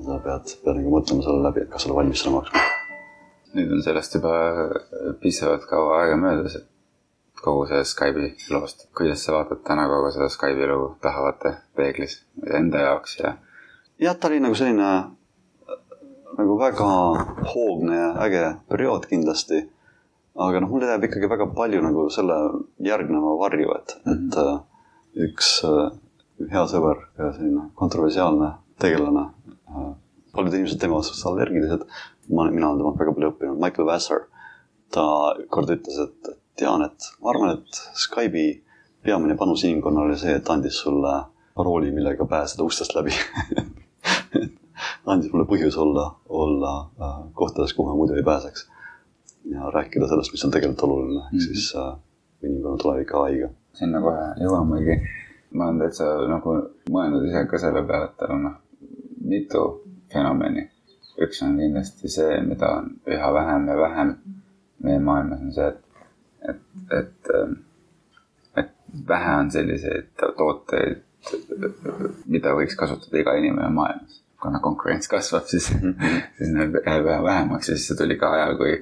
sa 0.00 0.16
pead, 0.24 0.52
pead 0.64 0.78
nagu 0.78 0.92
mõtlema 0.92 1.24
selle 1.24 1.44
läbi, 1.44 1.64
et 1.64 1.72
kas 1.72 1.84
sa 1.84 1.88
oled 1.88 1.98
valmis 1.98 2.22
seda 2.22 2.34
maksma. 2.36 2.66
nüüd 3.56 3.72
on 3.76 3.82
sellest 3.84 4.14
juba 4.16 4.34
piisavalt 5.22 5.64
kaua 5.68 6.02
aega 6.02 6.18
möödas, 6.20 6.56
et 6.60 6.68
kogu 7.40 7.66
sellest 7.68 7.96
Skype'i 7.96 8.30
loost. 8.52 8.88
kuidas 8.96 9.24
sa 9.24 9.34
vaatad 9.38 9.64
täna 9.66 9.88
kogu 9.88 10.12
seda 10.14 10.28
Skype'i 10.32 10.68
lugu 10.68 10.94
tahavate 11.04 11.54
peeglis 11.76 12.20
enda 12.60 12.84
jaoks 12.88 13.18
ja? 13.20 13.36
Jah, 14.00 14.16
ta 14.16 14.28
oli 14.28 14.40
nagu 14.40 14.56
selline 14.56 14.90
nagu 16.38 16.56
väga 16.58 16.88
hoogne 17.52 17.96
ja 17.96 18.10
äge 18.24 18.44
periood 18.68 19.06
kindlasti. 19.10 19.68
aga 20.40 20.60
noh, 20.62 20.70
mul 20.70 20.86
jääb 20.86 21.04
ikkagi 21.04 21.28
väga 21.28 21.46
palju 21.56 21.82
nagu 21.84 22.06
selle 22.14 22.36
järgneva 22.86 23.34
varju, 23.40 23.74
et 23.76 23.96
et 24.12 24.38
äh, 24.40 24.60
üks 25.26 25.50
äh, 25.68 25.90
hea 26.52 26.62
sõber 26.70 27.02
ja 27.18 27.32
selline 27.34 27.66
kontroversiaalne 27.74 28.52
tegelane 28.80 29.26
äh,. 29.68 29.90
paljud 30.32 30.54
inimesed 30.54 30.80
tema 30.80 31.02
suhtes 31.02 31.26
allergilised. 31.26 31.84
ma, 32.30 32.48
mina 32.50 32.70
olen 32.70 32.80
temalt 32.80 33.00
väga 33.02 33.16
palju 33.16 33.32
õppinud, 33.34 33.60
Michael 33.60 33.86
Vassar. 33.86 34.24
ta 34.94 35.04
kord 35.50 35.70
ütles, 35.76 35.98
et, 36.06 36.32
et 36.32 36.64
Jaan, 36.64 36.82
et 36.82 37.12
ma 37.20 37.30
arvan, 37.34 37.58
et 37.58 37.82
Skype'i 37.96 38.62
peamine 39.02 39.36
panus 39.36 39.64
inimkonnale 39.64 40.10
oli 40.10 40.18
see, 40.18 40.34
et 40.36 40.50
andis 40.50 40.80
sulle 40.82 41.12
parooli, 41.54 41.92
millega 41.92 42.26
pääseda 42.26 42.64
ustest 42.64 42.94
läbi 42.94 43.14
andis 45.10 45.32
mulle 45.32 45.46
põhjuse 45.48 45.80
olla, 45.80 46.06
olla 46.28 46.74
äh, 47.00 47.16
kohtades, 47.34 47.74
kuhu 47.74 47.88
ma 47.88 47.96
muidu 47.98 48.14
ei 48.14 48.22
pääseks. 48.22 48.68
ja 49.50 49.70
rääkida 49.70 50.08
sellest, 50.08 50.32
mis 50.32 50.44
on 50.44 50.50
tegelikult 50.50 50.82
oluline, 50.82 51.20
ehk 51.24 51.32
mm 51.32 51.38
-hmm. 51.38 51.42
siis 51.44 51.74
äh, 51.76 51.98
inimkonna 52.42 52.76
tulevik 52.76 53.14
ai-ga. 53.14 53.48
sinna 53.72 54.00
kohe 54.00 54.26
jõuamegi. 54.44 55.00
ma 55.52 55.66
olen 55.66 55.78
täitsa 55.78 56.04
nagu 56.28 56.56
mõelnud 56.90 57.28
ise 57.28 57.46
ka 57.46 57.58
selle 57.58 57.82
peale, 57.82 58.04
et 58.04 58.16
tal 58.16 58.34
on 58.36 58.42
noh, 58.42 58.58
mitu 59.20 59.64
fenomeni. 60.12 60.70
üks 61.20 61.42
on 61.42 61.56
kindlasti 61.58 62.08
see, 62.08 62.40
mida 62.42 62.68
on 62.76 62.92
üha 63.06 63.32
vähem 63.34 63.68
ja 63.68 63.76
vähem 63.76 64.14
meie 64.82 64.98
maailmas, 64.98 65.40
on 65.40 65.52
see, 65.52 65.68
et, 65.68 65.80
et, 66.48 66.62
et, 66.98 67.30
ähm, 67.34 67.52
et 68.56 68.70
vähe 69.08 69.34
on 69.36 69.50
selliseid 69.50 70.08
tooteid, 70.36 71.02
mida 72.26 72.54
võiks 72.56 72.78
kasutada 72.78 73.20
iga 73.20 73.36
inimene 73.38 73.68
maailmas. 73.74 74.22
kuna 74.40 74.60
konkurents 74.64 75.08
kasvab, 75.08 75.44
siis, 75.50 75.66
siis 76.38 76.52
need 76.54 76.78
jääb 76.80 77.04
üha 77.04 77.18
vähemaks 77.22 77.68
ja 77.68 77.76
siis 77.76 77.90
see 77.90 77.98
tuli 77.98 78.16
ka 78.20 78.32
ajal, 78.38 78.56
kui 78.60 78.78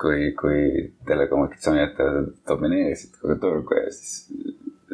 kui, 0.00 0.32
kui 0.38 0.60
telekommunikatsiooniettevõtted 1.08 2.32
domineerisid 2.48 3.18
kogu 3.20 3.36
turgu 3.42 3.76
ja 3.76 3.90
siis 3.92 4.14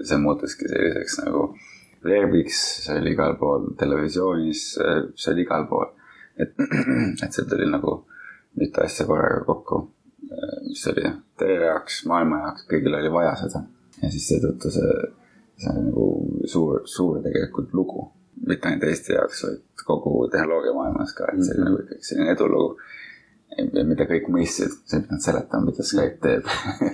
see 0.02 0.18
muutuski 0.22 0.68
selliseks 0.70 1.20
nagu 1.22 1.48
veebiks, 2.06 2.62
see 2.86 2.98
oli 3.00 3.14
igal 3.14 3.36
pool 3.40 3.70
televisioonis, 3.80 4.64
see 4.76 5.32
oli 5.32 5.46
igal 5.46 5.66
pool. 5.70 5.88
et, 6.38 6.52
et 7.24 7.32
see 7.32 7.46
tuli 7.48 7.68
nagu 7.70 8.00
mitu 8.60 8.82
asja 8.82 9.06
korraga 9.08 9.44
kokku, 9.48 9.82
mis 10.66 10.82
oli 10.92 11.06
teie 11.40 11.60
jaoks, 11.64 12.02
maailma 12.10 12.42
jaoks, 12.42 12.66
kõigil 12.70 12.98
oli 12.98 13.12
vaja 13.12 13.34
seda. 13.42 13.62
ja 14.02 14.10
siis 14.12 14.28
seetõttu 14.32 14.72
see, 14.74 14.96
see 15.16 15.25
on 15.70 15.88
nagu 15.88 16.06
suur, 16.44 16.82
suur 16.84 17.22
tegelikult 17.24 17.74
lugu. 17.74 18.12
mitte 18.46 18.68
ainult 18.68 18.82
Eesti 18.84 19.14
jaoks, 19.14 19.42
vaid 19.46 19.84
kogu 19.88 20.28
tehnoloogia 20.28 20.74
maailmas 20.76 21.14
ka, 21.16 21.30
et 21.32 21.40
see 21.40 21.54
oli 21.54 21.62
mm 21.62 21.64
-hmm. 21.64 21.70
nagu 21.70 21.82
ikkagi 21.82 22.08
selline 22.08 22.32
edulugu 22.32 22.76
mida 23.86 24.04
kõik 24.08 24.26
mõistsid, 24.32 24.72
sa 24.84 24.98
ei 24.98 25.04
pidanud 25.04 25.22
seletama, 25.22 25.68
mida 25.70 25.84
Skype 25.86 26.18
teeb 26.20 26.48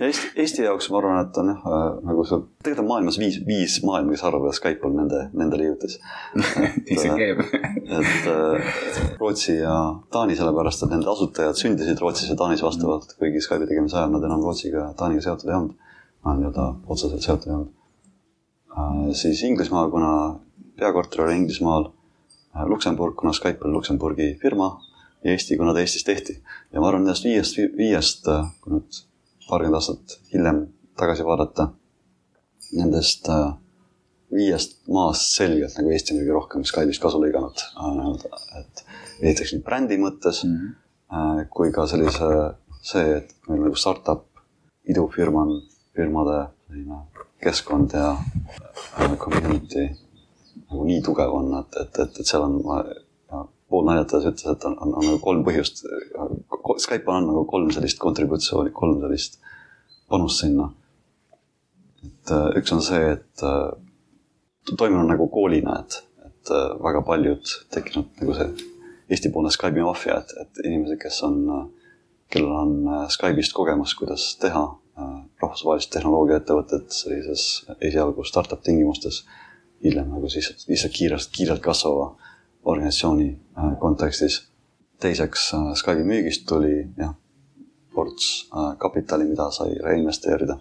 Eesti, 0.06 0.28
Eesti 0.42 0.66
jaoks 0.66 0.88
ma 0.92 1.00
arvan, 1.00 1.18
et 1.24 1.38
on 1.40 1.50
jah, 1.50 1.64
äh, 1.64 1.86
nagu 2.06 2.24
sa, 2.28 2.38
tegelikult 2.62 2.82
on 2.84 2.88
maailmas 2.90 3.18
viis, 3.18 3.38
viis 3.46 3.78
maailma, 3.86 4.14
kes 4.14 4.24
arvavad, 4.28 4.52
et 4.52 4.58
Skype 4.60 4.86
on 4.86 4.98
nende, 5.00 5.22
nendele 5.32 5.70
jõudis. 5.70 5.98
ise 6.94 7.10
keeb. 7.18 7.42
et 7.42 8.30
äh, 8.30 8.72
Rootsi 9.18 9.56
ja 9.56 9.74
Taani, 10.14 10.38
sellepärast 10.38 10.86
et 10.86 10.94
nende 10.94 11.10
asutajad 11.10 11.58
sündisid 11.58 12.02
Rootsis 12.04 12.30
ja 12.30 12.38
Taanis 12.38 12.62
vastavalt, 12.62 13.16
kuigi 13.18 13.42
Skype'i 13.42 13.70
tegemise 13.72 13.98
ajal 13.98 14.14
nad 14.14 14.28
enam 14.28 14.44
Rootsiga 14.46 14.84
ja 14.84 14.90
Taaniga 14.98 15.24
seotud 15.24 15.50
ei 15.50 15.58
olnud. 15.58 15.78
nii-öelda 16.22 16.68
otseselt 16.86 17.24
seotud 17.24 17.50
ei 17.50 17.56
olnud. 17.56 17.72
Äh, 18.72 19.12
siis 19.12 19.42
Inglismaa, 19.42 19.88
kuna 19.90 20.40
peakorter 20.78 21.22
oli 21.26 21.36
Inglismaal, 21.36 21.90
Luksemburg, 22.68 23.16
kuna 23.16 23.32
Skype 23.32 23.64
oli 23.64 23.72
Luksemburgi 23.72 24.34
firma 24.42 24.74
Eesti, 25.24 25.56
kuna 25.56 25.72
ta 25.74 25.80
Eestis 25.80 26.04
tehti. 26.04 26.42
ja 26.72 26.80
ma 26.80 26.88
arvan, 26.88 27.04
nendest 27.04 27.24
viiest, 27.24 27.58
viiest, 27.76 28.26
kui 28.60 28.74
nüüd 28.74 29.02
paarkümmend 29.48 29.78
aastat 29.78 30.16
hiljem 30.32 30.64
tagasi 30.98 31.24
vaadata, 31.24 31.68
nendest 32.76 33.28
äh, 33.30 33.52
viiest 34.32 34.80
maast 34.88 35.36
selgelt 35.36 35.76
nagu 35.78 35.92
Eesti 35.92 36.14
on 36.14 36.22
kõige 36.22 36.36
rohkem 36.36 36.66
Skype'ist 36.66 37.02
kasu 37.02 37.20
lõiganud. 37.22 37.62
et 38.60 38.84
esiteks 39.20 39.54
nii 39.54 39.64
brändi 39.66 39.98
mõttes 40.00 40.42
mm 40.44 40.56
-hmm. 40.56 41.48
kui 41.50 41.72
ka 41.72 41.86
sellise, 41.86 42.28
see, 42.82 43.16
et 43.18 43.34
meil 43.48 43.62
nagu 43.68 43.76
startup 43.76 44.26
idufirma 44.88 45.46
on, 45.46 45.62
firmade 45.94 46.38
selline 46.66 46.98
keskkond 47.42 47.94
ja 47.98 48.12
äh, 48.14 49.16
community 49.18 49.88
nagu 50.72 50.84
nii 50.88 51.00
tugev 51.04 51.32
on, 51.36 51.52
et, 51.60 51.80
et, 51.80 51.98
et, 52.04 52.20
et 52.20 52.28
seal 52.28 52.44
on 52.46 52.60
pool 53.72 53.86
naljatades 53.88 54.28
ütles, 54.28 54.52
et 54.52 54.64
on, 54.68 54.76
on, 54.84 54.94
on 55.00 55.06
nagu 55.08 55.20
kolm 55.24 55.42
põhjust. 55.46 55.84
Skype 56.82 57.08
on 57.08 57.28
nagu 57.30 57.44
kolm 57.48 57.70
sellist 57.72 58.00
kontributsiooni, 58.02 58.72
kolm 58.76 59.00
sellist 59.00 59.38
panust 60.12 60.44
sinna. 60.44 60.70
et 62.02 62.32
äh, 62.34 62.48
üks 62.58 62.72
on 62.74 62.82
see, 62.84 63.14
et 63.16 63.44
äh, 63.46 64.74
toimunud 64.76 65.08
nagu 65.08 65.28
koolina, 65.32 65.78
et, 65.82 66.02
et 66.26 66.52
väga 66.82 67.02
paljud 67.06 67.56
tekkinud 67.72 68.20
nagu 68.20 68.36
see 68.38 68.68
Eesti-poolne 69.12 69.50
Skype'i 69.52 69.84
maffia, 69.84 70.20
et, 70.22 70.30
et 70.40 70.60
inimesed, 70.64 70.96
kes 71.02 71.18
on, 71.26 71.40
kellel 72.32 72.52
on 72.56 73.08
Skype'ist 73.12 73.52
kogemus, 73.56 73.92
kuidas 73.98 74.30
teha 74.40 74.62
rahvusvahelist 75.42 75.90
tehnoloogiaettevõtet 75.94 76.92
sellises 76.92 77.64
esialgu 77.80 78.24
startup 78.24 78.62
tingimustes, 78.62 79.22
hiljem 79.84 80.10
nagu 80.12 80.28
siis 80.30 80.52
lihtsalt 80.68 80.94
kiirelt, 80.94 81.28
kiirelt 81.32 81.62
kasvava 81.64 82.12
organisatsiooni 82.64 83.28
äh, 83.58 83.78
kontekstis. 83.80 84.48
teiseks 85.00 85.54
äh, 85.54 85.72
Skype'i 85.74 86.04
müügist 86.06 86.46
tuli 86.46 86.86
jah, 86.96 87.14
ports 87.94 88.48
äh, 88.54 88.76
kapitali, 88.78 89.24
mida 89.24 89.50
sai 89.50 89.74
reinvesteerida. 89.82 90.58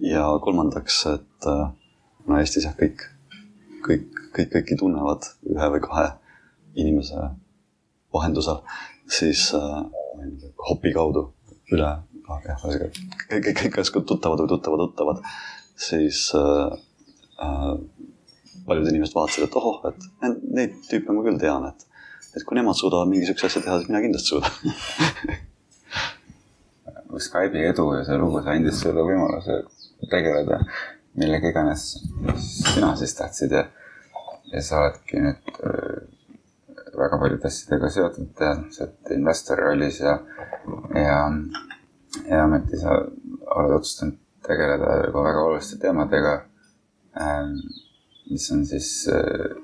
ja 0.00 0.26
kolmandaks, 0.40 1.06
et 1.06 1.46
no 2.26 2.38
Eestis 2.38 2.64
jah, 2.64 2.76
kõik, 2.78 3.02
kõik, 3.84 4.06
kõik 4.36 4.54
kõiki 4.54 4.78
tunnevad 4.80 5.26
ühe 5.50 5.68
või 5.74 5.82
kahe 5.84 6.06
inimese 6.74 7.28
vahendusel, 8.14 8.62
siis 9.10 9.50
hopi 10.70 10.92
kaudu 10.94 11.26
üle, 11.72 11.90
jah, 12.28 12.40
ühesõnaga 12.44 12.90
kõik, 13.30 13.50
kõik, 13.60 13.72
kas 13.76 13.92
tuttavad 13.94 14.44
või 14.44 14.50
tuttavad 14.54 14.84
tuttavad, 14.84 15.22
siis 15.88 16.26
äh, 16.38 16.72
paljud 18.66 18.90
inimesed 18.90 19.16
vaatasid, 19.16 19.48
et 19.48 19.58
ohoh, 19.60 19.80
et 19.90 20.00
neid 20.44 20.78
tüüpe 20.88 21.14
ma 21.14 21.24
küll 21.26 21.40
tean, 21.40 21.68
et, 21.70 21.86
et 22.34 22.44
kui 22.46 22.58
nemad 22.58 22.78
suudavad 22.78 23.10
mingi 23.10 23.28
siukse 23.28 23.50
asja 23.50 23.64
teha, 23.64 23.78
siis 23.80 23.90
mina 23.92 24.04
kindlasti 24.04 24.34
suudan. 24.34 24.54
Skype'i 27.24 27.68
edu 27.68 27.84
ja 27.94 28.02
see 28.02 28.16
lugu, 28.18 28.40
see 28.42 28.56
andis 28.56 28.80
sulle 28.82 29.02
võimaluse 29.06 29.60
tegeleda 30.10 30.56
millega 31.14 31.48
iganes 31.48 31.84
sina 32.42 32.94
siis 32.98 33.14
tahtsid 33.14 33.54
ja, 33.54 33.64
ja 34.52 34.62
sa 34.62 34.80
oledki 34.82 35.22
nüüd 35.22 35.52
äh, 35.54 36.00
väga 36.94 37.18
paljude 37.18 37.48
asjadega 37.50 37.90
seotud, 37.90 38.42
sa 38.74 38.86
oled 38.86 39.14
investori 39.16 39.66
rollis 39.66 40.00
ja, 40.02 40.18
ja, 40.94 41.18
ja 42.28 42.44
ometi 42.44 42.80
sa 42.80 42.98
oled 43.58 43.78
otsustanud 43.78 44.20
tegeleda 44.44 44.98
ka 45.12 45.24
väga 45.24 45.42
oluliste 45.48 45.78
teemadega 45.80 46.34
ähm, 47.20 47.56
mis 48.30 48.50
on 48.52 48.66
siis 48.66 49.08
äh, 49.08 49.56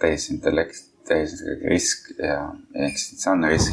tehisintellekt, 0.00 0.76
tehisrisk 1.08 2.10
ja 2.18 2.52
eksistentsiaalne 2.74 3.48
risk. 3.48 3.72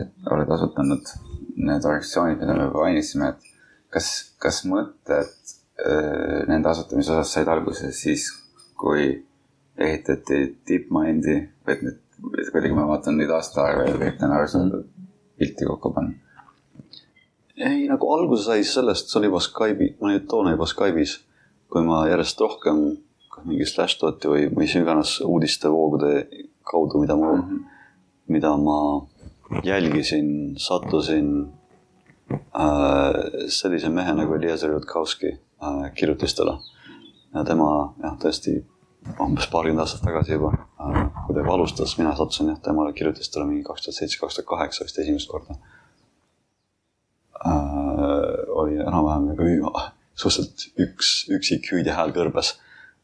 et 0.00 0.30
oled 0.30 0.48
asutanud 0.48 1.08
need 1.56 1.84
organisatsioonid, 1.84 2.38
mida 2.40 2.54
me 2.56 2.64
juba 2.64 2.84
mainisime, 2.86 3.26
et 3.28 3.48
kas, 3.92 4.06
kas 4.40 4.62
mõtted 4.64 5.28
äh, 5.84 6.38
nende 6.48 6.70
asutamise 6.70 7.12
osas 7.12 7.34
said 7.34 7.50
alguse 7.52 7.90
siis, 7.92 8.30
kui 8.78 9.10
ehitati 9.76 10.38
DeepMindi, 10.68 11.36
et 11.68 11.84
nüüd 11.84 12.00
kuidagi 12.54 12.72
ma 12.76 12.86
vaatan 12.88 13.18
neid 13.20 13.34
aastaarve 13.36 13.88
ja 13.90 13.98
üritan 13.98 14.32
aru 14.32 14.48
saada, 14.48 14.80
pilti 15.38 15.68
kokku 15.68 15.92
panna. 15.92 16.16
Ei, 17.56 17.86
nagu 17.88 18.14
alguse 18.14 18.44
sai 18.44 18.64
sellest, 18.64 19.10
see 19.10 19.20
oli 19.20 19.30
juba 19.30 19.40
Skype'i, 19.44 19.94
ma 20.00 20.08
olin 20.08 20.26
toona 20.26 20.54
juba 20.56 20.66
Skype'is 20.70 21.18
kui 21.72 21.84
ma 21.86 22.04
järjest 22.10 22.40
rohkem 22.44 22.82
kas 23.32 23.46
mingi 23.48 23.66
Slashdoti 23.68 24.28
või 24.28 24.48
mis 24.58 24.74
iganes 24.76 25.14
uudistevoogude 25.24 26.12
kaudu, 26.68 27.00
mida 27.00 27.16
ma 27.16 27.32
mm, 27.32 27.46
-hmm. 27.48 27.62
mida 28.34 28.52
ma 28.60 28.78
jälgisin, 29.64 30.28
sattusin 30.60 31.30
äh, 32.32 33.48
sellise 33.48 33.88
mehe 33.88 34.14
nagu 34.14 34.34
Eliezer 34.34 34.70
Jutkowski 34.70 35.32
äh, 35.32 35.92
kirjutistele. 35.94 36.58
ja 37.34 37.44
tema 37.44 37.94
jah, 38.02 38.16
tõesti 38.20 38.58
umbes 39.20 39.46
paarkümmend 39.52 39.80
aastat 39.80 40.02
tagasi 40.04 40.32
juba 40.36 40.52
äh,, 40.52 41.06
kui 41.26 41.34
ta 41.34 41.40
juba 41.40 41.54
alustas, 41.54 41.96
mina 41.98 42.16
sattusin 42.16 42.52
jah 42.52 42.60
temale 42.60 42.92
kirjutistele 42.92 43.46
mingi 43.46 43.64
kaks 43.64 43.82
tuhat 43.82 43.96
seitse, 43.96 44.18
kaks 44.20 44.34
tuhat 44.34 44.46
kaheksa 44.46 44.84
vist 44.84 44.98
esimest 44.98 45.32
korda 45.32 45.56
äh,. 45.56 45.81
Oli 47.42 48.78
enam-vähem 48.78 49.28
nagu 49.32 49.72
suhteliselt 50.14 50.78
üks, 50.80 51.12
üksik 51.32 51.68
hüüdja 51.72 51.96
hääl 51.96 52.12
kõrbes. 52.14 52.54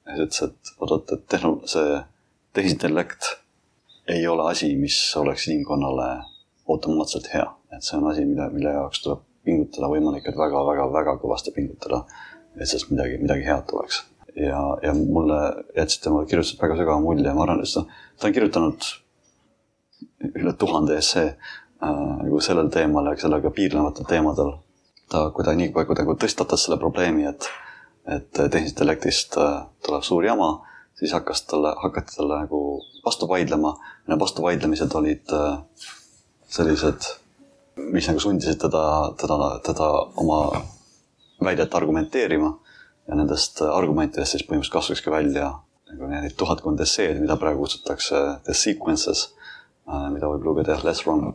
ja 0.06 0.16
siis 0.16 0.26
ütles, 0.26 0.42
et 0.48 0.72
oot-oot, 0.78 1.12
et 1.12 1.24
tehno-, 1.32 1.60
see 1.68 2.00
tehisintellekt 2.56 3.32
ei 4.08 4.26
ole 4.28 4.48
asi, 4.50 4.74
mis 4.76 4.98
oleks 5.20 5.48
inimkonnale 5.48 6.08
automaatselt 6.68 7.32
hea. 7.34 7.46
et 7.72 7.82
see 7.84 7.98
on 7.98 8.10
asi, 8.10 8.24
mille, 8.24 8.48
mille 8.54 8.76
jaoks 8.76 9.02
tuleb 9.04 9.24
pingutada 9.44 9.90
võimalik, 9.90 10.28
et 10.28 10.36
väga-väga-väga 10.36 11.18
kõvasti 11.22 11.52
pingutada, 11.56 12.04
et 12.56 12.68
sellest 12.68 12.92
midagi, 12.92 13.18
midagi 13.22 13.46
head 13.48 13.66
tuleks. 13.70 14.02
ja, 14.36 14.62
ja 14.82 14.94
mulle 14.94 15.40
jätsid 15.76 16.04
tema 16.04 16.24
kirjutused 16.24 16.60
väga 16.62 16.78
sügava 16.80 17.02
mulje, 17.04 17.34
ma 17.34 17.46
arvan, 17.46 17.64
et 17.64 17.74
ta, 17.74 18.28
on 18.28 18.36
kirjutanud 18.36 18.92
üle 20.28 20.52
tuhande 20.58 20.96
essee 20.98 21.32
äh, 21.32 21.56
nagu 21.80 22.40
sellel 22.42 22.70
teemal 22.74 23.06
ja 23.06 23.16
sellega 23.20 23.50
piirnevatel 23.54 24.06
teemadel 24.08 24.56
ta, 25.10 25.30
kui 25.34 25.44
ta 25.44 25.54
nii, 25.56 25.70
kui 25.72 25.86
ta 25.86 26.02
nagu 26.02 26.16
tõstatas 26.20 26.66
selle 26.66 26.78
probleemi, 26.80 27.26
et, 27.30 27.48
et 28.08 28.28
tehnilisest 28.34 28.74
intellektist 28.74 29.38
äh, 29.40 29.60
tuleb 29.86 30.04
suur 30.06 30.26
jama, 30.26 30.50
siis 30.98 31.14
hakkas 31.16 31.44
talle, 31.48 31.74
hakati 31.82 32.16
talle 32.16 32.42
nagu 32.44 32.62
vastu 33.04 33.28
vaidlema. 33.30 33.76
Need 34.08 34.20
vastuvaidlemised 34.20 34.94
olid 34.98 35.34
äh, 35.36 35.86
sellised, 36.52 37.10
mis 37.92 38.08
nagu 38.10 38.22
sundisid 38.22 38.60
teda, 38.60 38.84
teda, 39.20 39.52
teda 39.66 39.90
oma 40.24 40.40
väidet 41.44 41.74
argumenteerima. 41.74 42.56
ja 43.08 43.16
nendest 43.16 43.62
argumentidest 43.64 44.34
siis 44.34 44.42
põhimõtteliselt 44.44 44.74
kasvaski 44.74 45.08
välja 45.08 45.46
nagu 45.88 46.08
neid 46.10 46.34
tuhatkond 46.36 46.80
esseed, 46.84 47.16
mida 47.22 47.38
praegu 47.40 47.62
kutsutakse 47.62 48.18
the 48.44 48.52
sequences, 48.52 49.30
mida 50.12 50.28
võib 50.28 50.44
lugeda 50.44 50.74
jah, 50.74 50.84
lesswrong, 50.84 51.30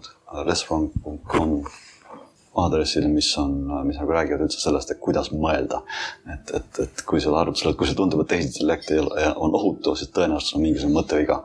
lesswrong.com 0.47 1.57
aadressil, 2.53 3.07
mis 3.09 3.31
on, 3.41 3.53
mis 3.87 3.97
nagu 3.97 4.13
räägivad 4.13 4.45
üldse 4.45 4.61
sellest, 4.61 4.91
et 4.93 5.01
kuidas 5.01 5.31
mõelda. 5.33 5.81
et, 6.29 6.51
et, 6.59 6.79
et 6.85 7.03
kui 7.07 7.21
selle 7.21 7.39
arvutusele, 7.39 7.73
kui 7.77 7.89
see 7.89 7.97
tundub, 7.97 8.21
et 8.21 8.29
tehisintellekt 8.33 8.91
on 9.35 9.55
ohutu, 9.57 9.95
siis 9.97 10.11
tõenäoliselt 10.13 10.59
on 10.59 10.65
mingisugune 10.65 10.99
mõtteviga. 10.99 11.39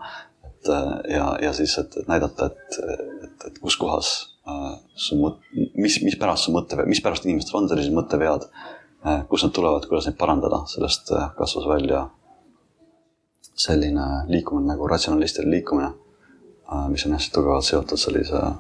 et 0.45 0.73
ja, 1.15 1.31
ja 1.43 1.53
siis, 1.57 1.79
et, 1.81 1.97
näidata, 2.11 2.51
et, 2.51 2.81
et, 3.25 3.47
et 3.49 3.59
kus 3.63 3.79
kohas 3.81 4.11
äh, 4.49 4.75
su 4.95 5.17
mõt-, 5.21 5.41
mis, 5.79 6.01
mispärast 6.05 6.49
su 6.49 6.53
mõttevead, 6.53 6.91
mispärast 6.91 7.25
inimestel 7.25 7.63
on 7.63 7.71
sellised 7.73 7.97
mõttevead 7.97 8.49
äh,, 8.51 9.25
kust 9.31 9.49
nad 9.49 9.57
tulevad, 9.57 9.89
kuidas 9.89 10.11
neid 10.11 10.21
parandada, 10.21 10.65
sellest 10.69 11.13
äh, 11.17 11.31
kasvas 11.39 11.69
välja 11.71 12.09
selline 13.59 14.27
liikumine 14.29 14.75
nagu 14.75 14.87
ratsionalistide 14.91 15.49
liikumine 15.49 15.89
äh,, 15.89 16.89
mis 16.93 17.07
on 17.09 17.17
hästi 17.17 17.39
tugevalt 17.39 17.71
seotud 17.71 18.01
sellise 18.01 18.43
äh, 18.43 18.57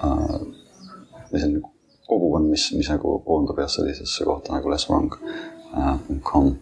või 0.00 1.40
selline 1.40 1.62
kogukond, 2.10 2.50
mis, 2.50 2.70
mis 2.76 2.90
nagu 2.90 3.18
koondub 3.26 3.58
jah 3.62 3.70
sellisesse 3.70 4.26
kohta 4.26 4.54
nagu 4.56 4.70
lesswrong.com 4.72 6.46
äh,. 6.46 6.56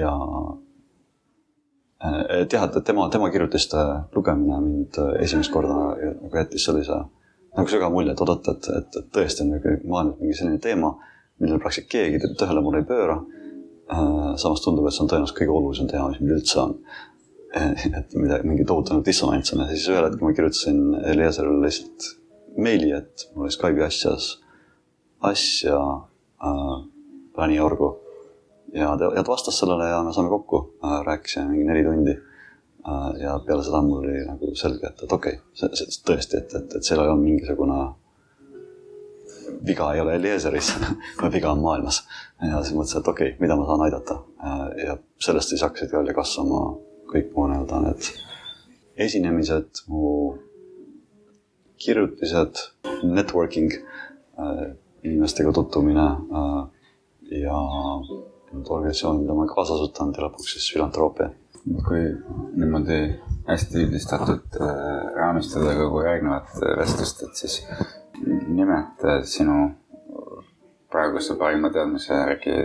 ja 0.00 0.12
äh, 2.04 2.40
et 2.40 2.52
jah, 2.52 2.64
et 2.64 2.84
tema, 2.84 3.08
tema 3.12 3.30
kirjutiste 3.30 3.82
lugemine 4.16 4.60
mind 4.64 5.00
esimest 5.20 5.52
korda 5.52 5.92
nagu 5.98 6.32
jättis 6.36 6.64
sellise 6.68 7.02
nagu 7.52 7.68
sügava 7.68 7.92
mulje, 7.92 8.14
et 8.14 8.24
oodata, 8.24 8.56
et, 8.56 8.70
et, 8.78 9.00
et 9.02 9.12
tõesti 9.12 9.44
on 9.44 9.54
nagu 9.58 9.76
maailmas 9.84 10.20
mingi 10.22 10.38
selline 10.38 10.60
teema, 10.62 10.94
millele 11.42 11.60
praktiliselt 11.60 11.92
keegi 11.92 12.34
tähelepanu 12.40 12.80
ei 12.80 12.88
pööra 12.88 13.18
äh,. 13.20 14.36
samas 14.40 14.64
tundub, 14.64 14.88
et 14.88 14.96
see 14.96 15.04
on 15.04 15.12
tõenäoliselt 15.12 15.40
kõige 15.42 15.58
olulisem 15.58 15.90
teema, 15.92 16.08
mis 16.12 16.22
meil 16.24 16.38
üldse 16.38 16.60
on 16.64 16.78
et 17.98 18.14
midagi, 18.16 18.48
mingi 18.48 18.64
tohutu 18.64 18.94
nagu 18.94 19.04
dissonants 19.04 19.52
on 19.52 19.64
ja 19.64 19.68
siis 19.72 19.88
ühel 19.92 20.06
hetkel 20.06 20.24
ma 20.24 20.32
kirjutasin 20.36 20.82
Eliezerile 21.12 21.60
lihtsalt 21.66 22.08
meili, 22.56 22.92
et 22.96 23.26
mul 23.34 23.46
oli 23.46 23.54
Skype'i 23.54 23.84
asjas, 23.86 24.28
asja 25.32 25.78
äh, 26.44 26.74
Läni 27.38 27.60
Orgu. 27.60 27.94
ja 28.72 28.94
ta, 28.96 29.10
ja 29.16 29.22
ta 29.22 29.32
vastas 29.32 29.58
sellele 29.60 29.88
ja 29.88 30.02
me 30.02 30.12
saime 30.12 30.32
kokku 30.32 30.62
äh,, 30.84 31.00
rääkisime 31.06 31.50
mingi 31.50 31.64
neli 31.68 31.84
tundi 31.84 32.14
äh,. 32.16 33.08
ja 33.20 33.38
peale 33.46 33.64
seda 33.64 33.82
mul 33.82 34.00
oli 34.00 34.22
nagu 34.26 34.54
selge, 34.56 34.86
et, 34.88 35.02
et 35.04 35.12
okei 35.12 35.34
okay,, 35.36 35.50
see, 35.52 35.68
see 35.76 36.06
tõesti, 36.08 36.40
et, 36.40 36.54
et, 36.56 36.78
et 36.78 36.88
seal 36.88 37.04
on 37.04 37.20
mingisugune 37.20 37.80
viga 39.66 39.90
ei 39.92 40.00
ole 40.00 40.16
Eliezeris 40.16 40.72
vaid 41.20 41.34
viga 41.36 41.52
on 41.52 41.60
maailmas. 41.60 42.00
ja 42.40 42.62
siis 42.62 42.72
mõtlesin, 42.76 43.02
et 43.04 43.12
okei 43.12 43.28
okay,, 43.34 43.40
mida 43.44 43.56
ma 43.60 43.68
saan 43.68 43.84
aidata. 43.88 44.18
Äh, 44.40 44.64
ja 44.86 44.96
sellest 45.20 45.52
siis 45.52 45.62
hakkasid 45.62 45.92
välja 45.92 46.16
kasvama 46.16 46.62
kõik 47.12 47.32
mu 47.36 47.46
nii-öelda 47.50 47.80
need 47.84 48.10
esinemised, 48.96 49.84
mu 49.88 50.38
kirjutised, 51.82 52.60
networking, 53.02 53.72
äh, 54.38 54.72
inimestega 55.02 55.52
tutvumine 55.52 56.06
äh, 56.40 56.62
ja 57.42 57.58
need 58.52 58.68
organisatsioonid, 58.68 59.24
mida 59.24 59.36
ma 59.36 59.46
kaasa 59.50 59.78
asutan 59.78 60.12
ja 60.16 60.26
lõpuks 60.26 60.56
siis 60.56 60.72
filantroopia. 60.74 61.32
kui 61.86 62.00
niimoodi 62.58 62.96
hästi 63.46 63.84
üldistatud 63.84 64.56
äh, 64.60 64.70
raamistada 65.16 65.76
kogu 65.78 66.02
järgnevat 66.06 66.56
vestlust, 66.78 67.22
et 67.22 67.38
siis 67.38 67.60
nimeta 68.48 69.20
sinu 69.26 69.70
praeguse 70.90 71.36
parima 71.38 71.70
teadmise 71.72 72.14
järgi 72.14 72.56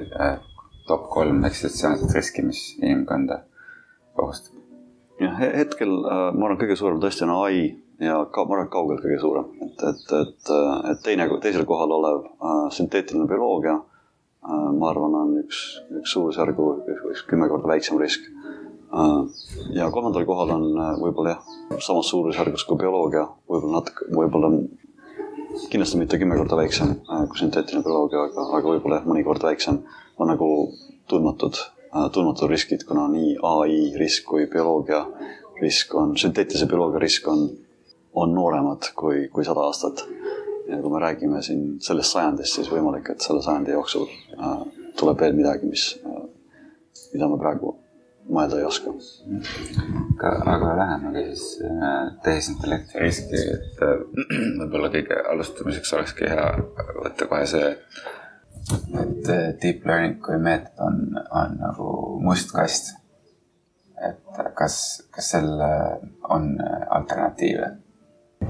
top 0.87 1.09
kolm 1.13 1.45
eksistentsiaalset 1.45 2.15
riski, 2.15 2.43
mis 2.47 2.63
inimkonda 2.81 3.41
ohustab? 4.23 4.55
jah, 5.21 5.35
hetkel 5.41 5.91
ma 6.01 6.47
arvan, 6.47 6.59
kõige 6.61 6.77
suurem 6.79 7.01
tõesti 7.01 7.25
on 7.25 7.35
ai 7.41 7.59
ja 7.99 8.17
ka, 8.31 8.45
ma 8.45 8.55
arvan, 8.55 8.67
et 8.67 8.73
kaugelt 8.73 9.03
kõige 9.03 9.19
suurem, 9.21 9.51
et, 9.65 9.83
et, 9.89 10.15
et, 10.21 10.49
et 10.91 11.03
teine, 11.05 11.27
teisel 11.43 11.65
kohal 11.69 11.93
olev 11.97 12.25
äh, 12.27 12.65
sünteetiline 12.75 13.27
bioloogia 13.29 13.77
äh,, 13.77 14.67
ma 14.77 14.91
arvan, 14.91 15.15
on 15.17 15.37
üks, 15.41 15.61
üks 16.01 16.13
suurusjärgu, 16.13 16.67
üks 17.11 17.25
kümme 17.29 17.49
korda 17.51 17.71
väiksem 17.73 17.99
risk 18.01 18.27
äh,. 18.27 19.21
ja 19.77 19.89
kolmandal 19.93 20.27
kohal 20.29 20.53
on 20.57 20.67
äh, 20.73 20.91
võib-olla 21.01 21.37
jah, 21.37 21.79
samas 21.83 22.11
suurusjärgus 22.13 22.67
kui 22.69 22.79
bioloogia, 22.83 23.25
võib-olla 23.49 23.79
natuke, 23.79 24.09
võib-olla 24.13 24.53
kindlasti 25.71 25.97
mitte 25.97 26.19
kümme 26.21 26.37
korda 26.37 26.59
väiksem 26.61 26.99
äh, 26.99 27.25
kui 27.31 27.41
sünteetiline 27.41 27.85
bioloogia, 27.85 28.27
aga, 28.29 28.51
aga 28.59 28.75
võib-olla 28.75 29.01
jah, 29.01 29.09
mõni 29.09 29.25
kord 29.25 29.47
väiksem, 29.49 29.81
on 30.21 30.29
nagu 30.35 30.51
tundmatud 31.09 31.57
äh,, 31.57 31.76
tundmatud 31.91 32.49
riskid, 32.51 32.83
kuna 32.87 33.07
nii 33.11 33.37
ai 33.43 33.77
risk 33.99 34.25
kui 34.29 34.47
bioloogia 34.51 35.05
risk 35.61 35.95
on, 35.95 36.17
sünteetilise 36.17 36.67
bioloogia 36.69 36.99
risk 37.01 37.27
on 37.31 37.47
on 38.17 38.33
nooremad 38.33 38.91
kui, 38.95 39.27
kui 39.33 39.45
sada 39.45 39.65
aastat. 39.69 40.05
ja 40.67 40.81
kui 40.81 40.91
me 40.91 40.99
räägime 40.99 41.41
siin 41.41 41.77
sellest 41.79 42.11
sajandist, 42.11 42.57
siis 42.57 42.67
võimalik, 42.67 43.07
et 43.13 43.23
selle 43.23 43.39
sajandi 43.39 43.71
jooksul 43.71 44.07
äh, 44.35 44.55
tuleb 44.99 45.21
veel 45.23 45.37
midagi, 45.37 45.69
mis 45.69 45.83
äh,, 46.01 46.25
mida 47.13 47.29
me 47.31 47.37
praegu 47.39 47.71
mõelda 48.27 48.59
ei 48.59 48.65
oska. 48.67 48.91
aga, 50.17 50.33
aga 50.55 50.73
lähemegi 50.81 51.23
siis 51.29 51.45
äh, 51.69 52.09
tehisintellekti 52.25 52.99
riski, 52.99 53.43
et 53.53 53.85
äh, 53.85 54.03
võib-olla 54.59 54.91
kõige 54.97 55.21
alustamiseks 55.35 55.93
olekski 55.99 56.27
hea 56.33 56.49
võtta 57.03 57.29
kohe 57.31 57.47
see, 57.53 57.71
et 57.71 58.07
äh, 58.71 59.49
deep 59.61 59.85
learning 59.85 60.19
kui 60.23 60.37
meetod 60.41 60.85
on, 60.87 61.01
on 61.31 61.57
nagu 61.61 61.89
must 62.23 62.53
kast. 62.55 62.95
et 63.97 64.39
kas, 64.55 64.77
kas 65.11 65.31
seal 65.33 65.49
on 66.29 66.51
alternatiive? 66.89 67.75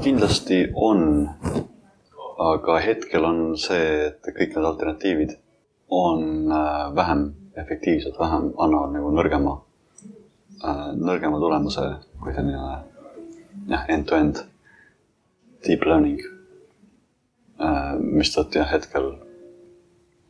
kindlasti 0.04 0.68
on, 0.76 1.30
aga 2.40 2.80
hetkel 2.84 3.26
on 3.26 3.40
see, 3.60 4.10
et 4.10 4.28
kõik 4.36 4.56
need 4.56 4.68
alternatiivid 4.70 5.38
on 5.90 6.52
äh, 6.52 6.96
vähem 6.96 7.24
efektiivsed, 7.58 8.18
vähem 8.20 8.52
annavad 8.60 8.94
nagu 8.94 9.12
nõrgema, 9.16 9.56
äh, 10.64 10.90
nõrgema 11.00 11.40
tulemuse 11.42 11.86
kui 12.22 12.36
selline 12.36 12.74
jah, 13.72 13.86
end-to-end 13.94 14.44
deep 15.66 15.86
learning. 15.88 16.20
Äh, 17.58 17.96
mistõttu 17.98 18.60
jah, 18.60 18.70
hetkel 18.76 19.14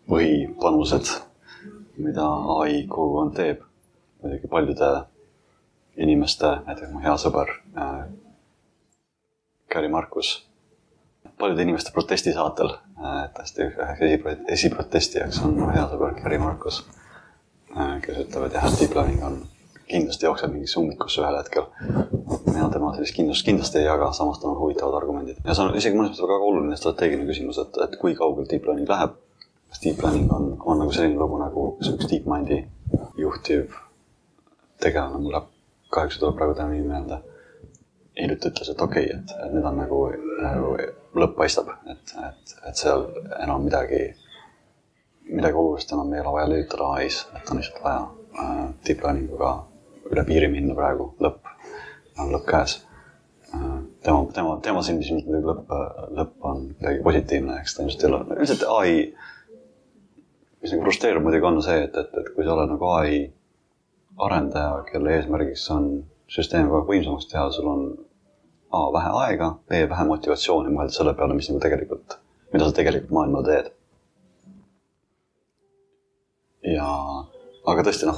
põhipanused, 0.07 1.13
mida 1.97 2.25
ai 2.57 2.83
kogukond 2.87 3.35
teeb, 3.37 3.61
muidugi 4.23 4.49
paljude 4.51 4.91
inimeste, 5.97 6.57
näiteks 6.67 6.93
mu 6.93 7.01
hea 7.03 7.15
sõber 7.21 7.55
Gary 9.73 9.89
Markus 9.91 10.47
paljude 11.37 11.61
inimeste 11.61 11.91
protestisaatel, 11.93 12.71
et 13.25 13.37
hästi 13.39 13.67
üheks 13.67 14.47
esiprotestijaks 14.55 15.41
on 15.45 15.53
mu 15.59 15.69
hea 15.69 15.85
sõber 15.91 16.15
Gary 16.17 16.39
Markus, 16.41 16.81
kes 18.01 18.23
ütleb, 18.23 18.47
et 18.47 18.57
jah, 18.57 18.65
et 18.65 18.81
deep 18.81 18.97
learning 18.97 19.23
on, 19.27 19.37
kindlasti 19.87 20.25
jookseb 20.25 20.51
mingisse 20.51 20.79
ummikusse 20.81 21.21
ühel 21.21 21.37
hetkel. 21.37 21.67
mina 22.47 22.69
tema 22.73 22.89
sellist 22.95 23.15
kindlust 23.15 23.45
kindlasti 23.45 23.79
ei 23.79 23.85
jaga, 23.85 24.09
samas 24.13 24.39
tal 24.41 24.51
on 24.51 24.59
huvitavad 24.59 24.97
argumendid 24.97 25.37
ja 25.45 25.53
see 25.53 25.63
on 25.63 25.77
isegi 25.77 25.95
mõnes 25.95 26.11
mõttes 26.11 26.25
väga 26.25 26.49
oluline 26.49 26.77
strateegiline 26.79 27.29
küsimus, 27.29 27.59
et, 27.61 27.77
et 27.85 27.95
kui 28.01 28.15
kaugel 28.17 28.49
deep 28.49 28.65
learning 28.65 28.89
läheb. 28.89 29.13
Kas 29.69 29.83
deep 29.83 30.03
learning 30.03 30.31
on, 30.33 30.53
on 30.59 30.81
nagu 30.83 30.95
selline 30.95 31.19
lugu 31.19 31.39
nagu 31.41 31.67
üks 31.81 32.09
DeepMindi 32.09 32.61
juhtiv 33.17 33.73
tegelane, 34.81 35.21
mul 35.21 35.33
läheb 35.35 35.49
kahjuks 35.93 36.17
ei 36.17 36.23
tule 36.23 36.35
praegu 36.37 36.55
tema 36.57 36.75
nimi 36.75 36.87
meelde 36.91 37.19
hiljuti 38.17 38.51
ütles, 38.51 38.71
et 38.71 38.81
okei 38.81 39.05
okay,, 39.05 39.19
et, 39.19 39.33
et 39.45 39.53
nüüd 39.53 39.65
on 39.67 39.77
nagu, 39.77 39.99
nagu 40.41 40.71
lõpp 41.21 41.35
paistab, 41.37 41.69
et, 41.91 42.13
et, 42.27 42.55
et 42.69 42.79
seal 42.79 43.05
enam 43.43 43.65
midagi, 43.67 44.01
midagi 45.29 45.59
olulist 45.61 45.93
enam 45.93 46.13
ei 46.13 46.23
ole 46.23 46.33
vaja 46.37 46.49
lülitada 46.51 46.89
ai-s, 46.97 47.27
et 47.37 47.51
on 47.51 47.61
lihtsalt 47.61 47.83
vaja 47.83 48.03
äh, 48.41 48.65
deep 48.87 49.05
learning 49.05 49.31
uga 49.37 49.53
üle 50.11 50.25
piiri 50.27 50.49
minna 50.51 50.75
praegu, 50.77 51.11
lõpp, 51.23 51.53
lõpp 52.17 52.45
käes 52.49 52.77
äh,. 53.53 53.79
tema, 54.03 54.19
tema, 54.33 54.57
tema 54.65 54.83
silmis 54.85 55.11
muidugi 55.13 55.43
lõpp, 55.51 55.73
lõpp 56.19 56.51
on 56.51 56.67
midagi 56.73 57.03
positiivne, 57.05 57.61
eks 57.61 57.77
ta 57.77 57.85
ilmselt 57.85 58.05
ei 58.05 58.11
ole, 58.13 58.23
üldiselt 58.37 58.67
ai, 58.73 58.93
mis 60.61 60.73
nagu 60.73 60.85
frustreerib 60.87 61.25
muidugi 61.25 61.49
on 61.49 61.61
see, 61.65 61.79
et, 61.87 61.97
et, 61.97 62.13
et 62.21 62.29
kui 62.35 62.45
sa 62.45 62.55
oled 62.55 62.71
nagu 62.73 62.91
ai 62.97 63.17
arendaja, 64.27 64.83
kelle 64.91 65.17
eesmärgiks 65.17 65.65
on 65.75 65.89
süsteemi 66.31 66.69
kogu 66.69 66.83
aeg 66.83 66.93
võimsamaks 66.93 67.31
teha, 67.31 67.49
sul 67.55 67.73
on 67.73 67.87
A 68.75 68.81
vähe 68.91 69.11
aega, 69.23 69.53
B 69.71 69.85
vähe 69.87 70.03
motivatsiooni 70.09 70.73
mõelda 70.73 70.91
selle 70.91 71.13
peale, 71.15 71.37
mis 71.37 71.47
nagu 71.47 71.61
tegelikult 71.63 72.17
mida 72.53 72.65
sa 72.65 72.75
tegelikult 72.75 73.11
maailmale 73.11 73.47
teed. 73.47 73.73
ja, 76.67 76.87
aga 77.71 77.83
tõesti 77.87 78.07
noh, 78.09 78.17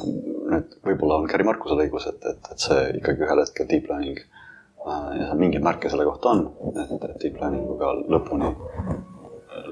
nüüd 0.50 0.72
võib-olla 0.86 1.20
on 1.20 1.28
Gary 1.30 1.46
Markusel 1.46 1.84
õigus, 1.84 2.08
et, 2.10 2.24
et, 2.26 2.48
et 2.54 2.64
see 2.64 2.86
ikkagi 2.98 3.26
ühel 3.26 3.42
hetkel 3.44 3.68
deep 3.70 3.90
learning 3.92 4.18
äh, 4.18 5.10
ja 5.20 5.28
seal 5.28 5.42
mingeid 5.42 5.66
märke 5.66 5.92
selle 5.92 6.08
kohta 6.08 6.34
on, 6.34 6.48
et, 6.72 6.96
et 6.96 7.20
deep 7.22 7.38
learning 7.42 7.68
uga 7.76 7.92
lõpuni, 8.10 8.50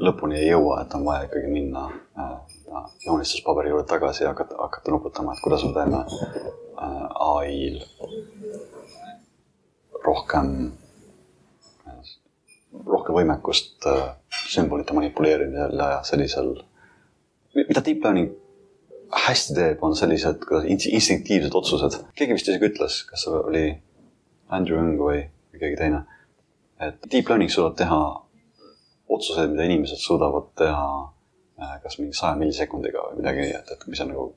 lõpuni 0.04 0.38
ei 0.44 0.52
jõua, 0.52 0.84
et 0.84 0.94
on 1.00 1.08
vaja 1.08 1.26
ikkagi 1.26 1.50
minna 1.54 1.88
äh, 2.22 2.36
joonistuspaberi 3.06 3.70
juurde 3.70 3.88
tagasi 3.88 4.24
ja 4.24 4.30
hakata, 4.30 4.56
hakata 4.58 4.92
nuputama, 4.92 5.34
et 5.34 5.44
kuidas 5.44 5.64
me 5.64 5.74
teeme 5.74 5.98
äh, 5.98 7.06
ai-l 7.28 7.80
rohkem, 10.04 10.72
rohkem 12.86 13.16
võimekust 13.20 13.88
äh, 13.88 14.04
sümbolite 14.48 14.96
manipuleerimisel 14.98 15.80
ja 15.80 16.04
sellisel, 16.08 16.54
mida 17.58 17.84
deep 17.86 18.04
learning 18.04 18.36
hästi 19.28 19.56
teeb, 19.56 19.84
on 19.84 19.96
sellised 19.96 20.44
instinktiivsed 20.68 21.56
otsused. 21.56 22.02
keegi 22.16 22.36
vist 22.36 22.50
isegi 22.52 22.72
ütles, 22.72 23.02
kas 23.08 23.24
see 23.24 23.36
oli 23.40 23.66
Andrew 24.52 24.80
Young 24.80 25.00
või 25.00 25.22
keegi 25.58 25.80
teine, 25.80 26.04
et 26.84 27.00
deep 27.12 27.30
learning 27.32 27.52
suudab 27.52 27.78
teha 27.80 28.02
otsuseid, 29.08 29.54
mida 29.54 29.68
inimesed 29.68 30.02
suudavad 30.04 30.52
teha 30.60 30.88
kas 31.84 31.98
mingi 32.00 32.14
saja 32.18 32.36
millisekundiga 32.38 33.08
või 33.10 33.22
midagi, 33.22 33.50
et, 33.58 33.72
et 33.74 33.88
mis 33.90 34.02
on 34.04 34.12
nagu 34.14 34.28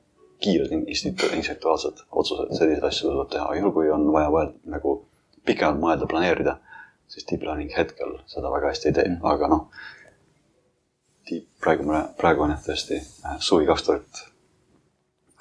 kiired 0.41 0.73
instinktuaalsed 0.73 2.03
otsused, 2.09 2.53
selliseid 2.57 2.85
asju 2.87 3.09
suudab 3.09 3.29
teha, 3.33 3.49
juhul 3.59 3.73
kui 3.75 3.91
on 3.93 4.07
vaja 4.13 4.31
võelda, 4.33 4.57
nagu 4.73 4.95
pikemalt 5.45 5.81
mõelda, 5.83 6.09
planeerida, 6.09 6.57
siis 7.11 7.27
deep 7.29 7.45
learning 7.45 7.73
hetkel 7.77 8.17
seda 8.31 8.49
väga 8.53 8.71
hästi 8.71 8.89
ei 8.89 8.97
tee, 8.97 9.17
aga 9.33 9.49
noh. 9.51 9.67
praegu, 11.61 11.85
praegu 12.17 12.47
on 12.47 12.55
jah 12.55 12.63
tõesti 12.65 12.97
äh, 12.97 13.37
suvi 13.39 13.69
kaks 13.69 13.85
tuhat 13.87 14.23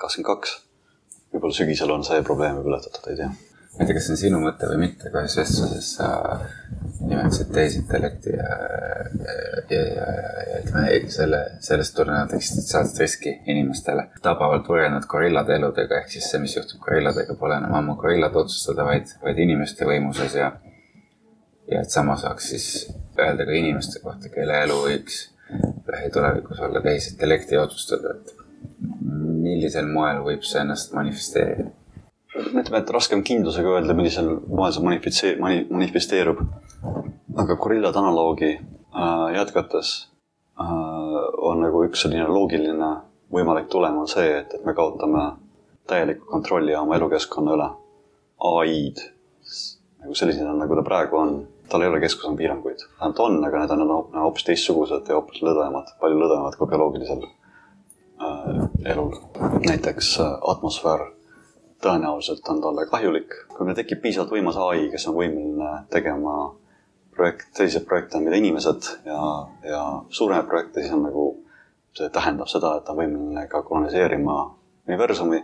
kakskümmend 0.01 0.28
kaks. 0.28 0.59
võib-olla 1.33 1.55
sügisel 1.55 1.93
on 1.95 2.05
see 2.05 2.22
probleem 2.26 2.59
juba 2.61 2.74
ületatud, 2.74 3.09
ei 3.11 3.20
tea. 3.20 3.31
Ma 3.76 3.84
ei 3.84 3.86
tea, 3.86 3.96
kas 3.96 4.06
see 4.08 4.14
on 4.16 4.20
sinu 4.24 4.40
mõte 4.42 4.68
või 4.70 4.80
mitte, 4.84 5.08
aga 5.08 5.24
ühes 5.24 5.36
vestluses 5.38 5.90
sa 5.96 6.08
nimetasid 7.00 7.52
tehisintellekti 7.54 8.34
ja, 8.34 8.48
ja, 9.20 9.36
ja, 9.70 9.82
ja, 9.96 10.08
ja 10.48 10.58
ütleme 10.60 11.12
selle, 11.14 11.40
sellest 11.64 11.94
tulenevalt 11.96 12.34
eksistentsiaalset 12.36 13.04
riski 13.04 13.36
inimestele. 13.54 14.08
tabavalt 14.22 14.68
võrrelnud 14.68 15.06
gorillade 15.10 15.56
eludega, 15.56 16.02
ehk 16.02 16.12
siis 16.16 16.28
see, 16.30 16.42
mis 16.42 16.56
juhtub 16.58 16.82
gorilladega, 16.84 17.36
pole 17.40 17.56
enam 17.60 17.78
ammu 17.78 17.96
gorillade 18.00 18.42
otsustada, 18.42 18.84
vaid, 18.88 19.14
vaid 19.22 19.38
inimeste 19.46 19.88
võimuses 19.88 20.36
ja 20.36 20.52
ja 21.70 21.80
et 21.84 21.90
sama 21.90 22.16
saaks 22.18 22.50
siis 22.50 22.66
öelda 23.18 23.46
ka 23.46 23.54
inimeste 23.54 24.02
kohta, 24.02 24.30
kelle 24.34 24.62
elu 24.64 24.78
võiks 24.84 25.20
lähitulevikus 25.90 26.60
olla 26.66 26.82
tehisintellekti 26.82 27.58
otsustada, 27.58 28.14
et 28.16 28.34
millisel 29.40 29.86
moel 29.90 30.22
võib 30.26 30.44
see 30.46 30.62
ennast 30.64 30.94
manifesteerida? 30.96 31.70
Ütleme, 32.41 32.80
et 32.80 32.91
raskem 32.95 33.22
kindlusega 33.26 33.76
öelda, 33.76 33.95
millisel 33.97 34.30
moel 34.49 34.72
see 34.74 34.84
manifitse-, 34.86 35.36
mani-, 35.43 35.66
manifesteerub. 35.70 36.43
aga 37.41 37.57
gorillade 37.57 37.99
analoogi 37.99 38.51
äh, 38.57 39.26
jätkates 39.36 39.93
äh, 40.61 40.66
on 41.38 41.62
nagu 41.64 41.84
üks 41.86 42.03
selline 42.05 42.26
loogiline 42.28 42.91
võimalik 43.32 43.70
tulem 43.70 44.01
on 44.03 44.09
see, 44.11 44.26
et, 44.41 44.55
et 44.55 44.66
me 44.66 44.74
kaotame 44.74 45.24
täieliku 45.88 46.26
kontrolli 46.26 46.74
oma 46.76 46.99
elukeskkonna 46.99 47.55
üle. 47.57 47.70
ai-d 48.51 49.07
nagu 50.01 50.14
sellisena, 50.16 50.55
nagu 50.57 50.76
ta 50.76 50.82
praegu 50.86 51.16
on, 51.16 51.34
tal 51.68 51.84
ei 51.84 51.93
ole 51.93 52.01
keskkonna 52.01 52.36
piiranguid. 52.36 52.86
vähemalt 52.99 53.26
on, 53.26 53.45
aga 53.45 53.66
need 53.66 53.76
on 53.76 54.22
hoopis 54.24 54.49
teistsugused 54.49 55.09
ja 55.09 55.20
hoopis 55.20 55.45
lõdvemad, 55.45 55.95
palju 56.01 56.24
lõdvemad 56.24 56.59
kui 56.59 56.72
bioloogilisel 56.72 57.28
Äh, 58.22 58.93
elul. 58.93 59.16
näiteks 59.66 60.20
äh, 60.20 60.32
atmosfäär 60.43 61.01
tõenäoliselt 61.83 62.49
on 62.49 62.61
talle 62.61 62.87
kahjulik. 62.87 63.35
kui 63.57 63.66
meil 63.66 63.76
tekib 63.76 64.03
piisavalt 64.03 64.33
võimas 64.35 64.59
ai, 64.61 64.89
kes 64.93 65.07
on 65.09 65.16
võimeline 65.16 65.70
tegema 65.93 66.37
projekt, 67.16 67.51
selliseid 67.57 67.85
projekte, 67.89 68.20
mida 68.24 68.37
inimesed 68.37 68.89
ja, 69.05 69.20
ja 69.66 69.83
suuremaid 70.09 70.49
projekte, 70.49 70.81
siis 70.81 70.95
on 70.97 71.05
nagu, 71.09 71.26
see 71.97 72.09
tähendab 72.14 72.49
seda, 72.49 72.76
et 72.78 72.87
ta 72.87 72.95
on 72.95 73.03
võimeline 73.03 73.47
ka 73.51 73.62
koloniseerima 73.66 74.39
universumi. 74.89 75.43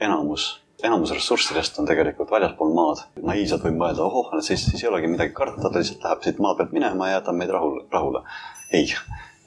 enamus, 0.00 0.48
enamus 0.82 1.10
ressurssidest 1.10 1.78
on 1.78 1.86
tegelikult 1.86 2.30
väljaspool 2.30 2.74
maad. 2.74 3.06
naiivselt 3.22 3.64
võib 3.64 3.80
mõelda, 3.80 4.04
ohoh, 4.04 4.30
siis, 4.40 4.66
siis 4.70 4.84
ei 4.84 4.88
olegi 4.88 5.10
midagi 5.10 5.32
karta, 5.32 5.70
ta 5.70 5.78
lihtsalt 5.78 6.04
läheb 6.04 6.22
siit 6.22 6.38
maa 6.38 6.54
pealt 6.54 6.72
minema 6.72 7.08
ja 7.08 7.18
jätab 7.18 7.40
meid 7.40 7.50
rahule, 7.50 7.84
rahule. 7.92 8.22
ei 8.72 8.86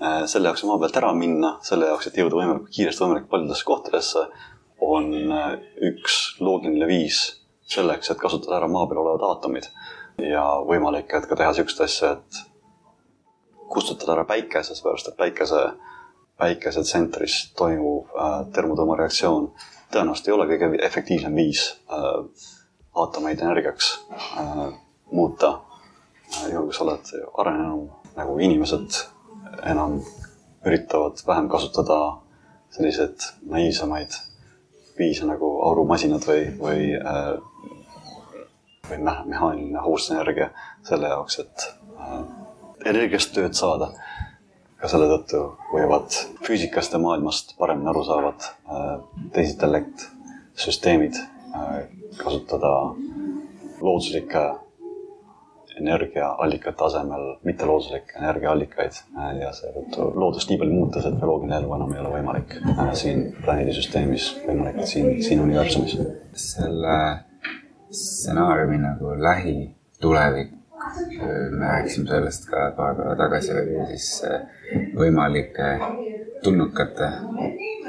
Äh, 0.02 0.24
selle 0.26 0.50
jaoks, 0.50 0.64
maa 0.66 0.80
pealt 0.82 0.96
ära 0.98 1.12
minna, 1.14 1.52
selle 1.62 1.86
jaoks, 1.86 2.08
et 2.10 2.16
jõuda 2.18 2.39
võimalikult 2.39 2.72
kiiresti 2.74 3.04
võimalikult 3.04 3.30
paljudesse 3.30 3.66
kohtadesse, 3.68 4.24
on 4.82 5.13
äh, 5.32 5.51
üks 5.91 6.38
loogiline 6.41 6.88
viis 6.89 7.21
selleks, 7.71 8.11
et 8.11 8.19
kasutada 8.19 8.57
ära 8.59 8.69
maa 8.71 8.88
peal 8.89 9.03
olevad 9.03 9.27
aatomid. 9.29 9.69
ja 10.21 10.43
võimalik, 10.67 11.13
et 11.17 11.25
ka 11.25 11.36
teha 11.36 11.53
niisugust 11.53 11.79
asja, 11.82 12.11
et 12.17 12.41
kustutada 13.71 14.17
ära 14.17 14.25
päike, 14.27 14.61
seepärast 14.63 15.07
et 15.07 15.17
päikese, 15.17 15.61
päikese 16.38 16.84
tsentris 16.84 17.38
toimuv 17.57 18.11
äh, 18.11 18.41
termotõmmareaktsioon 18.53 19.51
tõenäoliselt 19.91 20.27
ei 20.27 20.36
ole 20.36 20.47
kõige 20.51 20.71
efektiivsem 20.86 21.36
viis 21.36 21.63
äh, 21.91 22.49
aatomeid 22.95 23.41
energiaks 23.41 23.93
äh, 24.11 24.65
muuta 25.11 25.53
äh,. 25.53 26.49
juhul, 26.51 26.67
kui 26.69 26.75
sa 26.75 26.84
oled 26.86 27.13
arenenum 27.43 27.88
nagu 28.17 28.38
inimesed 28.39 28.99
enam 29.71 30.01
üritavad 30.65 31.23
vähem 31.27 31.47
kasutada 31.49 31.99
selliseid 32.71 33.32
naiivsemaid 33.47 34.19
viise 35.02 35.28
nagu 35.28 35.49
aurumasinad 35.68 36.26
või, 36.28 36.45
või 36.62 36.93
äh, 36.97 37.34
või 38.91 39.04
mehaaniline 39.06 39.82
hoovusenergia 39.82 40.49
selle 40.88 41.12
jaoks, 41.12 41.39
et 41.43 41.68
äh, 41.97 42.24
energiast 42.93 43.34
tööd 43.36 43.58
saada. 43.58 43.91
ka 44.82 44.89
selle 44.89 45.06
tõttu 45.12 45.39
võivad 45.70 46.16
füüsikast 46.41 46.95
ja 46.95 46.99
maailmast 46.99 47.54
paremini 47.58 47.89
aru 47.91 48.02
saavad 48.04 48.47
äh, 48.47 48.95
tehisintellekt, 49.34 50.08
süsteemid 50.58 51.20
kasutada 52.18 52.72
looduslikke 53.82 54.41
energiaallikate 55.82 56.86
asemel 56.86 57.25
mittelooduslikke 57.47 58.19
energiaallikaid 58.19 59.01
äh, 59.17 59.34
ja 59.41 59.51
seetõttu 59.55 60.07
loodust 60.19 60.49
nii 60.51 60.59
palju 60.61 60.77
muutes, 60.77 61.05
et 61.05 61.19
bioloogiline 61.19 61.57
elu 61.59 61.75
enam 61.77 61.93
ei 61.95 62.01
ole 62.03 62.13
võimalik 62.15 62.55
äh, 62.61 62.82
siin 63.01 63.27
planeedisüsteemis, 63.41 64.29
võimalik 64.47 64.82
siin, 64.93 65.21
siin 65.25 65.43
universumis. 65.43 65.97
selle 66.32 66.97
stsenaariumi 67.91 68.77
nagu 68.79 69.15
lähitulevik, 69.19 70.53
me 71.51 71.65
rääkisime 71.67 72.07
sellest 72.07 72.47
ka 72.49 72.71
paar 72.77 72.95
päeva 72.95 73.15
tagasi, 73.19 73.51
oli 73.53 73.88
siis 73.91 74.23
võimalike 74.97 75.73
tulnukate 76.43 77.09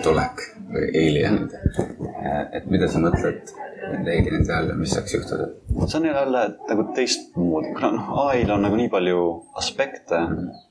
tulek 0.02 0.42
või 0.72 0.88
alienid. 1.04 1.54
et 2.52 2.66
mida 2.70 2.88
sa 2.88 3.00
mõtled 3.02 3.54
alienide 4.00 4.54
all, 4.56 4.72
mis 4.78 4.94
saaks 4.96 5.14
juhtuda? 5.16 5.48
see 5.86 6.00
on 6.00 6.06
jälle 6.08 6.42
nagu 6.68 6.84
teistmoodi, 6.96 7.72
kuna 7.76 7.92
noh, 7.96 8.10
ai-l 8.26 8.50
on 8.56 8.66
nagu 8.66 8.78
nii 8.78 8.90
palju 8.92 9.22
aspekte 9.60 10.18
mm, 10.20 10.36
-hmm. 10.36 10.64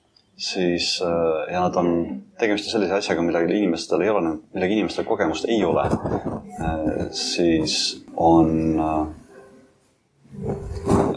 siis 0.49 0.91
äh, 1.05 1.53
ja 1.53 1.61
nad 1.67 1.76
on, 1.76 2.22
tegemist 2.39 2.69
on 2.69 2.72
sellise 2.78 2.93
asjaga, 2.99 3.22
millega 3.22 3.53
inimestel 3.53 4.01
ei 4.01 4.09
ole, 4.09 4.36
millega 4.53 4.74
inimestel 4.74 5.05
kogemust 5.05 5.45
ei 5.47 5.63
ole, 5.63 5.86
äh, 5.86 7.07
siis 7.11 8.03
on 8.15 8.80
äh, 8.80 9.07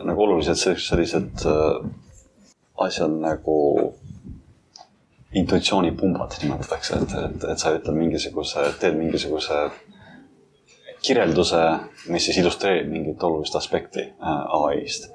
nagu 0.04 0.22
olulised 0.22 0.78
sellised 0.78 1.46
asjad 2.84 3.10
nagu 3.20 3.58
intuitsioonipumbad 5.34 6.36
nimetatakse, 6.42 6.98
et, 7.02 7.14
et, 7.24 7.44
et 7.52 7.58
sa 7.58 7.72
ütled 7.74 7.96
mingisuguse, 7.98 8.68
teed 8.80 8.98
mingisuguse 8.98 9.64
kirjelduse, 11.06 11.60
mis 12.08 12.24
siis 12.26 12.38
illustreerib 12.40 12.88
mingit 12.90 13.22
olulist 13.22 13.56
aspekti 13.56 14.06
äh, 14.08 14.56
ai-st. 14.64 15.10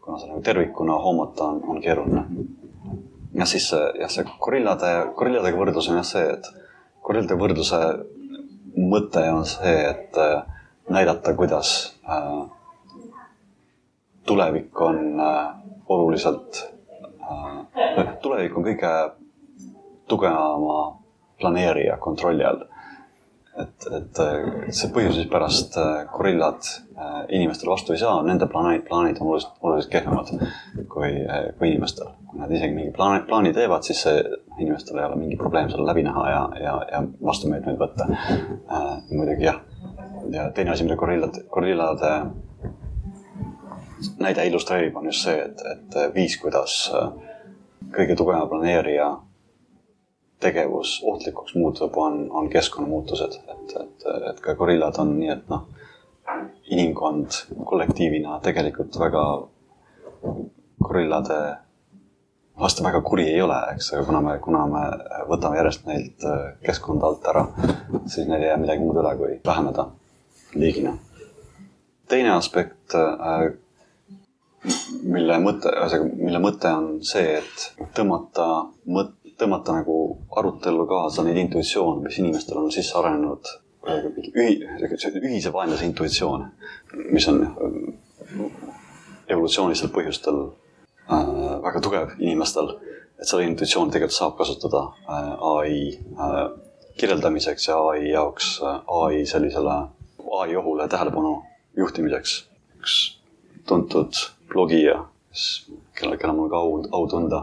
kuna 0.00 0.18
see 0.20 0.28
nagu 0.28 0.42
tervikuna 0.44 0.98
hoomata 1.00 1.44
on, 1.44 1.62
on 1.68 1.80
keeruline. 1.82 2.24
ja 3.34 3.46
siis 3.48 3.70
jah, 3.72 4.10
see 4.10 4.24
gorillade, 4.40 4.90
gorilladega 5.16 5.60
võrdlus 5.60 5.88
on 5.90 6.00
jah 6.00 6.08
see, 6.08 6.26
et 6.36 6.50
gorillade 7.04 7.38
võrdluse 7.40 7.80
mõte 8.76 9.24
on 9.32 9.46
see, 9.48 9.74
et 9.90 10.20
äh, 10.20 10.44
näidata, 10.88 11.34
kuidas 11.34 11.72
äh, 12.08 12.44
tulevik 14.26 14.80
on 14.80 15.20
oluliselt, 15.88 16.62
tulevik 18.22 18.56
on 18.56 18.64
kõige 18.64 18.92
tugevama 20.08 20.78
planeerija 21.40 21.98
kontrolli 22.00 22.44
all 22.44 22.62
et, 23.62 23.86
et 23.98 24.20
see 24.74 24.90
põhjus, 24.94 25.18
mispärast 25.20 25.76
äh, 25.80 25.90
gorillad 26.12 26.66
äh, 26.98 27.18
inimestele 27.36 27.70
vastu 27.70 27.94
ei 27.94 28.00
saa, 28.00 28.16
nende 28.26 28.48
plaanid, 28.50 28.84
plaanid 28.88 29.20
on 29.20 29.30
oluliselt, 29.30 29.58
oluliselt 29.62 29.92
kehvemad 29.92 30.32
kui, 30.92 31.10
äh, 31.22 31.50
kui 31.58 31.70
inimestel. 31.70 32.10
kui 32.30 32.40
nad 32.42 32.54
isegi 32.54 32.74
mingi 32.74 32.94
plaani, 32.94 33.24
plaani 33.28 33.52
teevad, 33.54 33.86
siis 33.86 34.02
see 34.06 34.22
inimestel 34.58 34.98
ei 34.98 35.06
ole 35.06 35.18
mingi 35.20 35.38
probleem 35.40 35.70
seda 35.70 35.86
läbi 35.86 36.02
näha 36.06 36.24
ja, 36.30 36.40
ja, 36.62 36.74
ja 36.92 37.04
vastumeetmeid 37.30 37.78
võtta 37.78 38.08
äh,. 38.10 38.88
muidugi 39.12 39.46
jah. 39.46 39.60
ja 40.34 40.48
teine 40.56 40.74
asi, 40.74 40.86
mida 40.86 40.98
gorillad, 40.98 41.38
gorillade 41.50 42.14
näide 44.18 44.46
illustreerib, 44.48 44.96
on 44.96 45.06
just 45.08 45.24
see, 45.28 45.38
et, 45.46 45.62
et 45.70 46.00
viis, 46.14 46.36
kuidas 46.42 46.74
äh, 46.94 47.12
kõige 47.94 48.16
tugevama 48.18 48.50
planeerija 48.50 49.12
tegevus 50.44 50.98
ohtlikuks 51.08 51.56
muutub, 51.56 51.96
on, 51.96 52.26
on 52.30 52.50
keskkonnamuutused, 52.52 53.40
et, 53.48 53.74
et, 53.80 54.06
et 54.30 54.44
ka 54.44 54.54
gorillad 54.58 55.00
on 55.00 55.16
nii, 55.18 55.32
et 55.34 55.50
noh, 55.52 55.66
inimkond 56.72 57.40
kollektiivina 57.68 58.38
tegelikult 58.44 58.98
väga 59.00 59.24
gorillade 60.84 61.40
vastu 62.60 62.84
väga 62.84 63.00
kuri 63.00 63.26
ei 63.32 63.42
ole, 63.42 63.56
eks, 63.74 63.90
aga 63.94 64.04
kuna 64.06 64.20
me, 64.22 64.36
kuna 64.42 64.62
me 64.70 64.84
võtame 65.30 65.58
järjest 65.58 65.88
neilt 65.88 66.26
äh, 66.28 66.44
keskkonda 66.64 67.10
alt 67.10 67.26
ära, 67.32 67.44
siis 68.06 68.28
neil 68.28 68.42
ei 68.42 68.52
jää 68.52 68.60
midagi 68.62 68.84
muud 68.84 69.00
üle, 69.02 69.14
kui 69.18 69.34
väheneda 69.46 69.88
liigina. 70.54 70.94
teine 72.08 72.34
aspekt, 72.36 72.94
äh, 72.94 73.48
mille 75.02 75.38
mõte, 75.42 75.72
ühesõnaga, 75.72 76.10
mille 76.20 76.42
mõte 76.46 76.70
on 76.70 76.88
see, 77.04 77.40
et 77.40 77.90
tõmmata 77.96 78.48
mõt-, 78.86 79.18
tõmmata 79.40 79.74
nagu 79.80 79.98
arutellu 80.36 80.86
kaasa 80.86 81.24
neid 81.26 81.38
intuitsioone, 81.42 82.02
mis 82.04 82.18
inimestel 82.22 82.58
on 82.60 82.72
sisse 82.72 82.96
arenenud, 82.98 83.50
ühi-, 84.34 84.60
ühise 85.20 85.52
vaenlase 85.52 85.88
intuitsioone, 85.88 86.50
mis 87.10 87.28
on 87.32 87.42
evolutsioonilistel 89.28 89.92
põhjustel 89.94 90.40
äh, 90.44 91.32
väga 91.64 91.82
tugev 91.84 92.14
inimestel, 92.18 92.74
et 93.18 93.28
seda 93.28 93.44
intuitsiooni 93.46 93.94
tegelikult 93.94 94.16
saab 94.16 94.36
kasutada 94.38 94.84
äh, 95.08 95.32
ai 95.50 95.74
äh, 95.96 96.38
kirjeldamiseks 97.00 97.68
ja 97.68 97.80
ai 97.90 98.10
jaoks 98.10 98.58
äh,, 98.62 98.80
ai 99.00 99.24
sellisele, 99.26 99.78
ai 100.40 100.56
ohule 100.56 100.88
tähelepanu 100.88 101.36
juhtimiseks. 101.76 102.44
üks 102.78 102.96
tuntud 103.66 104.18
blogija, 104.52 105.00
kes, 105.32 105.44
kelle, 105.96 106.18
kelle 106.20 106.34
mul 106.36 106.50
ka 106.52 106.60
au, 106.60 106.82
au 106.92 107.06
tunda 107.10 107.40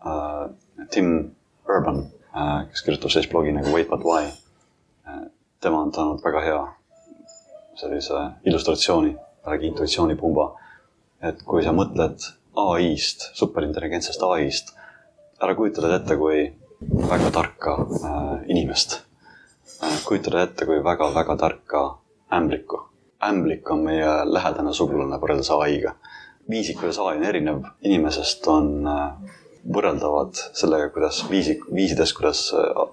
äh,, 0.00 0.48
Tim 0.90 1.30
Urban 1.68 2.04
äh,, 2.34 2.68
kes 2.70 2.82
kirjutab 2.82 3.12
sellist 3.12 3.32
blogi 3.32 3.52
nagu 3.52 3.72
Wait 3.74 3.88
But 3.90 4.04
Why 4.04 4.26
äh,. 4.26 5.26
tema 5.60 5.82
on 5.82 5.92
saanud 5.92 6.22
väga 6.24 6.40
hea 6.40 6.60
sellise 7.80 8.14
illustratsiooni, 8.46 9.16
jällegi 9.46 9.66
intuitsioonipumba. 9.66 10.56
et 11.22 11.42
kui 11.44 11.62
sa 11.64 11.72
mõtled 11.76 12.22
ai-st, 12.56 13.30
superintelligentsest 13.36 14.22
ai-st, 14.24 14.72
ära 15.42 15.54
kujutada 15.54 15.96
ette 15.96 16.16
kui 16.16 16.46
väga 17.10 17.30
tarka 17.30 17.76
äh, 17.80 18.36
inimest 18.48 19.00
äh,. 19.84 19.98
kujutada 20.04 20.42
ette 20.48 20.66
kui 20.66 20.80
väga-väga 20.84 21.36
tarka 21.36 21.82
ämblikku. 22.32 22.86
ämblik 23.22 23.70
on 23.70 23.84
meie 23.84 24.12
lähedane 24.24 24.72
sugulane 24.72 25.18
võrreldes 25.20 25.50
ai-ga. 25.56 25.94
viisik, 26.50 26.80
kuidas 26.80 26.98
ai 26.98 27.18
on 27.18 27.24
erinev 27.24 27.64
inimesest, 27.82 28.48
on 28.48 28.86
äh, 28.88 29.36
võrreldavad 29.64 30.38
sellega, 30.56 30.90
kuidas 30.94 31.22
viisik, 31.30 31.64
viisides, 31.74 32.12
kuidas 32.16 32.46
äh, 32.56 32.84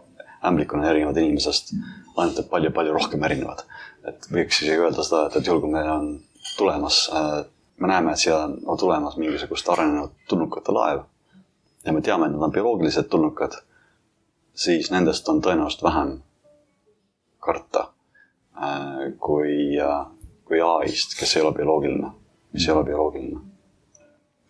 ämblikuna 0.48 0.90
erinevad 0.90 1.18
inimesest, 1.22 1.74
ainult 2.18 2.40
et 2.42 2.50
palju-palju 2.50 2.96
rohkem 2.96 3.24
erinevad. 3.28 3.66
et 4.08 4.28
võiks 4.32 4.62
isegi 4.64 4.80
öelda 4.80 5.04
seda, 5.04 5.26
et, 5.28 5.36
et 5.36 5.48
juhul, 5.48 5.62
kui 5.64 5.72
meil 5.72 5.90
on 5.92 6.12
tulemas 6.58 7.08
äh, 7.12 7.46
me 7.78 7.88
näeme, 7.88 8.12
et 8.12 8.18
siia 8.22 8.38
on 8.66 8.78
tulemas 8.78 9.18
mingisugust 9.18 9.70
arenenud 9.70 10.14
tulnukate 10.30 10.74
laev 10.74 11.04
ja 11.86 11.94
me 11.94 12.02
teame, 12.02 12.26
et 12.26 12.34
nad 12.34 12.48
on 12.48 12.52
bioloogilised 12.52 13.10
tulnukad, 13.12 13.60
siis 14.58 14.90
nendest 14.92 15.30
on 15.30 15.42
tõenäoliselt 15.46 15.84
vähem 15.86 16.16
karta 17.40 17.88
äh, 18.58 19.14
kui, 19.20 19.78
kui 20.46 20.62
ai-st, 20.62 21.16
kes 21.20 21.38
ei 21.38 21.46
ole 21.46 21.54
bioloogiline, 21.60 22.12
mis 22.54 22.68
ei 22.68 22.74
ole 22.74 22.84
bioloogiline. 22.90 23.40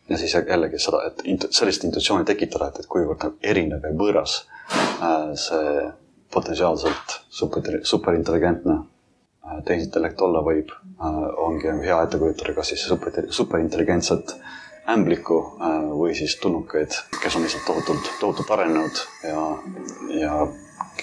Ja 0.09 0.17
siis 0.17 0.35
jällegi 0.35 0.79
seda, 0.79 1.03
et 1.07 1.47
sellist 1.51 1.83
intuitsiooni 1.83 2.25
tekitada, 2.25 2.69
et, 2.71 2.83
et 2.83 2.91
kuivõrd 2.91 3.23
nagu 3.23 3.39
erinev 3.43 3.83
ja 3.83 3.95
võõras 3.97 4.41
äh, 4.73 5.33
see 5.35 5.87
potentsiaalselt 6.33 7.19
super, 7.29 7.81
superintelligentne 7.87 8.77
tehisintellekt 9.65 10.21
olla 10.21 10.41
võib, 10.43 10.71
äh, 10.71 11.19
ongi 11.43 11.71
hea 11.83 11.99
ette 12.03 12.19
kujutada 12.21 12.55
kas 12.57 12.73
siis 12.73 12.85
super, 12.87 13.13
superintelligentset 13.29 14.35
ämblikku 14.91 15.37
äh, 15.61 15.77
või 15.99 16.15
siis 16.15 16.37
tulnukaid, 16.43 16.95
kes 17.21 17.35
on 17.35 17.45
lihtsalt 17.45 17.65
tohutult, 17.67 18.11
tohutult 18.19 18.51
arenenud 18.55 19.01
ja, 19.27 19.45
ja 20.19 20.35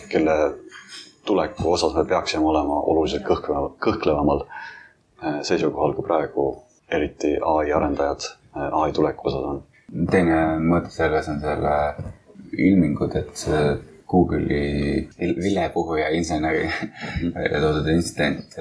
kelle 0.08 0.36
tuleku 1.24 1.72
osas 1.72 1.94
me 1.96 2.04
peaksime 2.08 2.44
olema 2.44 2.80
oluliselt 2.92 3.24
kõhkleval, 3.28 3.74
kõhklevamal 3.84 4.46
äh, 4.46 5.40
seisukohal 5.42 5.96
kui 5.96 6.06
praegu 6.06 6.48
eriti 6.92 7.36
ai 7.40 7.72
arendajad 7.72 8.32
ai 8.54 8.92
tuleku 8.92 9.28
osas 9.28 9.48
on. 9.50 9.62
teine 10.10 10.38
mõte 10.62 10.92
selles 10.94 11.28
on 11.28 11.40
selle 11.42 11.74
ilmingud, 12.54 13.16
et 13.18 13.34
see 13.38 13.64
Google'i 14.10 15.08
vilepuhuja 15.18 16.10
inseneri 16.14 16.68
välja 17.34 17.60
toodud 17.64 17.88
intsident. 17.94 18.58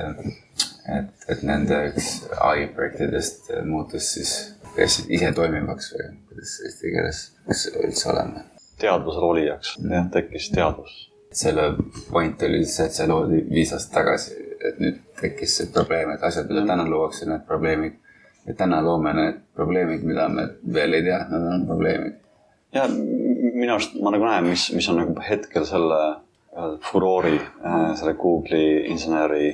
et, 0.98 1.28
et 1.30 1.44
nende 1.48 1.80
üks 1.92 2.10
ai 2.44 2.68
projektidest 2.76 3.54
muutus 3.68 4.10
siis, 4.16 4.34
kas 4.76 5.04
ise 5.08 5.32
toimivaks 5.36 5.94
või 5.96 6.10
kuidas 6.30 6.58
eesti 6.68 6.96
keeles 6.96 7.22
peaks 7.46 7.68
üldse 7.74 8.10
olema? 8.12 8.48
teadvusel 8.84 9.24
olijaks, 9.24 9.76
jah, 9.90 10.08
tekkis 10.12 10.50
teadvus. 10.52 11.10
selle 11.34 11.64
point 12.12 12.42
oli 12.46 12.60
lihtsalt, 12.62 12.92
et 12.92 12.98
see 12.98 13.08
loodi 13.10 13.40
viis 13.50 13.72
aastat 13.74 13.96
tagasi, 13.96 14.36
et 14.68 14.82
nüüd 14.84 15.00
tekkis 15.22 15.56
see 15.58 15.70
probleem, 15.74 16.12
et 16.14 16.26
asjad, 16.28 16.50
mida 16.52 16.66
täna 16.68 16.86
luuakse, 16.90 17.26
need 17.30 17.46
probleemid. 17.48 17.96
Ja 18.48 18.54
täna 18.58 18.82
loome 18.84 19.14
need 19.18 19.40
probleemid, 19.56 20.04
mida 20.08 20.28
me 20.30 20.48
veel 20.74 20.98
ei 20.98 21.06
tea, 21.06 21.20
et 21.24 21.32
nad 21.32 21.48
on 21.54 21.68
probleemid. 21.68 22.18
ja 22.74 22.88
minu 22.90 23.76
arust 23.76 23.96
ma 24.02 24.12
nagu 24.14 24.28
näen, 24.28 24.50
mis, 24.50 24.70
mis 24.76 24.90
on 24.92 25.00
nagu 25.00 25.16
hetkel 25.28 25.66
selle 25.70 26.00
äh, 26.10 26.74
furoori, 26.90 27.38
äh, 27.38 27.86
selle 28.00 28.16
Google'i 28.20 28.90
inseneri 28.92 29.54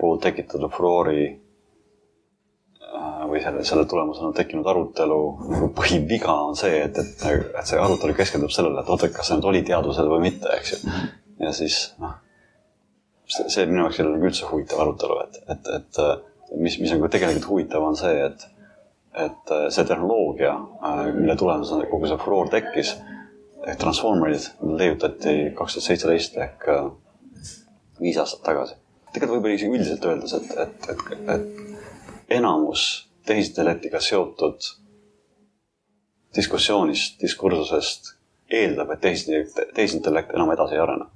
poolt 0.00 0.22
tekitatud 0.26 0.70
furoori 0.76 1.24
äh, 1.30 3.24
või 3.30 3.42
selle, 3.42 3.64
selle 3.66 3.86
tulemusena 3.90 4.32
tekkinud 4.36 4.68
arutelu 4.70 5.20
nagu 5.54 5.72
põhiviga 5.74 6.36
on 6.50 6.58
see, 6.58 6.76
et, 6.84 7.00
et, 7.02 7.26
et 7.32 7.66
see 7.66 7.80
arutelu 7.80 8.14
keskendub 8.18 8.54
sellele, 8.54 8.84
et 8.84 8.94
oota, 8.94 9.10
kas 9.14 9.32
nüüd 9.34 9.50
oli 9.50 9.64
teadvusel 9.66 10.12
või 10.12 10.28
mitte, 10.28 10.52
eks 10.60 10.76
ju. 10.76 10.94
ja 11.42 11.52
siis 11.56 11.80
noh, 12.02 12.14
see, 13.24 13.48
see 13.50 13.66
minu 13.66 13.86
jaoks 13.86 13.98
ei 13.98 14.06
ole 14.06 14.16
nagu 14.18 14.30
üldse 14.30 14.52
huvitav 14.52 14.86
arutelu, 14.86 15.20
et, 15.26 15.42
et, 15.56 15.74
et 15.80 16.02
mis, 16.54 16.78
mis 16.80 16.92
nagu 16.92 17.08
tegelikult 17.08 17.48
huvitav 17.50 17.84
on 17.86 17.98
see, 17.98 18.14
et 18.26 18.46
et 19.16 19.50
äh, 19.50 19.68
see 19.72 19.84
tehnoloogia, 19.88 20.52
äh, 20.84 21.14
mille 21.14 21.36
tulemusena 21.36 21.86
kogu 21.90 22.08
see 22.10 22.18
furoor 22.20 22.50
tekkis, 22.52 22.92
ehk 23.66 23.78
Transformerid 23.80 24.50
leiutati 24.78 25.36
kaks 25.56 25.78
tuhat 25.78 25.86
seitseteist 25.86 26.36
ehk 26.44 26.66
äh, 26.72 26.90
viis 28.00 28.18
aastat 28.20 28.44
tagasi. 28.44 28.76
tegelikult 29.12 29.38
võib-olla 29.38 29.56
isegi 29.56 29.78
üldiselt 29.78 30.04
öeldes, 30.04 30.34
et, 30.36 30.50
et, 30.66 30.90
et, 30.92 31.30
et 31.32 32.36
enamus 32.36 32.82
tehisintellektiga 33.26 34.00
seotud 34.04 34.68
diskussioonist, 36.36 37.16
diskursusest 37.22 38.12
eeldab, 38.52 38.92
et 38.92 39.00
tehisintellekt, 39.00 39.60
tehisintellekt 39.74 40.34
enam 40.36 40.52
edasi 40.52 40.76
ei 40.76 40.82
arene. 40.84 41.08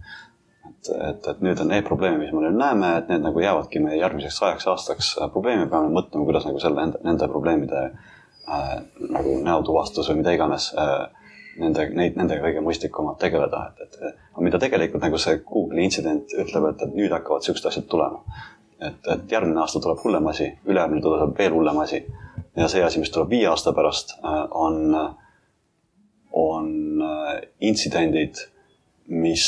Et, 0.81 0.91
et, 1.09 1.27
et 1.29 1.41
nüüd 1.45 1.61
on 1.61 1.69
need 1.71 1.85
probleemid, 1.85 2.23
mis 2.23 2.33
me 2.33 2.47
nüüd 2.47 2.59
näeme, 2.59 2.95
et 3.01 3.09
need 3.13 3.25
nagu 3.25 3.41
jäävadki 3.43 3.83
meie 3.85 3.99
järgmiseks 4.01 4.39
sajaks 4.41 4.69
aastaks 4.73 5.11
probleemi, 5.33 5.69
peame 5.71 5.93
mõtlema, 5.93 6.27
kuidas 6.29 6.47
nagu 6.49 6.61
selle, 6.63 6.87
nende, 7.05 7.29
probleemide 7.29 7.83
äh, 7.91 8.71
nagu 9.17 9.37
näotuvastus 9.45 10.09
või 10.11 10.23
mida 10.23 10.35
iganes 10.37 10.71
äh, 10.79 11.35
nende, 11.61 11.89
neid, 11.97 12.17
nendega 12.17 12.47
kõige 12.47 12.65
mõistlikumalt 12.65 13.21
tegeleda, 13.21 13.67
et, 13.83 13.99
et 14.01 14.41
mida 14.41 14.61
tegelikult 14.63 15.05
nagu 15.05 15.21
see 15.21 15.43
Google'i 15.45 15.85
intsident 15.85 16.33
ütleb, 16.33 16.71
et, 16.73 16.87
et 16.87 16.97
nüüd 16.97 17.13
hakkavad 17.13 17.45
siuksed 17.45 17.69
asjad 17.71 17.91
tulema. 17.91 18.25
et, 18.81 19.05
et 19.13 19.33
järgmine 19.33 19.61
aasta 19.61 19.81
tuleb 19.85 20.01
hullem 20.01 20.27
asi, 20.31 20.47
ülejärgmine 20.65 21.03
tuleb 21.05 21.35
veel 21.39 21.53
hullem 21.53 21.83
asi 21.83 22.01
ja 22.57 22.69
see 22.73 22.81
asi, 22.85 23.03
mis 23.03 23.13
tuleb 23.13 23.29
viie 23.29 23.51
aasta 23.51 23.75
pärast, 23.77 24.17
äh, 24.25 24.41
on, 24.57 24.97
on 26.33 26.73
intsidendid, 27.61 28.41
mis 29.11 29.45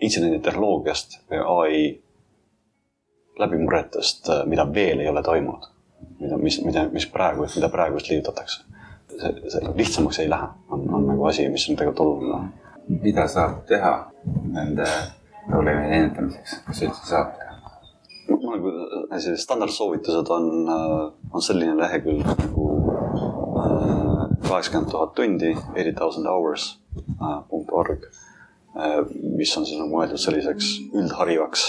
intsidendid 0.00 0.42
tehnoloogiast 0.44 1.18
või 1.30 1.42
ai 1.54 1.80
läbimurretest, 3.40 4.28
mida 4.46 4.66
veel 4.74 5.00
ei 5.00 5.08
ole 5.08 5.22
toimunud. 5.22 5.68
mida, 6.20 6.36
mis, 6.36 6.60
mida, 6.64 6.88
mis 6.92 7.06
praegu, 7.06 7.46
mida 7.54 7.68
praegu 7.68 7.96
just 7.96 8.10
liigutatakse. 8.10 8.64
see, 9.20 9.50
see 9.52 9.72
lihtsamaks 9.76 10.18
ei 10.18 10.30
lähe, 10.30 10.48
on, 10.70 10.84
on 10.94 11.06
nagu 11.06 11.24
asi, 11.24 11.48
mis 11.48 11.68
on 11.68 11.76
tegelikult 11.76 12.00
oluline. 12.00 12.48
mida 13.02 13.26
saab 13.28 13.64
teha 13.66 13.92
nende 14.52 14.86
probleemide 15.46 15.96
ennetamiseks, 15.96 16.60
kas 16.66 16.82
üldse 16.86 17.06
saab 17.12 17.36
teha? 17.38 17.50
ma 18.30 18.56
nagu, 18.56 18.72
sellised 19.10 19.42
standardsoovitused 19.44 20.30
on, 20.30 20.50
on 21.32 21.42
selline 21.42 21.76
lehekülg 21.78 22.26
nagu 22.26 22.66
äh, 23.64 24.24
kaheksakümmend 24.48 24.90
tuhat 24.90 25.14
tundi, 25.14 25.54
eighty 25.76 25.92
thousand 25.92 26.26
hours 26.26 26.76
punkt 27.48 27.72
org, 27.72 28.06
mis 28.74 29.56
on 29.58 29.66
siis 29.66 29.78
nagu 29.80 29.90
mõeldud 29.90 30.20
selliseks 30.20 30.72
üldharivaks 30.94 31.64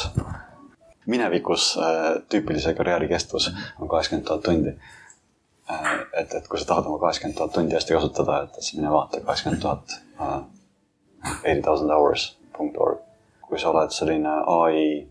minevikus 1.09 1.71
tüüpilise 2.29 2.75
karjääri 2.77 3.07
kestvus 3.09 3.49
on 3.79 3.89
kaheksakümmend 3.89 4.27
tuhat 4.27 4.43
tundi 4.45 4.75
et, 6.13 6.33
et 6.33 6.47
kui 6.47 6.59
sa 6.59 6.67
tahad 6.67 6.89
oma 6.89 6.99
kaheksakümmend 6.99 7.37
tuhat 7.37 7.53
tundi 7.55 7.75
hästi 7.75 7.95
kasutada, 7.95 8.41
et 8.43 8.59
siis 8.59 8.77
mine 8.79 8.91
vaata 8.91 9.21
kaheksakümmend 9.21 9.61
tuhat, 9.61 9.95
eighty 11.43 11.61
thousand 11.61 11.91
hours 11.91 12.37
punkt 12.57 12.77
org. 12.77 12.99
kui 13.47 13.59
sa 13.59 13.69
oled 13.69 13.91
selline 13.91 14.35
ai 14.47 15.07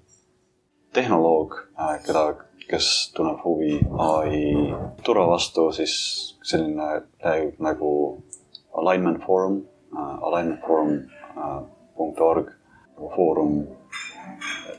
tehnoloog, 0.97 1.57
keda, 2.07 2.23
kes 2.71 2.87
tunneb 3.17 3.43
huvi 3.45 3.81
ai 4.01 4.39
turva 5.05 5.27
vastu, 5.29 5.69
siis 5.77 5.95
selline 6.43 7.03
lehekülg 7.25 7.61
nagu 7.61 7.91
alignment 8.81 9.21
forum, 9.27 9.61
alignment 9.97 10.65
forum 10.67 10.97
punkt 11.35 11.80
org, 12.21 12.51
nagu 12.97 13.11
foorum 13.17 13.59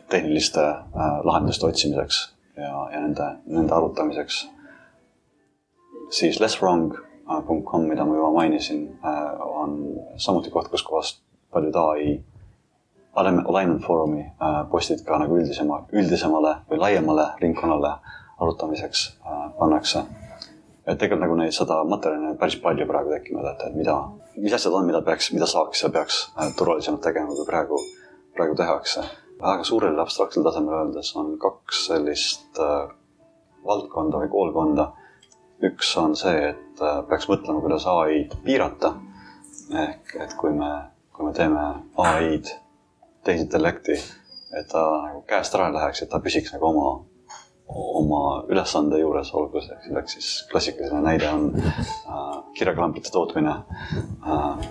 tehniliste 0.10 0.64
lahenduste 1.24 1.66
otsimiseks 1.68 2.24
ja, 2.58 2.72
ja 2.94 3.00
nende, 3.00 3.28
nende 3.46 3.74
arutamiseks 3.76 4.42
siis 6.12 6.40
lesswrong.com, 6.40 7.82
mida 7.82 8.06
ma 8.06 8.16
juba 8.16 8.32
mainisin, 8.32 9.00
äh, 9.06 9.42
on 9.42 9.78
samuti 10.18 10.52
koht, 10.52 10.68
kus 10.68 10.84
kohast 10.84 11.22
paljud 11.52 11.76
ai 11.76 12.24
alignment 13.16 13.84
foorumi 13.86 14.22
äh, 14.24 14.58
postid 14.72 15.04
ka 15.08 15.20
nagu 15.20 15.38
üldisema, 15.40 15.84
üldisemale 15.92 16.56
või 16.70 16.80
laiemale 16.80 17.28
ringkonnale 17.42 17.96
arutamiseks 18.40 19.08
äh, 19.26 19.48
pannakse. 19.60 20.04
Et 20.88 20.98
tegelikult 20.98 21.26
nagu 21.26 21.36
neid 21.40 21.56
seda 21.56 21.82
materjali 21.88 22.32
on 22.32 22.38
päris 22.42 22.58
palju 22.62 22.88
praegu 22.90 23.14
tekkinud, 23.14 23.46
et, 23.52 23.66
et 23.68 23.76
mida, 23.78 23.98
mis 24.38 24.56
asjad 24.58 24.74
on, 24.74 24.88
mida 24.88 25.04
peaks, 25.06 25.32
mida 25.36 25.50
saaks 25.50 25.84
ja 25.84 25.92
peaks 25.94 26.22
turvalisemalt 26.58 27.04
tegema, 27.06 27.36
kui 27.36 27.46
praegu, 27.50 27.82
praegu 28.38 28.58
tehakse. 28.58 29.06
väga 29.42 29.64
suurel 29.66 30.00
abstraktsel 30.00 30.44
tasemel 30.46 30.78
öeldes 30.78 31.16
on 31.18 31.38
kaks 31.42 31.86
sellist 31.88 32.60
äh, 32.62 32.90
valdkonda 33.66 34.20
või 34.22 34.30
koolkonda 34.30 34.92
üks 35.66 35.94
on 35.98 36.16
see, 36.18 36.52
et 36.52 36.82
äh, 36.82 37.00
peaks 37.10 37.30
mõtlema, 37.30 37.62
kuidas 37.62 37.86
ai-d 37.90 38.38
piirata. 38.46 38.96
ehk 39.72 40.16
et 40.20 40.34
kui 40.38 40.52
me, 40.52 40.72
kui 41.14 41.26
me 41.26 41.34
teeme 41.34 41.62
ai-d, 41.98 42.50
tehisintellekti, 43.24 43.96
et 44.58 44.68
ta 44.68 44.82
nagu 45.06 45.22
käest 45.30 45.56
ära 45.56 45.70
ei 45.70 45.78
läheks, 45.78 46.02
et 46.02 46.10
ta 46.10 46.20
püsiks 46.20 46.54
nagu 46.56 46.68
oma, 46.68 46.90
oma 47.76 48.22
ülesande 48.52 49.00
juures, 49.00 49.34
olgu 49.38 49.62
see, 49.64 49.78
selleks 49.86 50.18
siis 50.18 50.30
klassikaline 50.52 51.02
näide 51.06 51.30
on 51.32 51.50
äh, 51.56 52.20
kirjaklambrite 52.58 53.14
tootmine 53.14 53.56
äh,. 54.28 54.68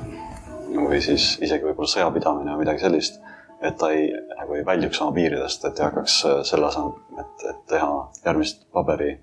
või 0.70 1.00
siis 1.02 1.32
isegi 1.42 1.66
võib-olla 1.66 1.90
sõjapidamine 1.90 2.54
või 2.54 2.64
midagi 2.64 2.84
sellist 2.84 3.18
et 3.60 3.76
ta 3.76 3.90
ei, 3.92 4.06
nagu 4.38 4.54
ei 4.56 4.66
väljuks 4.66 5.00
oma 5.04 5.12
piiridest, 5.16 5.64
et 5.64 5.80
ei 5.80 5.88
hakkaks 5.88 6.20
äh, 6.28 6.38
selle 6.48 6.70
asemel, 6.70 6.94
et, 7.20 7.48
et 7.50 7.66
teha 7.74 7.90
järgmist 8.24 8.64
paberi 8.72 9.16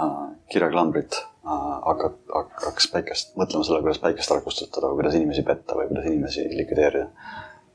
Äh, 0.00 0.28
kirjaklambrit 0.48 1.12
äh, 1.14 1.72
hakkab, 1.84 2.14
hakkaks 2.32 2.86
päikest, 2.94 3.34
mõtlema 3.36 3.66
selle, 3.66 3.82
kuidas 3.84 4.00
päikest 4.00 4.32
ära 4.32 4.40
kustutada 4.40 4.88
või 4.88 5.02
kuidas 5.02 5.18
inimesi 5.18 5.44
petta 5.44 5.76
või 5.76 5.90
kuidas 5.90 6.06
inimesi 6.08 6.46
likvideerida. 6.48 7.10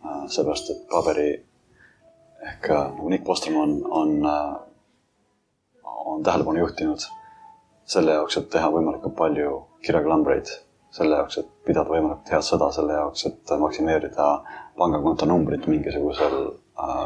Äh, 0.02 0.24
seepärast, 0.34 0.72
et 0.74 0.88
paberi 0.90 1.28
ehk 2.46 2.70
nagu 2.70 3.10
Nick 3.10 3.26
Posterman 3.26 3.82
on, 3.90 4.26
on, 4.26 4.60
on 5.84 6.24
tähelepanu 6.24 6.60
juhtinud 6.60 7.08
selle 7.88 8.18
jaoks, 8.18 8.38
et 8.38 8.50
teha 8.52 8.70
võimalikult 8.72 9.16
palju 9.16 9.54
kirjaklambreid, 9.86 10.50
selle 10.92 11.20
jaoks, 11.20 11.40
et 11.42 11.52
pidada 11.68 11.90
võimalikult 11.92 12.32
head 12.34 12.46
sõda, 12.46 12.70
selle 12.76 12.98
jaoks, 12.98 13.26
et 13.30 13.54
maksimeerida 13.62 14.28
pangakonto 14.78 15.28
numbrit 15.30 15.68
mingisugusel 15.72 16.36
äh, 16.84 17.06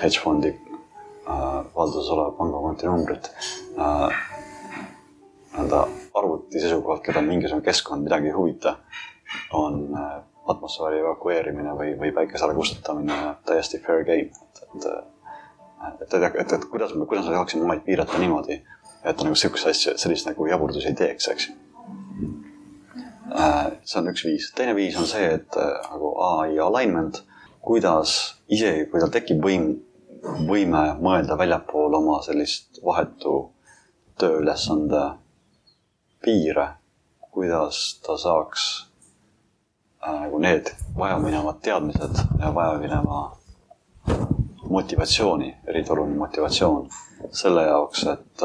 hedge 0.00 0.22
fondi 0.22 0.52
äh, 0.54 1.60
valduses 1.76 2.08
oleva 2.14 2.32
pangakonti 2.38 2.88
numbrit. 2.88 3.30
Äh, 3.76 4.24
nii-öelda 5.56 5.82
arvuti 6.16 6.60
seisukohalt, 6.60 7.04
keda 7.04 7.22
mingisugune 7.24 7.64
keskkond 7.64 8.04
midagi 8.04 8.32
ei 8.32 8.36
huvita, 8.36 8.76
on 9.56 9.82
äh, 9.96 10.16
atmosfääri 10.52 11.00
evakueerimine 11.02 11.74
või, 11.78 11.92
või 11.98 12.12
päikese 12.14 12.46
ärakustutamine 12.46 13.16
täiesti 13.46 13.80
fair 13.82 14.04
game, 14.06 14.30
et, 14.30 14.62
et 14.64 14.88
et, 16.02 16.14
et, 16.14 16.36
et, 16.40 16.52
et 16.52 16.64
kuidas 16.70 16.94
me, 16.94 17.06
kuidas 17.06 17.26
me 17.28 17.34
saaksime 17.34 17.64
omaid 17.64 17.84
piirata 17.84 18.18
niimoodi, 18.18 18.60
et 19.04 19.22
nagu 19.22 19.34
sihukese 19.38 19.70
asja, 19.70 19.94
sellist 20.00 20.28
nagu 20.28 20.46
jaburdusi 20.48 20.90
ei 20.90 20.98
teeks, 20.98 21.28
eks 21.32 21.48
ju. 21.48 21.56
see 23.84 24.00
on 24.00 24.10
üks 24.10 24.24
viis. 24.24 24.50
teine 24.56 24.74
viis 24.74 24.96
on 24.98 25.06
see, 25.10 25.26
et 25.38 25.58
nagu 25.58 26.14
ai 26.30 26.58
alignment, 26.62 27.20
kuidas 27.60 28.16
isegi, 28.48 28.86
kui 28.90 29.02
tal 29.02 29.12
tekib 29.14 29.42
võim 29.44 29.74
võime 30.48 30.82
mõelda 31.02 31.36
väljapool 31.38 31.94
oma 32.00 32.18
sellist 32.24 32.80
vahetu 32.84 33.36
tööülesande 34.18 35.02
piire, 36.24 36.66
kuidas 37.30 38.00
ta 38.02 38.16
saaks 38.18 38.64
äh, 38.80 38.95
nagu 40.06 40.38
need 40.38 40.70
vajaminevad 40.98 41.60
teadmised 41.62 42.20
ja 42.40 42.54
vajamineva 42.54 43.36
motivatsiooni, 44.68 45.56
eriti 45.66 45.92
oluline 45.92 46.16
motivatsioon 46.16 46.88
selle 47.32 47.62
jaoks, 47.62 48.04
et, 48.06 48.42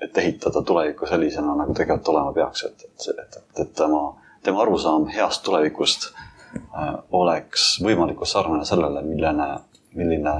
et 0.00 0.18
ehitada 0.18 0.62
tulevikku 0.62 1.06
sellisena, 1.06 1.54
nagu 1.56 1.74
tegelikult 1.74 2.08
olema 2.08 2.32
peaks, 2.32 2.64
et, 2.64 2.84
et, 2.84 3.08
et, 3.10 3.36
et, 3.36 3.60
et 3.64 3.74
tema, 3.74 4.02
tema 4.42 4.62
arusaam 4.62 5.06
heast 5.14 5.42
tulevikust 5.46 6.10
äh, 6.12 6.94
oleks 7.10 7.70
võimalikult 7.84 8.30
sarnane 8.30 8.64
sellele, 8.68 9.02
millene, 9.06 9.48
milline 9.94 10.34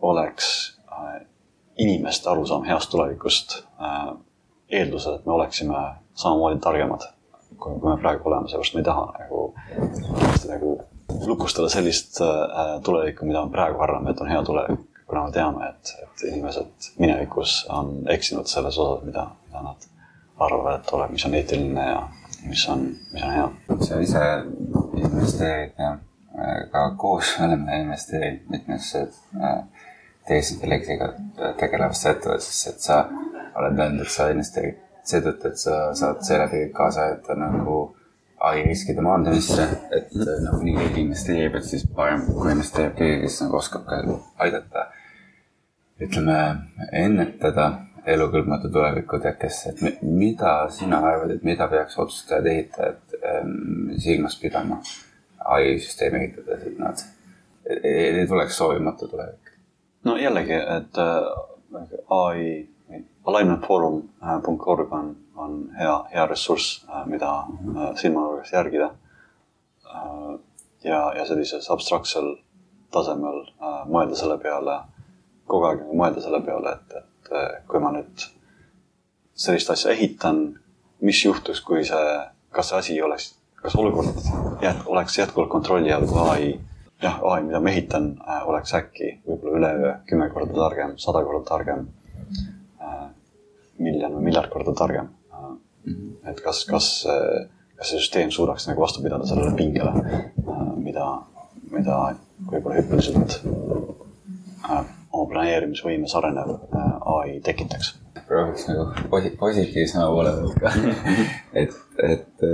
oleks 0.00 0.48
äh, 0.92 1.20
inimeste 1.82 2.30
arusaam 2.30 2.64
heast 2.64 2.90
tulevikust 2.90 3.60
äh, 3.80 4.14
eeldusel, 4.68 5.18
et 5.18 5.26
me 5.26 5.32
oleksime 5.32 5.82
samamoodi 6.14 6.60
targemad, 6.60 7.10
kui, 7.54 7.78
kui 7.80 7.90
me 7.90 7.96
praegu 8.00 8.28
oleme, 8.30 8.48
seepärast 8.50 8.74
me 8.74 8.82
ei 8.82 8.88
taha 8.90 9.06
nagu, 9.18 9.40
nagu 10.50 10.74
lukustada 11.26 11.68
sellist 11.72 12.20
äh, 12.20 12.76
tulevikku, 12.84 13.26
mida 13.26 13.44
me 13.44 13.52
praegu 13.54 13.82
arvame, 13.82 14.12
et 14.12 14.20
on 14.20 14.30
hea 14.30 14.42
tulevik, 14.46 14.84
kuna 15.06 15.26
me 15.26 15.34
teame, 15.34 15.70
et, 15.70 15.94
et 16.02 16.24
inimesed 16.32 16.90
minevikus 16.98 17.58
on 17.72 17.92
eksinud 18.12 18.50
selles 18.50 18.78
osas, 18.78 19.04
mida, 19.06 19.28
mida 19.46 19.62
nad 19.68 19.90
arvavad, 20.38 20.80
et 20.80 20.92
ole, 20.92 21.08
mis 21.14 21.24
on 21.26 21.36
eetiline 21.38 21.86
ja 21.88 22.00
mis 22.46 22.66
on, 22.72 22.88
mis 23.12 23.22
on 23.22 23.36
hea. 23.38 23.46
sa 23.88 24.00
ise 24.02 24.24
investeerid 24.96 25.78
ja 25.78 25.96
ka 26.72 26.90
koos 27.00 27.36
oleme 27.40 27.80
investeerinud 27.80 28.50
mitmesse 28.52 29.06
äh, 29.40 29.62
tehisintellektiga 30.28 31.12
tegelevasse 31.60 32.10
ettevõttesse, 32.10 32.74
et 32.74 32.82
sa 32.82 33.04
oled 33.56 33.78
öelnud, 33.78 34.04
et 34.04 34.12
sa 34.12 34.28
investeerid 34.32 34.82
seetõttu, 35.10 35.52
et 35.52 35.60
sa 35.60 35.78
saad 35.94 36.22
seeläbi 36.26 36.68
kaasa 36.74 37.06
aidata 37.06 37.36
nagu 37.38 37.80
ai 38.46 38.62
riskide 38.66 39.00
maandamisse, 39.04 39.64
et 39.96 40.12
nagu 40.44 40.60
nii 40.62 40.76
keegi 40.76 41.02
investeerib, 41.06 41.56
et 41.56 41.64
siis 41.64 41.86
parem, 41.96 42.26
kui 42.28 42.52
investeerib 42.52 42.94
keegi, 42.98 43.20
kes 43.24 43.40
nagu 43.44 43.58
oskab 43.60 43.86
ka 43.88 44.00
aidata 44.44 44.86
ütleme, 46.02 46.38
ennetada 46.92 47.70
elukõlbmatu 48.06 48.70
tuleviku 48.70 49.18
tekkesse, 49.22 49.72
et 49.72 50.02
mida 50.04 50.52
sina 50.70 51.00
arvad, 51.02 51.32
et 51.34 51.44
mida 51.46 51.66
peaks 51.70 51.98
otsustajad, 51.98 52.46
ehitajad 52.52 53.16
ähm, 53.22 53.96
silmas 54.02 54.36
pidama 54.38 54.78
ai 55.46 55.76
süsteemi 55.82 56.22
ehitades, 56.22 56.68
et 56.68 56.78
nad, 56.78 57.02
ei 57.82 58.26
tuleks 58.28 58.56
soovimatu 58.60 59.08
tulevik? 59.10 59.52
no 60.06 60.16
jällegi, 60.20 60.54
et 60.76 61.00
äh, 61.02 61.88
ai 62.14 62.42
alignmentforum.org 63.26 64.92
on, 64.92 65.16
on 65.36 65.56
hea, 65.78 65.94
hea 66.12 66.26
ressurss, 66.26 66.84
äh, 66.88 67.06
mida 67.06 67.32
äh, 67.38 67.94
silmanurgas 67.96 68.52
järgida. 68.52 68.90
ja, 70.84 71.12
ja 71.16 71.24
sellises 71.26 71.70
abstraktsel 71.70 72.36
tasemel 72.92 73.38
mõelda 73.88 74.14
selle 74.18 74.36
peale, 74.38 74.74
kogu 75.48 75.64
aeg 75.66 75.80
nagu 75.80 75.96
mõelda 75.98 76.22
selle 76.22 76.40
peale, 76.44 76.74
et, 76.76 76.98
et 77.00 77.30
kui 77.66 77.80
ma 77.82 77.90
nüüd 77.94 78.26
sellist 79.34 79.70
asja 79.72 79.94
ehitan, 79.94 80.42
mis 81.00 81.24
juhtuks, 81.24 81.62
kui 81.64 81.84
see, 81.88 82.12
kas 82.54 82.70
see 82.70 82.78
asi 82.78 83.00
oleks, 83.02 83.32
kas 83.62 83.74
olukord 83.80 84.20
jät-, 84.62 84.84
oleks 84.86 85.18
jätkuvalt 85.18 85.50
kontrolli 85.50 85.92
all, 85.92 86.06
kui 86.10 86.22
ai 86.28 86.52
jah, 87.02 87.18
ai, 87.24 87.42
mida 87.44 87.60
ma 87.60 87.70
ehitan, 87.72 88.12
äh, 88.28 88.48
oleks 88.48 88.74
äkki 88.74 89.12
võib-olla 89.26 89.58
üleöö 89.58 89.94
kümme 90.08 90.28
korda 90.32 90.54
targem, 90.56 90.96
sada 91.00 91.22
korda 91.24 91.44
targem, 91.48 91.86
äh, 91.86 92.46
miljon 93.82 94.16
või 94.18 94.30
miljard 94.30 94.52
korda 94.52 94.74
targem. 94.76 95.12
Mhm. 95.86 96.06
et 96.26 96.40
kas, 96.42 96.64
kas, 96.66 96.86
kas 97.78 97.90
see 97.92 98.00
süsteem 98.00 98.32
suudaks 98.34 98.64
nagu 98.66 98.82
vastu 98.82 99.04
pidada 99.04 99.26
sellele 99.28 99.52
pingele, 99.54 99.92
äh, 99.94 100.64
mida, 100.82 101.04
mida 101.70 101.98
võib-olla 102.50 102.80
hüppeliselt 102.80 103.36
oma 104.66 105.28
planeerimisvõimes 105.30 106.16
arenev 106.18 106.56
ai 107.06 107.38
tekitaks 107.46 107.94
prooviks 108.26 108.66
nagu 108.68 108.86
posi-, 109.10 109.32
positiivsema 109.38 110.06
poole 110.10 110.32
pealt 110.36 110.58
ka 110.60 110.72
et, 111.62 111.74
et, 112.02 112.46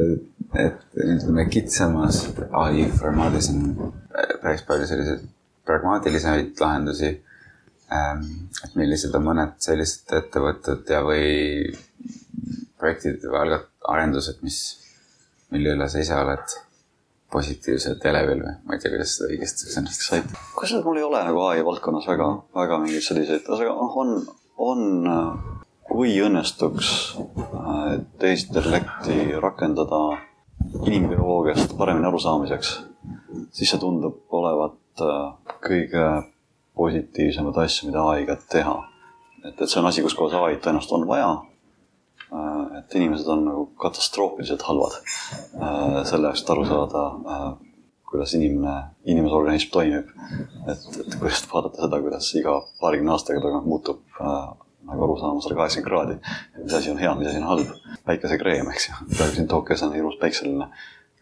et 0.65 1.03
ütleme 1.07 1.47
kitsamas 1.51 2.23
ai 2.65 2.87
formaadis 2.99 3.51
on 3.55 3.93
päris 4.43 4.65
palju 4.69 4.89
selliseid 4.91 5.29
pragmaatilisemaid 5.67 6.59
lahendusi. 6.61 7.13
Ähm, 7.93 8.27
et 8.65 8.75
millised 8.79 9.15
on 9.19 9.25
mõned 9.27 9.57
sellised 9.63 10.13
ettevõtted 10.17 10.89
ja, 10.93 11.03
või 11.05 11.73
projektid 12.81 13.25
või 13.27 13.41
algat-, 13.45 13.73
arendused, 13.91 14.39
mis, 14.47 14.61
mille 15.53 15.75
üle 15.77 15.89
sa 15.91 16.03
ise 16.03 16.17
oled 16.17 16.55
positiivselt 17.33 18.05
elevil 18.07 18.43
või 18.45 18.55
ma 18.67 18.77
ei 18.77 18.83
tea, 18.83 18.93
kuidas 18.93 19.17
seda 19.17 19.31
õigesti 19.33 19.73
sõnastada. 19.73 20.41
kusjuures 20.57 20.87
mul 20.87 21.01
ei 21.01 21.07
ole 21.07 21.23
nagu 21.27 21.45
ai 21.49 21.65
valdkonnas 21.65 22.09
väga, 22.11 22.29
väga 22.57 22.79
mingeid 22.83 23.07
selliseid, 23.07 23.49
aga 23.49 23.69
noh, 23.73 23.97
on, 24.03 24.13
on, 24.69 24.83
kui 25.89 26.15
õnnestuks 26.25 26.91
äh, 27.19 27.95
tehisintellekti 28.23 29.41
rakendada 29.43 30.03
inimbioloogiast 30.87 31.75
paremini 31.79 32.09
arusaamiseks, 32.09 32.75
siis 33.53 33.73
see 33.73 33.81
tundub 33.81 34.23
olevat 34.39 35.03
äh, 35.03 35.57
kõige 35.65 36.07
positiivsemaid 36.77 37.63
asju, 37.65 37.89
mida 37.91 38.05
ai-ga 38.15 38.37
teha. 38.51 38.77
et, 39.45 39.55
et 39.55 39.69
see 39.69 39.81
on 39.81 39.89
asi, 39.91 40.03
kus 40.03 40.15
kohas 40.19 40.37
ai-d 40.39 40.63
tõenäoliselt 40.65 40.99
on 40.99 41.09
vaja 41.09 41.33
Äh, 42.33 42.79
et 42.79 42.95
inimesed 42.97 43.29
on 43.29 43.43
nagu 43.45 43.67
katastroofiliselt 43.81 44.63
halvad 44.65 44.95
äh, 44.97 45.99
selle 46.09 46.31
jaoks, 46.31 46.41
et 46.41 46.53
aru 46.55 46.65
saada, 46.65 47.03
äh, 47.35 47.43
kuidas 48.09 48.33
inimene, 48.39 48.77
inimese 49.05 49.37
organism 49.37 49.73
toimib. 49.75 50.09
et, 50.65 50.87
et 51.03 51.19
kuidas 51.21 51.43
vaadata 51.51 51.85
seda, 51.85 52.01
kuidas 52.01 52.31
iga 52.41 52.55
paarikümne 52.81 53.13
aastaga 53.13 53.45
tagant 53.45 53.69
muutub 53.69 54.01
nagu 54.23 55.05
aru 55.05 55.19
saama 55.21 55.45
sada 55.45 55.59
kaheksakümmend 55.61 55.91
kraadi. 55.91 56.63
mis 56.63 56.79
asi 56.81 56.91
on 56.95 57.03
hea, 57.05 57.13
mis 57.21 57.29
asi 57.29 57.43
on 57.43 57.49
halb. 57.51 57.77
päikesekreem, 58.09 58.73
eks 58.73 58.89
ju, 58.89 58.97
praegu 59.13 59.37
siin 59.37 59.53
Tokyos 59.53 59.85
on 59.85 59.97
ilus 60.01 60.17
päikseline. 60.21 60.71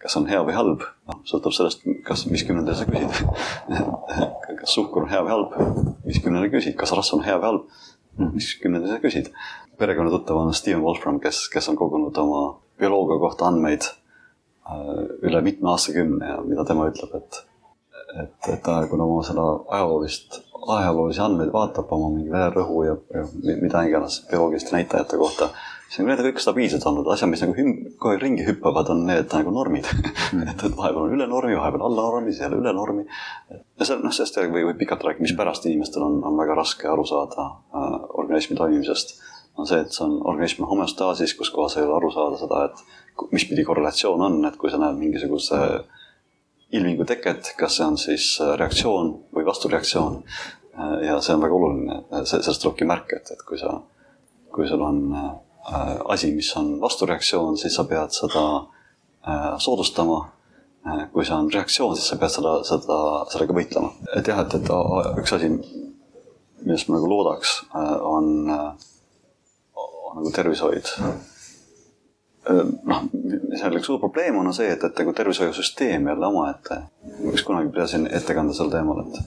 Kas 0.01 0.17
on 0.17 0.27
hea 0.31 0.41
või 0.47 0.57
halb, 0.57 0.85
noh, 1.09 1.21
sõltub 1.29 1.55
sellest, 1.55 1.85
kas, 2.07 2.25
mis 2.31 2.45
kümnendal 2.49 2.79
sa 2.79 2.87
küsid. 2.89 3.21
Kas 4.61 4.75
suhkur 4.77 5.07
on 5.07 5.09
hea 5.09 5.21
või 5.25 5.33
halb, 5.33 5.55
mis 6.05 6.19
kümnendal 6.21 6.51
küsid, 6.53 6.75
kas 6.77 6.91
rasv 6.93 7.15
on 7.17 7.23
hea 7.25 7.39
või 7.41 7.47
halb, 7.47 7.79
mis 8.35 8.51
kümnendal 8.61 8.91
sa 8.93 8.99
küsid. 9.01 9.31
Perekonnatuttav 9.81 10.37
on 10.37 10.53
Steven 10.53 10.83
Wolfram, 10.85 11.21
kes, 11.23 11.47
kes 11.49 11.71
on 11.73 11.79
kogunud 11.81 12.19
oma 12.21 12.43
bioloogia 12.81 13.17
kohta 13.23 13.49
andmeid 13.49 13.87
äh, 13.87 14.83
üle 15.25 15.41
mitme 15.47 15.73
aastakümne 15.73 16.29
ja 16.29 16.43
mida 16.45 16.67
tema 16.69 16.91
ütleb, 16.91 17.15
et, 17.17 17.41
et, 18.21 18.51
et 18.53 18.63
ta, 18.67 18.83
kuna 18.91 19.07
oma 19.09 19.25
seda 19.25 19.47
ajaloolist, 19.79 20.43
ajaloolisi 20.61 21.25
andmeid 21.25 21.55
vaatab 21.57 21.97
oma 21.97 22.13
mingi 22.19 22.33
vererõhu 22.35 22.85
ja, 22.85 22.99
ja 23.17 23.25
mida 23.63 23.87
iganes 23.89 24.21
bioloogiliste 24.29 24.77
näitajate 24.77 25.21
kohta, 25.21 25.49
siis 25.91 25.99
nagu 25.99 26.13
need 26.13 26.23
on 26.23 26.29
kõik 26.29 26.43
stabiilsed 26.45 26.85
olnud, 26.87 27.09
asjad, 27.11 27.33
mis 27.33 27.43
nagu 27.43 27.57
hüm-, 27.57 27.75
kogu 27.97 28.13
aeg 28.13 28.23
ringi 28.23 28.47
hüppavad, 28.47 28.93
on 28.95 29.03
need 29.09 29.33
nagu 29.35 29.55
normid 29.55 29.89
mm. 29.91 30.45
et, 30.45 30.63
et 30.69 30.77
vahepeal 30.79 31.09
on 31.09 31.17
üle 31.17 31.27
normi, 31.31 31.57
vahepeal 31.59 31.87
alla 31.89 32.07
normi, 32.07 32.31
siis 32.31 32.45
jälle 32.45 32.61
üle 32.63 32.75
normi. 32.77 33.07
ja 33.51 33.89
see, 33.89 33.99
noh, 33.99 34.15
sellest 34.15 34.39
võib, 34.39 34.61
võib 34.71 34.79
pikalt 34.85 35.03
rääkida, 35.09 35.27
mispärast 35.27 35.67
inimestel 35.67 36.07
on, 36.07 36.21
on 36.31 36.39
väga 36.39 36.57
raske 36.63 36.89
aru 36.89 37.07
saada 37.11 37.49
äh, 37.51 37.99
organismi 38.23 38.59
toimimisest 38.61 39.19
on 39.59 39.67
see, 39.67 39.81
et 39.83 39.93
see 39.93 40.07
on 40.07 40.21
organism 40.31 40.65
homöostaasis, 40.71 41.35
kus 41.37 41.51
kohas 41.53 41.77
ei 41.77 41.85
ole 41.85 41.97
aru 41.99 42.13
saada 42.15 42.39
seda, 42.41 42.63
et 42.71 43.33
mispidi 43.35 43.65
korrelatsioon 43.67 44.23
on, 44.29 44.39
et 44.49 44.57
kui 44.61 44.71
sa 44.73 44.79
näed 44.81 44.97
mingisuguse 45.01 45.59
ilmingu 46.79 47.05
teket, 47.09 47.53
kas 47.59 47.81
see 47.81 47.87
on 47.87 47.99
siis 47.99 48.31
reaktsioon 48.63 49.13
või 49.35 49.47
vastureaktsioon. 49.49 50.23
ja 51.05 51.19
see 51.21 51.35
on 51.35 51.43
väga 51.43 51.57
oluline, 51.57 51.97
sellest 52.31 52.63
tulebki 52.63 52.87
märke, 52.89 53.19
et, 53.21 53.33
et 53.35 53.43
kui 53.45 53.59
sa, 53.59 53.75
kui 54.55 54.69
sul 54.71 54.81
on 54.87 55.01
äh, 55.19 55.33
asi, 56.09 56.33
mis 56.35 56.57
on 56.57 56.81
vastureaktsioon, 56.81 57.59
siis 57.59 57.75
sa 57.75 57.85
pead 57.85 58.15
seda 58.17 58.45
äh, 59.29 59.59
soodustama 59.59 60.21
äh, 60.87 61.03
kui 61.13 61.25
see 61.25 61.37
on 61.37 61.51
reaktsioon, 61.53 61.97
siis 61.97 62.09
sa 62.11 62.19
pead 62.21 62.33
seda, 62.35 62.55
seda, 62.67 63.01
sellega 63.33 63.57
võitlema. 63.57 63.93
et 64.17 64.31
jah, 64.31 64.41
et, 64.45 64.55
et 64.57 64.71
üks 65.21 65.35
asi, 65.37 65.51
millest 66.65 66.89
ma 66.89 66.99
nagu 66.99 67.11
loodaks, 67.11 67.57
on 67.75 68.47
nagu 70.15 70.33
tervishoid. 70.35 70.89
noh, 72.51 73.05
sellega 73.61 73.85
suur 73.85 74.01
probleem 74.01 74.39
on 74.41 74.53
see, 74.57 74.71
et, 74.73 74.85
et 74.85 75.03
nagu 75.03 75.13
tervishoiusüsteem 75.17 76.09
jälle 76.09 76.27
omaette. 76.27 76.81
ma 77.21 77.37
vist 77.37 77.47
kunagi 77.49 77.73
pidasin 77.73 78.09
ettekande 78.09 78.57
sel 78.57 78.73
teemal, 78.73 79.05
et, 79.05 79.21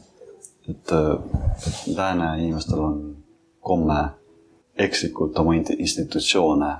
et, 0.73 0.97
et 0.97 1.95
lääne 1.95 2.33
inimestel 2.41 2.81
on 2.81 2.99
komme 3.61 4.01
ekslikult 4.77 5.37
oma 5.39 5.55
institutsioone 5.55 6.71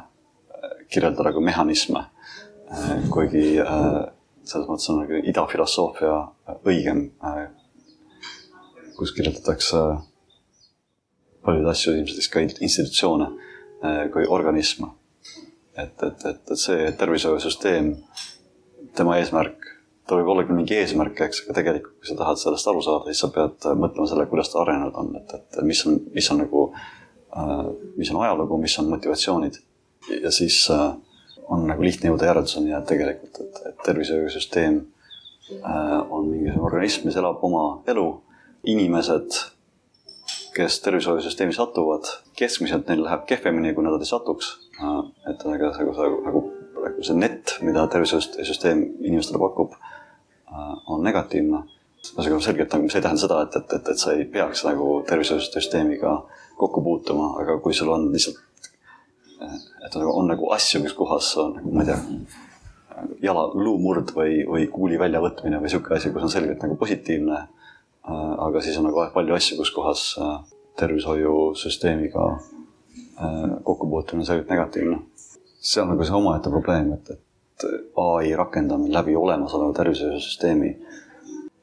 kirjeldada 0.90 1.34
kui 1.34 1.44
mehhanisme. 1.44 2.06
kuigi 3.10 3.60
selles 4.44 4.68
mõttes 4.68 4.90
on 4.90 5.04
nagu 5.04 5.20
idafilosoofia 5.30 6.16
õigem, 6.66 7.06
kus 8.98 9.14
kirjeldatakse 9.14 9.78
paljusid 11.44 11.70
asju 11.70 11.96
ilmselt 12.00 12.32
ka 12.34 12.44
institutsioone 12.44 13.30
Äh, 13.84 14.10
kui 14.12 14.24
organism. 14.28 14.84
et, 15.78 16.04
et, 16.04 16.26
et, 16.26 16.52
et 16.52 16.60
see 16.62 16.92
tervishoiusüsteem, 16.96 17.88
tema 18.96 19.18
eesmärk, 19.20 19.66
ta 20.08 20.16
võib 20.16 20.30
olla 20.32 20.44
küll 20.46 20.56
mingi 20.56 20.78
eesmärk, 20.78 21.18
eks, 21.26 21.42
aga 21.44 21.56
tegelikult, 21.58 21.98
kui 21.98 22.08
sa 22.08 22.16
tahad 22.20 22.40
sellest 22.40 22.70
aru 22.70 22.84
saada, 22.86 23.10
siis 23.10 23.24
sa 23.26 23.32
pead 23.34 23.66
mõtlema 23.82 24.06
selle, 24.08 24.28
kuidas 24.30 24.54
ta 24.54 24.62
arenenud 24.62 25.00
on, 25.02 25.10
et, 25.20 25.34
et 25.36 25.60
mis 25.68 25.82
on, 25.90 25.98
mis 26.16 26.30
on 26.32 26.40
nagu, 26.46 26.62
äh, 26.70 26.94
mis 27.98 28.12
on 28.14 28.22
ajalugu, 28.24 28.58
mis 28.62 28.80
on 28.80 28.90
motivatsioonid. 28.90 29.54
ja 30.22 30.32
siis 30.32 30.68
äh, 30.72 30.92
on 31.50 31.68
nagu 31.68 31.84
lihtne 31.84 32.10
jõuda 32.10 32.28
järelduseni, 32.30 32.74
et 32.78 32.86
tegelikult, 32.86 33.40
et, 33.40 33.62
et 33.70 33.80
tervishoiusüsteem 33.86 34.82
on 36.10 36.30
mingisugune 36.30 36.66
organism, 36.66 37.08
mis 37.08 37.18
elab 37.20 37.42
oma 37.44 37.82
elu. 37.88 38.06
inimesed 38.64 39.42
kes 40.54 40.80
tervishoiusüsteemi 40.82 41.54
satuvad, 41.54 42.08
keskmiselt 42.38 42.88
neil 42.88 43.04
läheb 43.04 43.26
kehvemini, 43.30 43.74
kui 43.74 43.84
nad 43.86 43.98
ei 44.00 44.08
satuks. 44.08 44.52
et 45.30 45.42
ühesõnaga 45.46 45.72
see 45.74 46.10
nagu, 46.28 46.42
nagu 46.84 47.06
see 47.06 47.18
net, 47.18 47.56
mida 47.66 47.86
tervishoiusüsteem 47.94 48.84
inimestele 49.02 49.42
pakub, 49.42 49.74
on 50.88 51.04
negatiivne. 51.04 51.64
ühesõnaga 52.14 52.42
selgelt 52.46 52.76
nagu 52.76 52.90
see 52.90 53.02
ei 53.02 53.06
tähenda 53.08 53.26
seda, 53.26 53.42
et, 53.48 53.56
et, 53.56 53.76
et, 53.80 53.92
et 53.94 54.00
sa 54.06 54.14
ei 54.14 54.26
peaks 54.30 54.66
nagu 54.68 54.88
tervishoiusüsteemiga 55.10 56.16
kokku 56.58 56.84
puutuma, 56.86 57.34
aga 57.42 57.58
kui 57.64 57.74
sul 57.74 57.92
on 57.94 58.10
lihtsalt, 58.14 58.40
et 59.44 59.96
nagu 59.96 60.14
on 60.14 60.30
nagu 60.32 60.52
asju, 60.56 60.82
mis 60.84 60.94
kohas 60.96 61.34
on 61.42 61.58
ma 61.72 61.84
ei 61.84 61.92
tea, 61.92 62.00
jala 63.26 63.50
luumurd 63.58 64.14
või, 64.16 64.44
või 64.48 64.70
kuuli 64.72 65.00
väljavõtmine 65.02 65.60
või 65.60 65.72
sihuke 65.74 65.98
asi, 65.98 66.14
kus 66.14 66.30
on 66.30 66.32
selgelt 66.32 66.64
nagu 66.64 66.78
positiivne 66.80 67.42
Äh, 68.10 68.34
aga 68.46 68.62
siis 68.62 68.78
on 68.78 68.90
nagu 68.90 69.06
palju 69.16 69.36
asju, 69.36 69.58
kus 69.62 69.70
kohas 69.72 70.02
äh, 70.20 70.40
tervishoiusüsteemiga 70.80 72.24
äh, 72.34 73.54
kokkupuutumine 73.64 74.26
on 74.26 74.28
selgelt 74.28 74.50
negatiivne. 74.52 74.98
see 75.64 75.82
on 75.82 75.94
nagu 75.94 76.04
see 76.04 76.16
omaette 76.18 76.52
probleem, 76.52 76.90
et, 76.98 77.14
et 77.14 77.66
ai 78.04 78.34
rakendamine 78.36 78.92
läbi 78.92 79.16
olemasoleva 79.16 79.72
tervishoiusüsteemi 79.78 80.74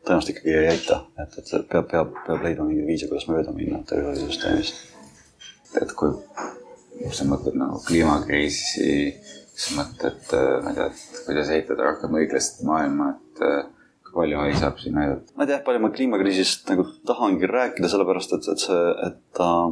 tõenäoliselt 0.01 0.33
ikkagi 0.33 0.55
ei 0.57 0.71
aita, 0.71 1.03
et, 1.21 1.37
et 1.43 1.69
peab, 1.69 1.91
peab, 1.91 2.17
peab 2.25 2.47
leidma 2.47 2.65
mingeid 2.71 2.89
viise, 2.89 3.11
kuidas 3.11 3.29
mööda 3.29 3.53
minna 3.53 3.83
tervishoiusüsteemist. 3.91 4.81
Et 5.79 5.93
kui 5.97 6.15
sa 7.15 7.27
mõtled 7.29 7.57
nagu 7.59 7.81
kliimakriisi, 7.87 8.89
siis 9.55 9.77
mõtled, 9.79 10.33
ma 10.65 10.73
ei 10.73 10.79
tea, 10.79 10.89
et 10.91 11.21
kuidas 11.27 11.53
ehitada 11.55 11.87
rohkem 11.87 12.17
õiglast 12.21 12.65
maailma, 12.67 13.13
et 13.15 13.45
palju 14.15 14.41
ai 14.43 14.55
saab 14.59 14.79
siin 14.83 14.99
aidata? 14.99 15.35
ma 15.37 15.45
ei 15.45 15.51
tea, 15.53 15.61
palju 15.67 15.83
ma 15.83 15.93
kliimakriisist 15.95 16.69
nagu 16.71 16.87
tahangi 17.07 17.49
rääkida, 17.51 17.91
sellepärast 17.93 18.35
et, 18.37 18.49
et 18.53 18.65
see, 18.65 18.81
et 19.07 19.43
äh, 19.45 19.63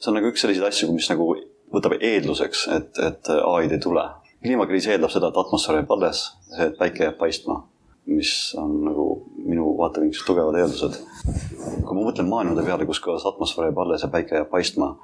see 0.00 0.10
on 0.10 0.18
nagu 0.18 0.30
üks 0.32 0.44
selliseid 0.44 0.68
asju, 0.68 0.90
mis 0.94 1.08
nagu 1.12 1.28
võtab 1.74 1.96
eelduseks, 1.98 2.66
et, 2.76 3.00
et 3.02 3.32
ai-d 3.36 3.76
ei 3.76 3.82
tule. 3.82 4.04
kliimakriis 4.44 4.90
eeldab 4.92 5.12
seda, 5.12 5.30
et 5.32 5.40
atmosfäär 5.42 5.80
jääb 5.80 5.96
alles, 5.96 6.26
see, 6.50 6.68
et 6.68 6.78
päike 6.78 7.06
jääb 7.08 7.18
paistma, 7.20 7.60
mis 8.10 8.32
on 8.60 8.78
nagu 8.86 9.06
minu 9.46 9.72
vaatevinklist 9.80 10.26
tugevad 10.28 10.58
eeldused. 10.60 11.00
kui 11.86 11.94
ma 11.94 12.06
mõtlen 12.06 12.30
maailmade 12.30 12.66
peale, 12.66 12.86
kus 12.88 13.02
kohas 13.02 13.26
atmosfäär 13.28 13.70
jääb 13.70 13.82
alles 13.84 14.06
ja 14.06 14.10
päike 14.12 14.40
jääb 14.40 14.50
paistma, 14.52 14.94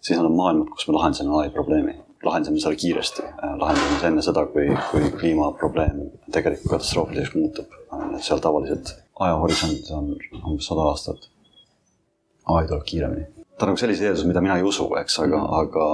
siis 0.00 0.18
on 0.18 0.30
maailmad, 0.32 0.70
kus 0.74 0.88
me 0.88 0.94
lahendasime 0.98 1.34
ai 1.40 1.50
probleemi 1.54 1.96
lahendame 2.24 2.60
selle 2.60 2.76
kiiresti, 2.76 3.22
äh, 3.22 3.56
lahendame 3.60 3.98
see 4.00 4.10
enne 4.10 4.22
seda, 4.26 4.44
kui, 4.52 4.66
kui 4.90 5.10
kliimaprobleem 5.20 6.00
tegelikult 6.34 6.74
katastroofiliseks 6.74 7.36
muutub. 7.38 7.74
Äh, 7.94 8.06
seal 8.24 8.42
tavaliselt 8.42 8.94
ajahorisont 9.20 9.90
on 9.94 10.14
umbes 10.44 10.70
sada 10.70 10.88
aastat. 10.90 11.28
ai 12.48 12.66
tuleb 12.66 12.84
kiiremini. 12.84 13.26
ta 13.58 13.66
on 13.66 13.72
nagu 13.72 13.80
sellised 13.80 14.06
eeldused, 14.06 14.28
mida 14.30 14.40
mina 14.40 14.56
ei 14.56 14.62
usu, 14.64 14.86
eks, 15.00 15.18
aga, 15.20 15.40
aga 15.60 15.86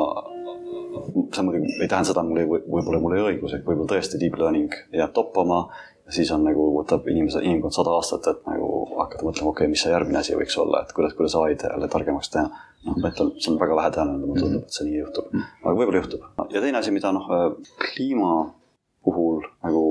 see 1.35 1.43
muidugi 1.43 1.73
ei 1.81 1.89
tähenda 1.89 2.07
seda, 2.11 2.23
et 2.23 2.29
mul 2.29 2.41
ei, 2.43 2.47
võib-olla 2.47 3.01
mul 3.03 3.17
ei 3.17 3.25
õigus, 3.31 3.57
et 3.57 3.65
võib-olla 3.67 3.91
tõesti 3.91 4.21
deep 4.21 4.37
learning 4.39 4.77
jääb 4.95 5.15
toppama 5.17 5.65
siis 6.13 6.31
on 6.33 6.45
nagu, 6.45 6.67
võtab 6.77 7.09
inimese, 7.09 7.41
inimkond 7.43 7.75
sada 7.75 7.95
aastat, 7.97 8.29
et 8.31 8.47
nagu 8.49 8.69
hakata 8.99 9.25
mõtlema, 9.25 9.51
okei 9.51 9.65
okay,, 9.65 9.73
mis 9.73 9.85
see 9.85 9.93
järgmine 9.93 10.21
asi 10.21 10.37
võiks 10.37 10.57
olla, 10.61 10.83
et 10.85 10.93
kuidas, 10.97 11.17
kuidas 11.19 11.37
ai-d 11.41 11.67
jälle 11.71 11.89
targemaks 11.91 12.31
teha. 12.35 12.65
Noh, 12.85 12.99
ma 12.99 13.11
ütlen, 13.11 13.33
see 13.41 13.53
on 13.53 13.61
väga 13.61 13.79
vähe 13.79 13.93
tõenäoline, 13.95 14.29
mulle 14.29 14.45
tundub, 14.45 14.67
et 14.67 14.77
see 14.77 14.89
nii 14.89 15.01
juhtub, 15.01 15.33
aga 15.63 15.75
võib-olla 15.79 16.03
juhtub. 16.03 16.27
ja 16.53 16.63
teine 16.65 16.81
asi, 16.81 16.93
mida 16.95 17.13
noh, 17.15 17.31
kliima 17.81 18.35
puhul 19.05 19.43
nagu 19.65 19.85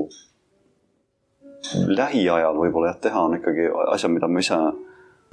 lähiajal 1.72 2.58
võib-olla 2.58 2.92
jah, 2.92 3.00
teha 3.06 3.26
on 3.26 3.38
ikkagi 3.38 3.68
asjad, 3.94 4.12
mida 4.14 4.28
ma 4.28 4.42
ise, 4.42 4.58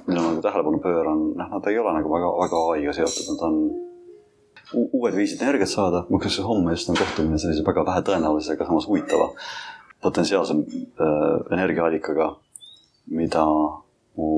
millele 0.06 0.24
ma 0.24 0.32
nagu 0.32 0.44
tähelepanu 0.44 0.82
pööran, 0.82 1.24
noh, 1.38 1.50
nad 1.56 1.70
ei 1.70 1.78
ole 1.78 1.94
nagu 1.98 2.12
väga, 2.12 2.30
väga 2.42 2.62
ai-ga 2.74 2.94
seotud, 2.96 3.32
nad 3.32 3.44
on 3.48 3.58
uued 4.72 5.16
viisid 5.16 5.42
energiat 5.44 5.70
saada, 5.70 6.06
mul 6.08 6.22
kas 6.22 6.38
homme 6.46 6.72
just 6.72 6.88
on 6.90 6.96
kohtumine 6.96 7.40
sellise 7.40 7.64
väga 7.66 7.84
vähe 7.88 8.04
tõenäolisega, 8.08 8.66
samas 8.68 8.88
huvitava 8.88 9.28
potentsiaalse 10.02 10.56
äh, 10.56 11.52
energiaallikaga, 11.54 12.32
mida 13.12 13.44
mu 14.16 14.30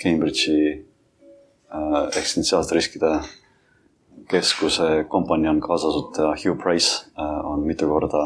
Cambridge'i 0.00 0.80
äh, 1.74 2.08
eksistentsiaalsete 2.18 2.74
riskide 2.74 3.12
keskuse 4.30 5.04
kompanjon 5.08 5.60
kaasasutaja 5.60 6.36
Hugh 6.44 6.62
Price 6.62 7.04
äh, 7.18 7.46
on 7.46 7.66
mitu 7.66 7.88
korda 7.88 8.22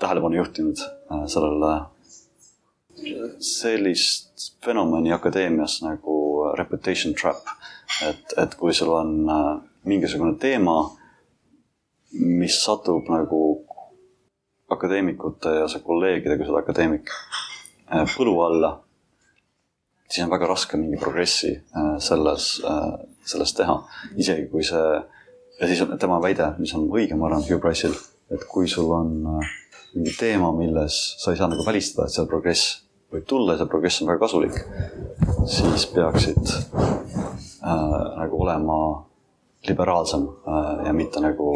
tähelepanu 0.00 0.36
juhtinud 0.36 0.76
äh, 0.80 1.26
sellele 1.26 1.80
sellist 3.40 4.56
fenomeni 4.64 5.12
akadeemias 5.12 5.82
nagu 5.82 6.16
reputation 6.58 7.14
trap. 7.14 7.44
et, 8.08 8.32
et 8.36 8.54
kui 8.54 8.74
sul 8.74 8.90
on 8.90 9.12
mingisugune 9.84 10.34
teema, 10.42 10.74
mis 12.12 12.56
satub 12.64 13.06
nagu 13.08 13.40
akadeemikute 14.70 15.52
ja 15.60 15.68
su 15.68 15.80
kolleegidega, 15.84 16.48
oled 16.48 16.64
akadeemik, 16.64 17.12
põlu 18.16 18.34
alla, 18.42 18.72
siis 20.08 20.24
on 20.24 20.32
väga 20.32 20.48
raske 20.50 20.78
mingi 20.80 20.98
progressi 21.02 21.52
äh, 21.56 21.92
selles, 22.02 22.48
äh, 22.64 22.96
selles 23.24 23.54
teha. 23.58 23.76
isegi 24.16 24.48
kui 24.52 24.64
see, 24.64 24.88
ja 25.60 25.68
siis 25.70 25.82
on 25.84 25.96
tema 25.98 26.20
väide, 26.22 26.52
mis 26.58 26.74
on 26.78 26.88
õige, 26.90 27.18
ma 27.18 27.30
arvan, 27.30 27.46
Hugh 27.46 27.62
Price'il, 27.62 27.94
et 28.30 28.46
kui 28.50 28.68
sul 28.70 28.90
on 28.94 29.14
mingi 29.96 30.12
teema, 30.18 30.50
milles 30.52 30.98
sa 31.22 31.32
ei 31.32 31.38
saa 31.40 31.48
nagu 31.50 31.64
välistada, 31.66 32.06
et 32.06 32.14
seal 32.14 32.28
progress 32.28 32.86
võib 33.12 33.26
tulla 33.28 33.54
ja 33.54 33.62
see 33.62 33.70
progress 33.70 34.02
on 34.02 34.10
väga 34.10 34.22
kasulik, 34.24 34.56
siis 35.48 35.86
peaksid 35.94 36.40
äh, 36.42 37.98
nagu 38.20 38.42
olema 38.42 38.78
liberaalsem 39.66 40.26
äh, 40.26 40.86
ja 40.88 40.94
mitte 40.96 41.22
nagu 41.22 41.52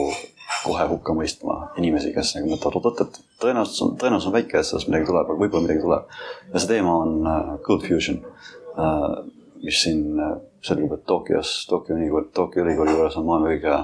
kohe 0.64 0.86
hukka 0.90 1.14
mõistma 1.16 1.56
inimesi, 1.80 2.12
kes 2.14 2.34
nagu 2.36 2.50
mõtlevad, 2.50 2.78
oot, 2.78 2.86
oot, 2.90 3.00
et 3.06 3.40
tõenäosus 3.42 3.80
on, 3.84 3.96
tõenäosus 4.00 4.28
on 4.30 4.36
väike, 4.36 4.60
et 4.60 4.68
sellest 4.68 4.90
midagi 4.90 5.08
tuleb, 5.08 5.28
aga 5.28 5.40
võib-olla 5.40 5.66
midagi 5.66 5.84
tuleb. 5.84 6.14
ja 6.52 6.62
see 6.62 6.72
teema 6.74 6.96
on 7.04 7.12
uh, 7.22 7.52
Code 7.66 7.88
Fusion 7.88 8.20
uh,, 8.20 9.20
mis 9.62 9.82
siin 9.84 10.06
uh, 10.18 10.38
selgub, 10.66 10.96
et 10.96 11.04
Tokyos, 11.08 11.52
Tokyo 11.70 11.96
ülikooli, 11.96 12.30
Tokyo 12.36 12.64
ülikooli 12.64 12.96
juures 12.96 13.16
on 13.16 13.28
maailma 13.28 13.54
kõige 13.54 13.76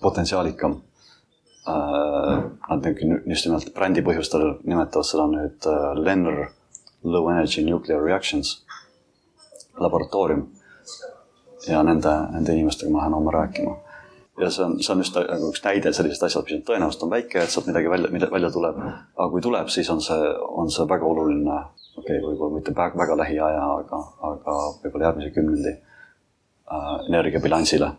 potentsiaalikam. 0.00 0.80
Nad 1.70 2.86
just 3.28 3.46
nimelt 3.46 3.68
brändi 3.76 4.02
põhjustel 4.02 4.46
nimetavad 4.64 5.06
seda 5.06 5.26
nüüd 5.30 5.66
LENR, 6.00 6.48
Low 7.04 7.28
Energy 7.30 7.62
Nuclear 7.66 8.00
Reactions 8.02 8.56
laboratoorium. 9.78 10.48
ja 11.68 11.82
nende, 11.84 12.10
nende 12.32 12.54
inimestega 12.56 12.90
ma 12.90 13.02
lähen 13.02 13.14
homme 13.14 13.32
rääkima 13.34 13.76
ja 14.40 14.50
see 14.50 14.64
on, 14.64 14.76
see 14.82 14.92
on 14.94 15.02
just 15.02 15.16
nagu 15.16 15.50
üks 15.52 15.62
näide 15.64 15.92
sellisest 15.96 16.24
asjast, 16.26 16.50
mis 16.50 16.64
tõenäoliselt 16.68 17.04
on 17.06 17.12
väike, 17.12 17.42
et 17.42 17.52
sealt 17.52 17.68
midagi 17.68 17.90
välja, 17.92 18.28
välja 18.32 18.50
tuleb. 18.54 18.78
aga 18.80 19.28
kui 19.32 19.42
tuleb, 19.44 19.70
siis 19.72 19.90
on 19.92 20.02
see, 20.04 20.34
on 20.62 20.70
see 20.72 20.86
väga 20.88 21.06
oluline, 21.06 21.56
okei 21.96 22.18
okay,, 22.18 22.20
võib-olla 22.24 22.58
mitte 22.58 22.74
väga, 22.76 22.98
väga 23.00 23.16
lähiaja, 23.22 23.64
aga, 23.80 24.02
aga 24.30 24.58
võib-olla 24.84 25.10
järgmise 25.10 25.34
kümnendi 25.36 25.74
äh, 25.74 26.94
energiabilansile. 27.08 27.90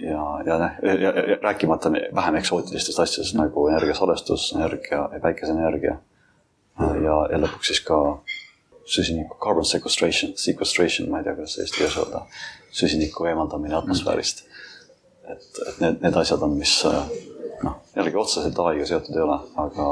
ja, 0.00 0.26
ja, 0.46 0.60
ja, 0.82 0.94
ja, 1.06 1.14
ja 1.32 1.40
rääkimata 1.42 1.92
vähem 1.92 2.38
eksootilistest 2.40 3.00
asjadest 3.06 3.36
nagu 3.36 3.66
energiasalestus, 3.68 4.52
energia, 4.56 5.08
päikeseenergia 5.22 5.96
äh, 5.96 6.94
ja, 7.04 7.24
ja 7.32 7.42
lõpuks 7.42 7.72
siis 7.72 7.82
ka 7.84 8.20
süsiniku 8.90 9.36
carbon 9.42 9.66
sequestration, 9.66 10.32
sequestration, 10.40 11.10
ma 11.10 11.20
ei 11.20 11.26
tea, 11.26 11.36
kuidas 11.36 11.58
eesti 11.62 11.82
keeles 11.82 11.98
öelda, 12.00 12.24
süsiniku 12.74 13.26
eemaldamine 13.30 13.76
atmosfäärist 13.78 14.46
et, 15.34 15.60
et 15.68 15.82
need, 15.82 16.00
need 16.04 16.16
asjad 16.22 16.42
on, 16.46 16.56
mis 16.58 16.76
äh, 16.88 17.02
noh, 17.64 17.76
jällegi 17.96 18.20
otseselt 18.20 18.58
ai-ga 18.64 18.86
seotud 18.88 19.16
ei 19.16 19.24
ole, 19.24 19.36
aga, 19.64 19.90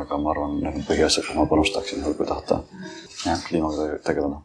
aga 0.00 0.18
ma 0.22 0.32
arvan, 0.32 0.58
need 0.62 0.80
on 0.80 0.86
põhiasjad, 0.88 1.26
kuhu 1.28 1.40
ma 1.40 1.48
panustaksin, 1.50 2.04
kui 2.06 2.28
tahta 2.28 2.62
kliimaga 3.48 3.96
tegeleda. 4.06 4.42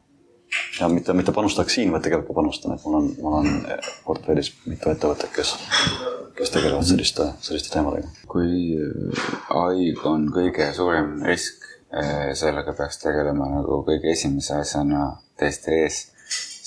ja 0.79 0.87
mitte, 0.91 1.13
mitte 1.15 1.31
panustaks 1.31 1.77
siin, 1.77 1.91
vaid 1.93 2.03
tegelikult 2.03 2.33
ka 2.33 2.39
panustan, 2.41 2.75
et 2.75 2.85
mul 2.85 2.97
on, 2.99 3.09
mul 3.23 3.37
on 3.39 3.49
portfellis 4.05 4.51
mitu 4.67 4.91
ettevõtet, 4.91 5.31
kes, 5.35 5.53
kes 6.37 6.51
tegelevad 6.51 6.87
selliste, 6.87 7.29
selliste 7.45 7.71
teemadega. 7.73 8.11
kui 8.31 8.75
ai 9.55 9.93
on 10.11 10.27
kõige 10.33 10.71
suurem 10.75 11.21
risk, 11.27 11.67
eh, 11.95 12.31
sellega 12.35 12.75
peaks 12.77 12.99
tegelema 13.03 13.47
nagu 13.55 13.81
kõige 13.87 14.11
esimese 14.11 14.57
asjana 14.59 15.05
teiste 15.39 15.83
ees, 15.85 16.03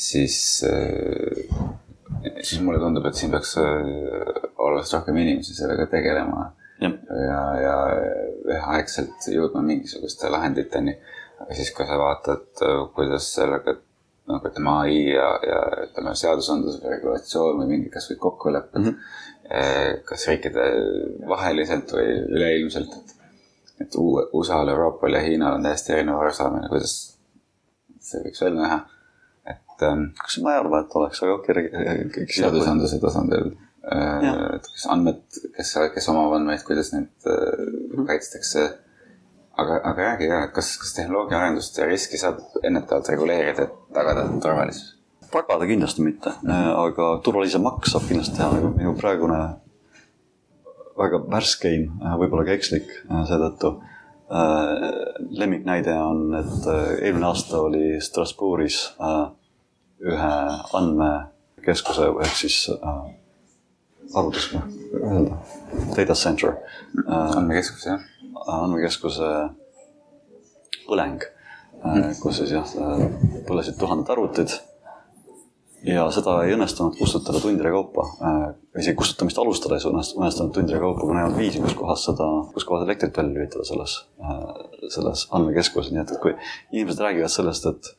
siis 0.04 0.38
eh, 0.66 1.44
siis 2.42 2.60
mulle 2.62 2.80
tundub, 2.82 3.06
et 3.08 3.18
siin 3.18 3.32
peaks 3.32 3.56
äh, 3.60 3.88
oluliselt 4.58 5.00
rohkem 5.00 5.18
inimesi 5.22 5.56
sellega 5.56 5.86
tegelema. 5.92 6.50
ja, 6.82 6.90
ja, 7.24 7.40
ja 7.62 7.74
üheaegselt 8.50 9.28
jõudma 9.30 9.62
mingisuguste 9.64 10.30
lahenditeni. 10.32 10.96
aga 11.40 11.56
siis, 11.56 11.72
kui 11.76 11.86
sa 11.86 11.98
vaatad, 12.00 12.46
äh, 12.62 12.84
kuidas 12.96 13.30
sellega 13.36 13.76
nagu 14.30 14.48
ütleme 14.48 14.76
ai 14.80 15.00
ja, 15.12 15.28
ja 15.44 15.58
ütleme 15.84 16.14
seadusandlus 16.16 16.78
või 16.80 16.94
regulatsioon 16.94 17.58
või 17.60 17.72
mingi 17.74 17.90
kasvõi 17.92 18.16
kokkulepped 18.22 18.80
mm, 18.80 18.94
-hmm. 18.94 19.98
kas 20.08 20.24
riikide 20.30 20.64
vaheliselt 21.28 21.92
või 21.92 22.14
üleilmselt, 22.38 22.94
et, 22.96 23.12
et 23.84 23.98
USA-l, 24.00 24.72
Euroopal 24.72 25.18
ja 25.18 25.20
Hiinal 25.26 25.58
on 25.58 25.68
täiesti 25.68 25.92
erinev 25.92 26.22
arusaamine, 26.22 26.72
kuidas 26.72 26.94
see 28.00 28.24
võiks 28.24 28.40
välja 28.46 28.62
näha 28.62 28.80
et 29.74 29.86
ähm, 29.88 30.08
kas 30.20 30.38
ma 30.42 30.54
ei 30.54 30.60
arva, 30.62 30.82
et 30.84 30.96
oleks 30.98 31.22
väga 31.22 31.34
okei. 31.34 32.26
seadusandluse 32.36 33.00
tasandil, 33.02 33.52
äh, 33.90 34.26
et 34.54 34.68
kas 34.70 34.86
andmed, 34.92 35.22
kes, 35.56 35.74
kes 35.94 36.08
omavad 36.12 36.40
andmeid, 36.40 36.62
kuidas 36.66 36.92
neid 36.94 37.30
äh, 37.30 38.04
kaitstakse. 38.06 38.70
aga, 39.54 39.76
aga 39.86 40.02
räägi 40.02 40.26
ka, 40.26 40.38
et 40.48 40.52
kas, 40.54 40.72
kas 40.82 40.96
tehnoloogia 40.96 41.38
arendust 41.38 41.76
ja 41.78 41.84
riski 41.86 42.18
saab 42.18 42.40
ennetavalt 42.66 43.08
reguleerida, 43.12 43.68
et 43.68 43.76
tagada 43.94 44.24
turvalisus? 44.42 44.96
tagada 45.30 45.66
kindlasti 45.66 46.02
mitte 46.02 46.30
mm, 46.30 46.50
-hmm. 46.50 46.72
aga 46.86 47.20
turvalise 47.22 47.58
maks 47.58 47.92
saab 47.94 48.08
kindlasti 48.08 48.36
teha, 48.36 48.48
nagu 48.54 48.72
minu 48.74 48.94
praegune 48.98 49.38
väga 50.98 51.22
värskeim, 51.30 51.86
võib-olla 52.18 52.44
ka 52.46 52.54
ekslik 52.54 52.90
seetõttu 53.30 53.76
lemmiknäide 55.38 55.94
on, 55.94 56.34
et 56.34 56.66
eelmine 57.02 57.26
aasta 57.26 57.60
oli 57.60 58.00
Strasbourgis 58.00 58.78
äh, 58.98 59.30
ühe 60.02 60.32
andmekeskuse 60.74 62.10
ehk 62.24 62.36
siis 62.38 62.58
äh, 62.74 63.04
arvutus, 64.14 64.50
öelda, 64.94 65.36
data 65.96 66.14
center 66.14 66.56
äh,. 67.08 67.36
andmekeskus, 67.36 67.86
jah. 67.86 68.04
andmekeskuse 68.46 69.30
põleng 70.88 71.24
äh,, 71.24 72.12
kus 72.20 72.42
siis 72.42 72.54
jah, 72.54 72.76
põlesid 73.48 73.78
tuhanded 73.80 74.12
arvutid 74.14 74.54
ja 75.84 76.06
seda 76.14 76.38
ei 76.44 76.54
õnnestunud 76.56 76.96
kustutada 76.98 77.40
tundide 77.42 77.72
kaupa 77.74 78.06
äh,. 78.28 78.46
isegi 78.80 78.98
kustutamist 79.00 79.40
alustada 79.40 79.78
ei 79.78 79.88
õnnestunud 79.90 80.54
tundide 80.54 80.80
kaupa, 80.82 81.06
kuna 81.06 81.22
ei 81.22 81.28
olnud 81.30 81.40
viisi, 81.40 81.64
kus 81.64 81.76
kohas 81.78 82.06
seda, 82.10 82.28
kus 82.54 82.68
kohas 82.68 82.86
elektrit 82.86 83.16
välja 83.16 83.38
lülitada 83.38 83.66
selles 83.68 83.98
äh,, 84.20 84.46
selles 84.94 85.28
andmekeskuses, 85.32 85.92
nii 85.94 86.04
et, 86.04 86.16
et 86.16 86.22
kui 86.22 86.36
inimesed 86.72 87.04
räägivad 87.06 87.32
sellest, 87.32 87.70
et 87.72 87.94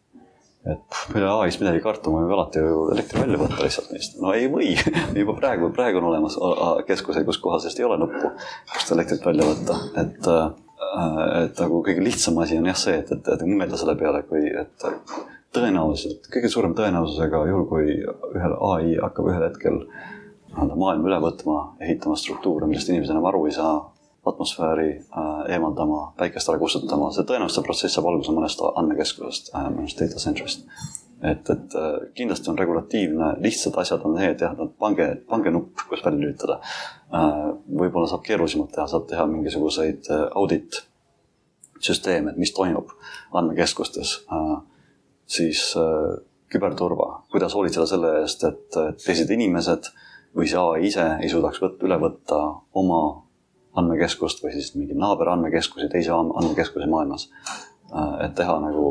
et 0.65 0.99
meil 1.13 1.23
ei 1.23 1.29
ole 1.29 1.45
ai-st 1.45 1.61
midagi 1.61 1.81
karta, 1.83 2.09
me 2.09 2.23
võime 2.23 2.37
alati 2.37 2.63
ju 2.63 2.87
elektri 2.95 3.21
välja 3.21 3.39
võtta 3.41 3.61
lihtsalt 3.61 3.91
neist. 3.93 4.19
no 4.21 4.33
ei 4.33 4.49
või 4.51 4.73
juba 5.21 5.37
praegu, 5.37 5.69
praegu 5.75 6.01
on 6.01 6.09
olemas 6.11 6.37
keskuseid, 6.87 7.27
kus 7.27 7.41
kohas 7.43 7.67
ei 7.71 7.87
ole 7.87 7.99
nuppu, 8.01 8.33
kust 8.73 8.93
elektrit 8.95 9.25
välja 9.25 9.47
võtta, 9.51 9.79
et 10.01 10.31
äh, 10.31 10.45
et 11.45 11.59
nagu 11.59 11.79
kõige 11.85 12.03
lihtsam 12.03 12.37
asi 12.43 12.57
on 12.59 12.67
jah 12.69 12.77
see, 12.79 12.97
et, 12.99 13.11
et, 13.11 13.31
et 13.31 13.47
mõelda 13.47 13.77
selle 13.79 13.95
peale, 13.99 14.21
kui, 14.29 14.47
et 14.47 14.85
tõenäoliselt, 15.55 16.29
kõige 16.31 16.51
suurem 16.51 16.75
tõenäosusega 16.77 17.41
juhul, 17.49 17.65
kui 17.69 17.95
ühel 18.35 18.55
ai 18.69 18.95
hakkab 18.99 19.31
ühel 19.31 19.47
hetkel 19.47 19.81
nii-öelda 19.81 20.77
maailma 20.79 21.09
üle 21.09 21.19
võtma, 21.23 21.57
ehitama 21.83 22.15
struktuure, 22.19 22.67
millest 22.69 22.91
inimesed 22.91 23.11
enam 23.15 23.27
aru 23.31 23.45
ei 23.49 23.55
saa 23.55 23.75
atmosfääri 24.27 24.89
äh, 24.91 25.53
eemaldama, 25.55 26.13
päikest 26.17 26.49
ära 26.49 26.59
kustutama, 26.61 27.11
see 27.13 27.25
tõenäoliselt 27.27 27.59
see 27.59 27.67
protsess 27.67 27.97
saab 27.97 28.09
alguse 28.09 28.33
mõnest 28.35 28.61
andmekeskusest 28.67 29.51
äh,, 29.53 29.67
mõnest 29.73 30.01
data 30.01 30.21
center'ist. 30.21 30.65
et, 31.21 31.49
et 31.49 31.75
äh, 31.79 31.97
kindlasti 32.17 32.51
on 32.51 32.59
regulatiivne, 32.59 33.31
lihtsad 33.43 33.77
asjad 33.81 34.05
on 34.05 34.17
need 34.19 34.41
jah, 34.41 34.55
et 34.65 34.75
pange, 34.81 35.07
pange 35.29 35.53
nupp, 35.53 35.85
kus 35.89 36.03
välja 36.05 36.21
lülitada. 36.21 36.59
Võib-olla 37.65 38.09
saab 38.11 38.25
keerulisemalt 38.25 38.73
teha, 38.75 38.87
saab 38.91 39.05
teha 39.07 39.25
mingisuguseid 39.29 40.09
audit 40.35 40.81
süsteeme, 41.79 42.33
et 42.33 42.41
mis 42.41 42.51
toimub 42.53 42.91
andmekeskustes. 43.33 44.17
siis 45.25 45.61
küberturva, 46.51 47.23
kuidas 47.31 47.55
hoolitseda 47.55 47.85
selle 47.89 48.11
eest, 48.21 48.43
et 48.43 48.77
teised 49.05 49.31
inimesed 49.31 49.89
või 50.35 50.49
see 50.51 50.59
AI 50.59 50.89
ise 50.89 51.05
ei 51.23 51.31
suudaks 51.31 51.61
võtta, 51.63 51.87
üle 51.87 51.97
võtta 52.01 52.41
oma 52.75 53.01
andmekeskust 53.75 54.43
või 54.43 54.55
siis 54.55 54.73
mingi 54.75 54.97
naaber 54.97 55.33
andmekeskusi 55.33 55.89
teise 55.91 56.13
andmekeskuse 56.15 56.87
maailmas. 56.89 57.29
et 58.23 58.35
teha 58.35 58.59
nagu 58.59 58.87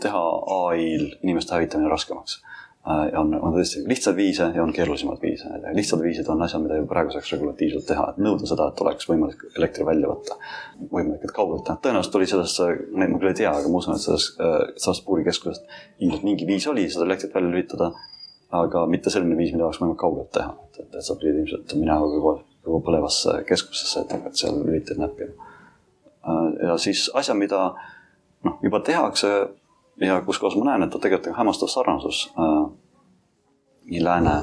teha 0.00 0.24
ai-l 0.68 1.06
inimeste 1.22 1.54
hävitamine 1.54 1.88
raskemaks. 1.88 2.42
Äh, 2.84 3.06
ja 3.12 3.20
on, 3.20 3.32
on 3.40 3.54
tõesti 3.54 3.80
lihtsaid 3.88 4.16
viise 4.18 4.50
ja 4.52 4.62
on 4.62 4.72
keerulisemaid 4.76 5.22
viise. 5.24 5.48
lihtsad 5.72 6.02
viisid 6.04 6.28
on 6.28 6.42
asjad, 6.44 6.60
mida 6.66 6.76
ju 6.76 6.88
praegu 6.88 7.14
saaks 7.14 7.30
regulatiivselt 7.32 7.86
teha, 7.88 8.10
et 8.12 8.18
nõuda 8.20 8.48
seda, 8.50 8.66
et 8.68 8.82
oleks 8.84 9.08
võimalik 9.08 9.46
elektri 9.56 9.86
välja 9.88 10.10
võtta. 10.10 10.36
võimalik, 10.90 11.24
et 11.24 11.32
kaugelt 11.38 11.64
teha. 11.64 11.78
tõenäoliselt 11.86 12.12
tuli 12.12 12.28
sellest, 12.28 12.60
neid 12.92 13.14
ma 13.14 13.20
küll 13.22 13.32
ei 13.32 13.38
tea, 13.40 13.54
aga 13.56 13.70
ma 13.72 13.80
usun, 13.80 13.96
et 13.96 14.04
sellest 14.04 14.42
äh, 14.44 14.58
Strasbourgi 14.76 15.24
keskusest 15.30 15.78
ilmselt 16.04 16.28
mingi 16.28 16.48
viis 16.50 16.68
oli 16.68 16.84
seda 16.92 17.08
elektrit 17.08 17.32
välja 17.34 17.54
lülitada. 17.54 17.92
aga 18.54 18.84
mitte 18.86 19.10
selline 19.10 19.34
viis, 19.38 19.50
mida 19.54 19.64
oleks 19.66 19.80
võimalik 19.80 19.98
kaugelt 19.98 20.28
teha, 20.36 20.52
et, 20.68 20.84
et, 20.84 21.00
sa 21.02 21.16
pidid 21.18 21.40
ilmselt 21.40 21.72
minema 21.80 22.04
kogu, 22.04 22.36
kogu 22.64 22.80
põlevasse 22.86 23.40
keskusesse, 23.48 24.04
et 24.04 24.14
hakata 24.14 24.40
seal 24.40 24.56
lüliteid 24.62 25.00
näppima. 25.00 25.52
Äh, 26.24 26.48
ja 26.68 26.78
siis 26.80 27.06
asja, 27.14 27.36
mida 27.36 27.74
noh, 28.44 28.58
juba 28.64 28.80
tehakse 28.84 29.30
ja 30.00 30.20
kus 30.26 30.40
kohas 30.40 30.56
ma 30.58 30.70
näen, 30.72 30.86
et 30.86 30.94
on 30.94 31.02
tegelikult 31.02 31.30
nagu 31.30 31.40
hämmastav 31.42 31.70
sarnasus 31.72 32.26
äh, 32.40 32.62
nii 33.92 34.02
lääne 34.04 34.38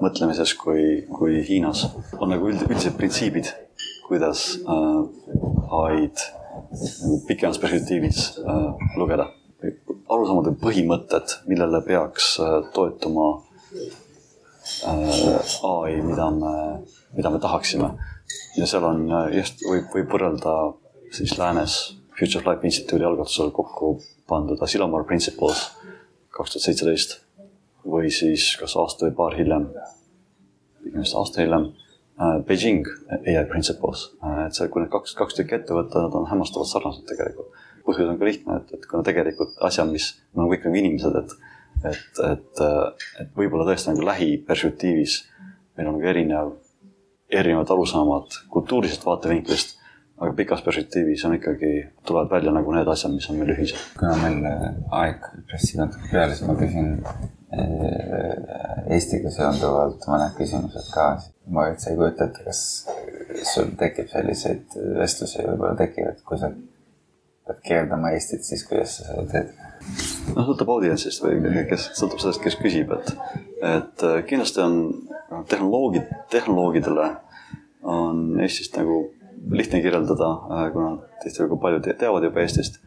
mõtlemises 0.00 0.54
kui, 0.58 1.04
kui 1.12 1.42
Hiinas 1.46 1.86
on 2.18 2.32
nagu 2.32 2.50
üld, 2.50 2.64
üldised 2.66 2.96
printsiibid, 2.98 3.52
kuidas 4.08 4.54
äh, 4.64 5.00
ai-d 5.80 6.26
nagu 6.70 7.20
pikemas 7.28 7.58
perspektiivis 7.62 8.40
lugeda. 8.98 9.30
arusaamad 10.10 10.48
või 10.48 10.58
põhimõtted, 10.64 11.32
millele 11.46 11.80
peaks 11.86 12.32
toetuma 12.74 13.26
ai, 14.86 15.96
mida 16.02 16.30
me, 16.34 16.54
mida 17.16 17.30
me 17.30 17.40
tahaksime. 17.42 17.90
ja 18.56 18.66
seal 18.66 18.84
on 18.84 19.06
äh, 19.08 19.32
just 19.40 19.64
võib, 19.66 19.88
võib 19.94 20.14
võrrelda 20.14 20.56
siis 21.14 21.36
läänes 21.38 21.80
Future 22.18 22.44
Life 22.46 22.66
Instituudi 22.66 23.06
algatusel 23.08 23.50
kokku 23.54 23.96
pandud 24.28 24.60
Asilomar 24.62 25.04
Principles 25.08 25.70
kaks 26.30 26.54
tuhat 26.54 26.66
seitseteist 26.66 27.18
või 27.86 28.10
siis 28.14 28.52
kas 28.60 28.76
aasta 28.78 29.06
või 29.06 29.14
paar 29.16 29.36
hiljem, 29.38 29.70
pigem 30.84 31.04
vist 31.04 31.16
aasta 31.16 31.42
hiljem, 31.42 31.70
äh, 32.20 32.38
Beijing 32.46 32.88
ai 33.18 33.44
Principles. 33.50 34.10
Äh, 34.24 34.46
et 34.46 34.56
see, 34.56 34.68
kui 34.68 34.82
need 34.82 34.92
kaks, 34.92 35.14
kaks 35.18 35.38
tükki 35.38 35.58
ette 35.58 35.76
võtta, 35.76 36.04
nad 36.04 36.16
on 36.16 36.28
hämmastavalt 36.30 36.70
sarnased 36.70 37.06
tegelikult. 37.08 37.56
põhjus 37.80 38.10
on 38.12 38.18
ka 38.20 38.26
lihtne, 38.28 38.56
et, 38.60 38.74
et 38.76 38.84
kuna 38.86 39.02
tegelikult 39.02 39.56
asjad, 39.66 39.88
mis, 39.90 40.12
me 40.34 40.42
oleme 40.42 40.56
kõik 40.56 40.66
nagu 40.68 40.78
inimesed, 40.82 41.14
et, 41.16 41.30
et, 41.88 42.22
et, 42.30 42.62
et 43.22 43.36
võib-olla 43.36 43.68
tõesti 43.70 43.92
nagu 43.92 44.06
lähiperspektiivis 44.08 45.20
meil 45.76 45.88
on 45.88 45.96
nagu 45.96 46.08
erinev, 46.12 46.54
erinevad 47.30 47.70
arusaamad 47.72 48.40
kultuurilisest 48.52 49.06
vaatevinklist 49.06 49.78
aga 50.20 50.34
pikas 50.36 50.62
perspektiivis 50.64 51.24
on 51.24 51.34
ikkagi, 51.38 51.72
tulevad 52.06 52.30
välja 52.30 52.52
nagu 52.52 52.72
need 52.74 52.88
asjad, 52.92 53.12
mis 53.14 53.28
on 53.32 53.38
meil 53.40 53.54
ühised. 53.54 53.80
kuna 53.98 54.16
meil 54.20 54.48
äh, 54.50 54.66
aeg 55.02 55.28
pressib 55.48 55.80
natuke 55.80 56.10
peale, 56.12 56.36
siis 56.36 56.48
ma 56.48 56.56
küsin 56.60 56.90
äh, 57.00 58.90
Eestiga 58.96 59.32
seonduvalt 59.32 60.04
mõned 60.10 60.34
küsimused 60.36 60.92
ka. 60.92 61.06
ma 61.54 61.70
üldse 61.70 61.92
ei 61.92 61.98
kujuta 61.98 62.28
ette, 62.28 62.44
kas 62.44 62.60
sul 63.54 63.72
tekib 63.80 64.10
selliseid 64.12 64.76
vestlusi, 65.00 65.40
võib-olla 65.46 65.78
tekivad, 65.80 66.20
kui 66.26 66.38
sa 66.38 66.52
pead 66.52 67.64
kirjeldama 67.64 68.12
Eestit, 68.14 68.44
siis 68.44 68.66
kuidas 68.68 68.98
sa 68.98 69.08
seda 69.08 69.24
teed? 69.32 70.19
Noh, 70.34 70.46
sõltub 70.48 70.70
audientsist 70.74 71.22
või 71.24 71.64
kes, 71.68 71.90
sõltub 71.98 72.22
sellest, 72.22 72.42
kes 72.44 72.56
küsib, 72.60 72.92
et, 72.96 73.12
et 73.66 74.04
äh, 74.06 74.20
kindlasti 74.28 74.62
on 74.64 74.76
tehnoloogid, 75.50 76.10
tehnoloogidele 76.32 77.08
on 77.90 78.40
Eestist 78.44 78.76
nagu 78.78 79.02
lihtne 79.50 79.80
kirjeldada, 79.84 80.30
äh, 80.50 80.66
kuna 80.74 80.92
tihtilugu 81.22 81.60
paljud 81.62 81.88
teavad 82.00 82.26
juba 82.26 82.44
Eestist. 82.44 82.80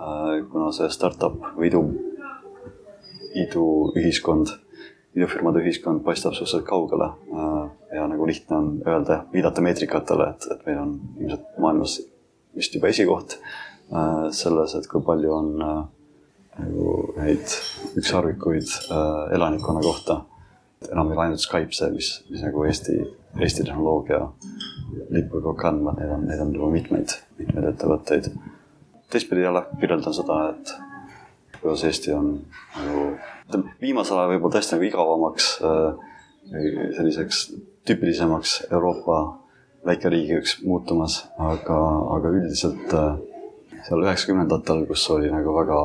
Äh, 0.00 0.40
kuna 0.52 0.70
see 0.76 0.88
startup 0.92 1.38
või 1.56 1.68
idu, 1.70 1.84
iduühiskond, 3.44 4.54
idufirmade 5.18 5.62
ühiskond 5.64 6.04
paistab 6.06 6.36
suhteliselt 6.36 6.68
kaugele. 6.68 7.12
Ja 7.90 8.04
nagu 8.06 8.26
lihtne 8.28 8.56
on 8.56 8.68
öelda, 8.86 9.24
viidata 9.32 9.62
meetrikatele, 9.64 10.28
et, 10.30 10.46
et 10.54 10.60
meil 10.68 10.78
on 10.78 10.92
ilmselt 11.18 11.58
maailmas 11.58 11.96
vist 12.54 12.74
juba 12.74 12.90
esikoht 12.92 13.34
selles, 14.34 14.76
et 14.78 14.86
kui 14.86 15.02
palju 15.02 15.32
on 15.34 15.48
nagu 16.58 17.14
neid 17.16 17.54
ükssarvikuid 17.96 18.74
elanikkonna 19.34 19.80
kohta. 19.80 20.20
enam 20.92 21.10
ei 21.10 21.16
ole 21.16 21.22
ainult 21.22 21.40
Skype 21.40 21.76
see, 21.76 21.90
mis, 21.92 22.08
mis 22.30 22.42
nagu 22.42 22.64
Eesti, 22.64 22.94
Eesti 23.40 23.64
tehnoloogia 23.64 24.20
lippu 25.10 25.40
kokku 25.44 25.66
andma, 25.68 25.92
neid 25.98 26.10
on, 26.14 26.24
neid 26.28 26.40
on 26.40 26.54
juba 26.54 26.70
mitmeid, 26.72 27.16
mitmeid 27.38 27.66
ettevõtteid. 27.72 28.30
teistpidi 29.10 29.42
jälle 29.42 29.62
kirjeldan 29.80 30.14
seda, 30.14 30.38
et 30.54 30.72
kuidas 31.60 31.84
Eesti 31.84 32.14
on 32.16 32.30
nagu, 32.76 33.04
ütleme 33.48 33.74
viimasel 33.82 34.18
ajal 34.18 34.32
võib-olla 34.34 34.56
tõesti 34.56 34.76
nagu 34.76 34.88
igavamaks, 34.88 35.50
äh, 35.66 36.06
selliseks 36.96 37.42
tüüpilisemaks 37.88 38.56
Euroopa 38.70 39.20
väikeriigiks 39.86 40.60
muutumas, 40.64 41.24
aga, 41.38 41.78
aga 42.16 42.32
üldiselt 42.36 42.94
äh, 42.96 43.18
seal 43.86 44.04
üheksakümnendatel, 44.04 44.86
kus 44.88 45.06
oli 45.12 45.30
nagu 45.32 45.54
väga 45.56 45.80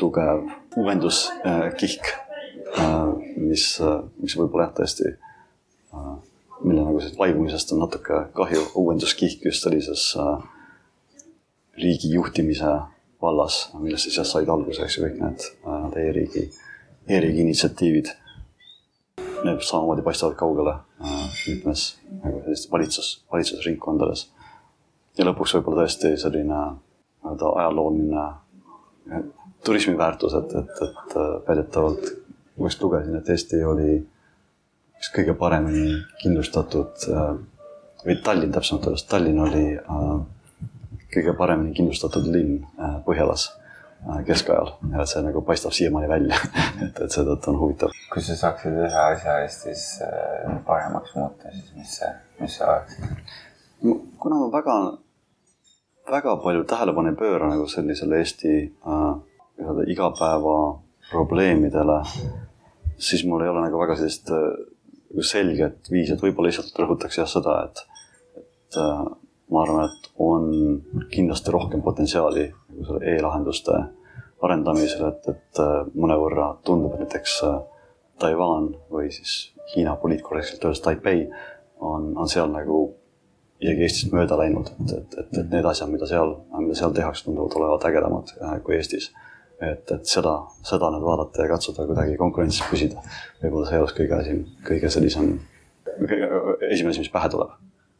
tugev 0.00 0.46
uuenduskihk, 0.76 2.12
äh, 2.78 3.08
mis, 3.36 3.66
mis 4.18 4.36
võib-olla 4.38 4.70
jah, 4.70 4.76
tõesti 4.82 5.16
mille 6.64 6.84
nagu 6.84 7.00
vaibumisest 7.18 7.72
on 7.72 7.82
natuke 7.82 8.24
kahju. 8.32 8.62
uuenduskihk 8.74 9.44
just 9.44 9.62
sellises 9.62 10.16
äh, 10.16 10.42
riigi 11.82 12.12
juhtimise 12.12 12.72
vallas, 13.22 13.70
millest 13.80 14.08
siis 14.08 14.18
jah 14.18 14.26
said 14.26 14.48
alguse, 14.48 14.82
eks 14.82 14.98
ju, 14.98 15.06
kõik 15.06 15.18
need 15.22 15.46
äh, 15.66 16.04
e-riigi, 16.06 16.44
e-riigi 17.08 17.46
initsiatiivid. 17.46 18.12
Need 19.42 19.64
samamoodi 19.66 20.04
paistavad 20.06 20.38
kaugele 20.38 20.76
äh, 20.78 21.26
mitmes 21.48 21.86
nagu 22.22 22.42
sellistes 22.44 22.70
valitsus, 22.72 23.10
valitsusringkondades. 23.32 24.28
ja 25.18 25.26
lõpuks 25.28 25.56
võib-olla 25.56 25.82
tõesti 25.82 26.14
selline 26.16 26.60
nii-öelda 27.22 27.54
ajalooline 27.60 28.26
turismiväärtus, 29.64 30.34
et, 30.34 30.54
et, 30.58 30.82
et 30.88 31.16
väidetavalt 31.48 32.10
ma 32.58 32.66
just 32.66 32.82
lugesin, 32.82 33.16
et 33.16 33.28
Eesti 33.32 33.62
oli 33.64 33.96
üks 34.98 35.10
kõige 35.14 35.34
paremini 35.38 35.96
kindlustatud 36.20 37.08
äh, 37.10 37.32
või 38.04 38.18
Tallinn 38.24 38.52
täpsemalt 38.54 38.86
öeldes, 38.90 39.06
Tallinn 39.10 39.42
oli 39.42 39.64
äh, 39.78 40.12
kõige 41.14 41.34
paremini 41.38 41.74
kindlustatud 41.76 42.28
linn 42.30 42.62
äh, 42.78 43.00
Põhjalas 43.06 43.50
keskajal 44.26 44.72
ja 44.90 45.04
see 45.06 45.20
nagu 45.22 45.44
paistab 45.46 45.70
siiamaani 45.76 46.08
välja 46.10 46.34
et, 46.84 46.96
et 47.04 47.14
seetõttu 47.14 47.52
on 47.52 47.60
huvitav. 47.60 47.92
kui 48.10 48.22
sa 48.26 48.34
saaksid 48.34 48.74
ühe 48.74 49.02
asja 49.04 49.36
Eestis 49.44 49.84
paremaks 50.66 51.14
muuta, 51.14 51.52
siis 51.54 51.68
mis 51.78 51.92
see, 52.00 52.08
mis 52.40 52.56
see 52.58 52.66
oleks? 52.66 52.96
kuna 54.18 54.40
ma 54.40 54.48
väga, 54.50 54.74
väga 56.10 56.34
palju 56.42 56.66
tähelepanu 56.66 57.12
ei 57.12 57.20
pööra 57.20 57.52
nagu 57.52 57.68
sellisele 57.70 58.18
Eesti 58.24 58.56
äh, 58.66 59.06
igapäeva 59.92 60.56
probleemidele, 61.10 62.02
siis 62.96 63.24
mul 63.26 63.44
ei 63.44 63.50
ole 63.52 63.64
nagu 63.66 63.80
väga 63.80 63.96
sellist 63.98 64.30
äh, 64.32 64.52
selget 65.20 65.90
viisi, 65.90 66.14
et 66.14 66.22
võib-olla 66.22 66.48
lihtsalt 66.48 66.78
rõhutaks 66.80 67.18
jah 67.20 67.28
seda, 67.28 67.58
et, 67.66 67.82
et 68.40 68.78
äh, 68.80 69.02
ma 69.52 69.64
arvan, 69.64 69.90
et 69.90 70.08
on 70.22 70.46
kindlasti 71.12 71.52
rohkem 71.52 71.82
potentsiaali 71.84 72.46
nagu 72.48 72.88
selle 72.88 73.16
e-lahenduste 73.16 73.82
arendamisel, 74.42 75.08
et, 75.10 75.28
et 75.34 75.62
äh, 75.62 75.74
mõnevõrra 75.94 76.54
tundub, 76.64 76.96
et 76.96 77.04
näiteks 77.06 77.40
Taiwan 78.22 78.72
või 78.92 79.10
siis 79.12 79.52
Hiina 79.72 79.94
poliitkorrektselt 79.96 80.64
öeldes 80.64 80.82
Taipei 80.84 81.26
on, 81.80 82.12
on 82.16 82.28
seal 82.28 82.50
nagu 82.52 82.84
isegi 83.62 83.84
Eestist 83.86 84.14
mööda 84.14 84.36
läinud, 84.38 84.72
et, 84.72 84.94
et, 84.96 85.18
et, 85.22 85.36
et 85.38 85.52
need 85.52 85.66
asjad, 85.68 85.90
mida 85.90 86.06
seal, 86.10 86.34
mida 86.58 86.74
seal 86.78 86.94
tehakse, 86.96 87.24
tunduvad 87.26 87.54
olevat 87.60 87.86
ägedamad 87.90 88.32
kui 88.66 88.76
Eestis 88.78 89.12
et, 89.62 89.92
et 89.94 90.08
seda, 90.08 90.34
seda 90.66 90.90
nüüd 90.92 91.04
vaadata 91.06 91.44
ja 91.44 91.52
katsuda 91.52 91.86
kuidagi 91.88 92.16
konkurentsis 92.20 92.66
püsida. 92.70 93.02
võib-olla 93.42 93.68
see 93.68 93.82
oleks 93.82 93.96
kõige 93.98 94.18
asi, 94.18 94.38
kõige 94.66 94.90
sellisem, 94.90 95.28
esimene 95.86 96.94
asi, 96.94 97.04
mis 97.04 97.12
pähe 97.12 97.30
tuleb. 97.32 97.54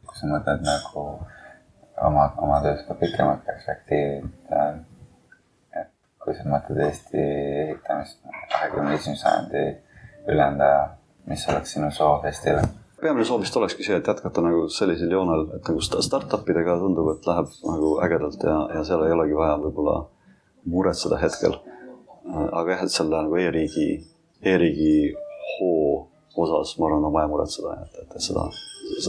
kui 0.07 0.19
sa 0.19 0.29
mõtled 0.31 0.65
nagu 0.67 1.05
oma, 2.07 2.27
oma 2.37 2.59
töös 2.65 2.83
ka 2.87 2.97
pikemat 2.99 3.45
perspektiivi, 3.47 4.29
et, 4.59 4.85
et 5.81 5.91
kui 6.23 6.35
sa 6.37 6.47
mõtled 6.49 6.83
Eesti 6.87 7.25
ehitamist 7.65 8.21
kahekümne 8.51 8.95
esimese 8.99 9.25
sajandi 9.25 9.65
ülejäänud 10.27 10.63
aja, 10.67 10.87
mis 11.31 11.45
oleks 11.49 11.77
sinu 11.77 11.91
soov 11.91 12.25
Eestile? 12.29 12.63
peamine 13.03 13.25
soov 13.27 13.41
vist 13.43 13.55
olekski 13.59 13.83
see, 13.83 13.97
et 13.99 14.07
jätkata 14.07 14.41
nagu 14.43 14.67
sellisel 14.71 15.11
joonel, 15.11 15.49
et 15.57 15.67
nagu 15.67 15.81
startup 15.83 16.49
idega 16.49 16.77
tundub, 16.79 17.09
et 17.11 17.25
läheb 17.27 17.49
nagu 17.67 17.89
ägedalt 18.05 18.45
ja, 18.47 18.59
ja 18.77 18.83
seal 18.87 19.03
ei 19.07 19.15
olegi 19.15 19.35
vaja 19.35 19.57
võib-olla 19.59 19.97
muretseda 20.65 21.19
hetkel. 21.21 21.55
aga 22.33 22.71
jah, 22.71 22.83
et 22.85 22.91
selle 22.91 23.19
nagu 23.25 23.37
e-riigi, 23.39 23.87
e-riigi 24.41 25.13
hoo 25.53 26.07
osas 26.35 26.77
ma 26.79 26.87
arvan, 26.87 27.05
on 27.05 27.13
vaja 27.13 27.27
muretseda, 27.27 27.73
et, 27.83 27.97
et, 28.01 28.15
et 28.15 28.25
seda, 28.27 28.45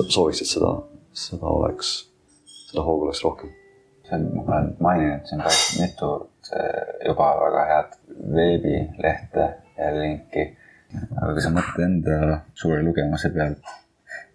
sooviks, 0.02 0.42
et 0.42 0.50
seda, 0.50 0.72
seda 1.14 1.52
oleks, 1.52 1.92
seda 2.70 2.84
hoogu 2.84 3.08
oleks 3.08 3.22
rohkem. 3.24 3.52
see 4.04 4.18
on, 4.18 4.26
ma 4.36 4.42
olen 4.44 4.74
maininud 4.84 5.30
siin 5.30 5.40
päris 5.40 5.68
mitu 5.80 6.10
juba 7.06 7.30
väga 7.40 7.62
head 7.70 7.94
veebilehte 8.34 9.46
ja 9.78 9.94
linki. 10.00 10.44
aga 11.20 11.32
kui 11.32 11.42
sa 11.42 11.54
mõtled 11.54 11.86
enda 11.86 12.18
suure 12.54 12.82
lugemuse 12.84 13.30
pealt 13.34 13.72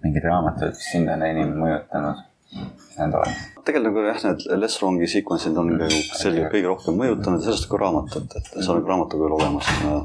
mingeid 0.04 0.26
raamatuid, 0.26 0.76
mis 0.76 0.92
sind 0.92 1.12
on 1.14 1.24
enim 1.24 1.54
mõjutanud, 1.60 2.26
mis 2.56 2.98
need 2.98 3.16
on? 3.20 3.38
Tegelikult 3.70 3.94
nagu 3.94 4.06
jah, 4.10 4.24
need 4.26 4.62
Les 4.62 4.78
Wrongi 4.82 5.08
sequence'id 5.10 5.58
on 5.62 5.72
selgelt 6.18 6.50
kõige 6.54 6.72
rohkem 6.72 6.98
mõjutanud 7.00 7.44
ja 7.44 7.50
sellest 7.50 7.70
ka 7.70 7.80
raamat, 7.82 8.18
et, 8.20 8.38
see 8.56 8.66
on 8.66 8.80
nagu 8.80 8.92
raamatu 8.94 9.20
kujul 9.20 9.38
olemas 9.40 9.70
uh,. 9.86 10.02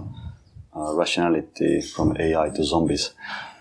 Rationality 0.74 1.76
from 1.86 2.16
ai 2.18 2.48
to 2.50 2.64
zombies. 2.66 3.12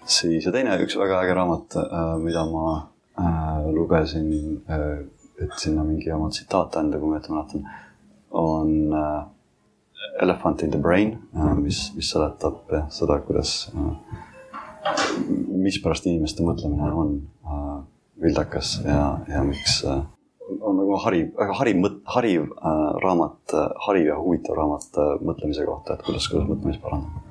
siis 0.05 0.45
ja 0.47 0.51
teine 0.51 0.73
üks 0.81 0.95
väga 0.97 1.19
äge 1.23 1.35
raamat 1.37 1.75
uh,, 1.77 2.15
mida 2.19 2.41
ma 2.49 2.63
uh, 2.73 3.67
lugesin 3.75 4.31
uh,, 4.65 5.05
et 5.41 5.53
sinna 5.61 5.85
mingi 5.85 6.11
oma 6.11 6.31
tsitaate 6.33 6.81
anda, 6.81 6.99
kui 6.99 7.11
ma 7.11 7.19
õieti 7.19 7.33
mäletan, 7.35 7.69
on 8.31 8.73
uh, 8.97 9.21
Elephant 10.21 10.65
in 10.65 10.73
the 10.73 10.81
brain 10.81 11.15
uh,, 11.37 11.53
mis, 11.55 11.85
mis 11.95 12.09
seletab 12.09 12.73
jah 12.73 12.89
seda, 12.91 13.19
kuidas 13.27 13.69
uh, 13.77 13.93
mispärast 15.63 16.09
inimeste 16.09 16.43
mõtlemine 16.43 16.89
on 16.91 17.15
vildakas 18.23 18.77
ja, 18.85 19.19
ja 19.27 19.43
miks 19.47 19.81
äh, 19.85 20.01
on 20.61 20.77
nagu 20.79 20.97
hariv, 21.05 21.31
väga 21.39 21.57
hariv 21.59 21.79
mõt-, 21.83 22.01
hariv 22.15 22.47
äh, 22.51 22.83
raamat 23.03 23.55
äh,, 23.57 23.69
hariv 23.87 24.09
ja 24.11 24.19
huvitav 24.19 24.57
raamat 24.59 24.99
äh, 25.01 25.13
mõtlemise 25.23 25.65
kohta, 25.67 25.97
et 25.97 26.05
kuidas, 26.07 26.27
kuidas 26.31 26.49
mõtlemist 26.49 26.83
parandada. 26.83 27.23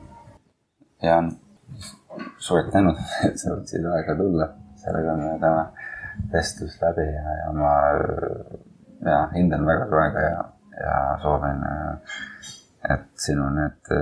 ja 1.02 1.18
suured 2.38 2.72
tänud, 2.72 3.00
et 3.28 3.38
sa 3.40 3.54
võtsid 3.56 3.86
aega 3.96 4.16
tulla, 4.18 4.48
sellega 4.82 5.16
on 5.16 5.26
täna 5.42 5.66
vestlus 6.32 6.76
läbi 6.82 7.06
ja, 7.08 7.38
ja 7.42 7.52
ma 7.56 7.76
ja 9.02 9.22
hindan 9.34 9.64
väga 9.66 9.88
su 9.88 10.00
aega 10.02 10.26
ja, 10.26 10.42
ja 10.78 10.98
soovin, 11.22 11.64
et 12.92 13.08
sinu 13.18 13.48
need 13.56 13.94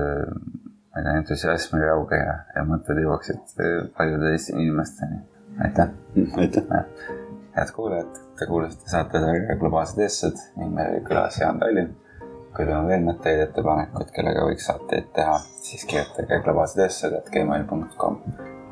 ma 0.91 0.99
ei 0.99 1.05
tea, 1.05 1.17
entusiasm 1.21 1.79
ja 1.79 1.93
rauge 1.93 2.19
ja, 2.19 2.35
ja 2.57 2.65
mõtted 2.67 2.99
jõuaksid 2.99 3.55
paljude 3.97 4.33
Eesti 4.35 4.57
inimesteni. 4.59 5.21
Aitäh. 5.65 5.89
aitäh. 6.37 6.85
head 7.57 7.73
kuulajad, 7.77 8.21
te 8.39 8.47
kuulasite 8.47 8.91
saatesarja 8.91 9.57
Globaalsed 9.57 10.03
eestlased 10.03 10.39
ning 10.57 10.75
meil 10.75 10.95
oli 10.95 11.05
külas 11.09 11.41
Jaan 11.41 11.59
Tallinn. 11.59 11.95
kui 12.57 12.65
teil 12.65 12.77
on 12.77 12.89
veel 12.91 13.05
mõtteid, 13.07 13.45
ettepanekuid, 13.45 14.11
kellega 14.17 14.49
võiks 14.49 14.67
saateid 14.67 15.13
teha, 15.15 15.39
siis 15.69 15.87
kirjutage 15.87 16.41
globaalsed 16.43 16.83
eestlased, 16.87 17.31
gmail.com. 17.37 18.19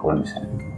Kuulmiseni 0.02 0.77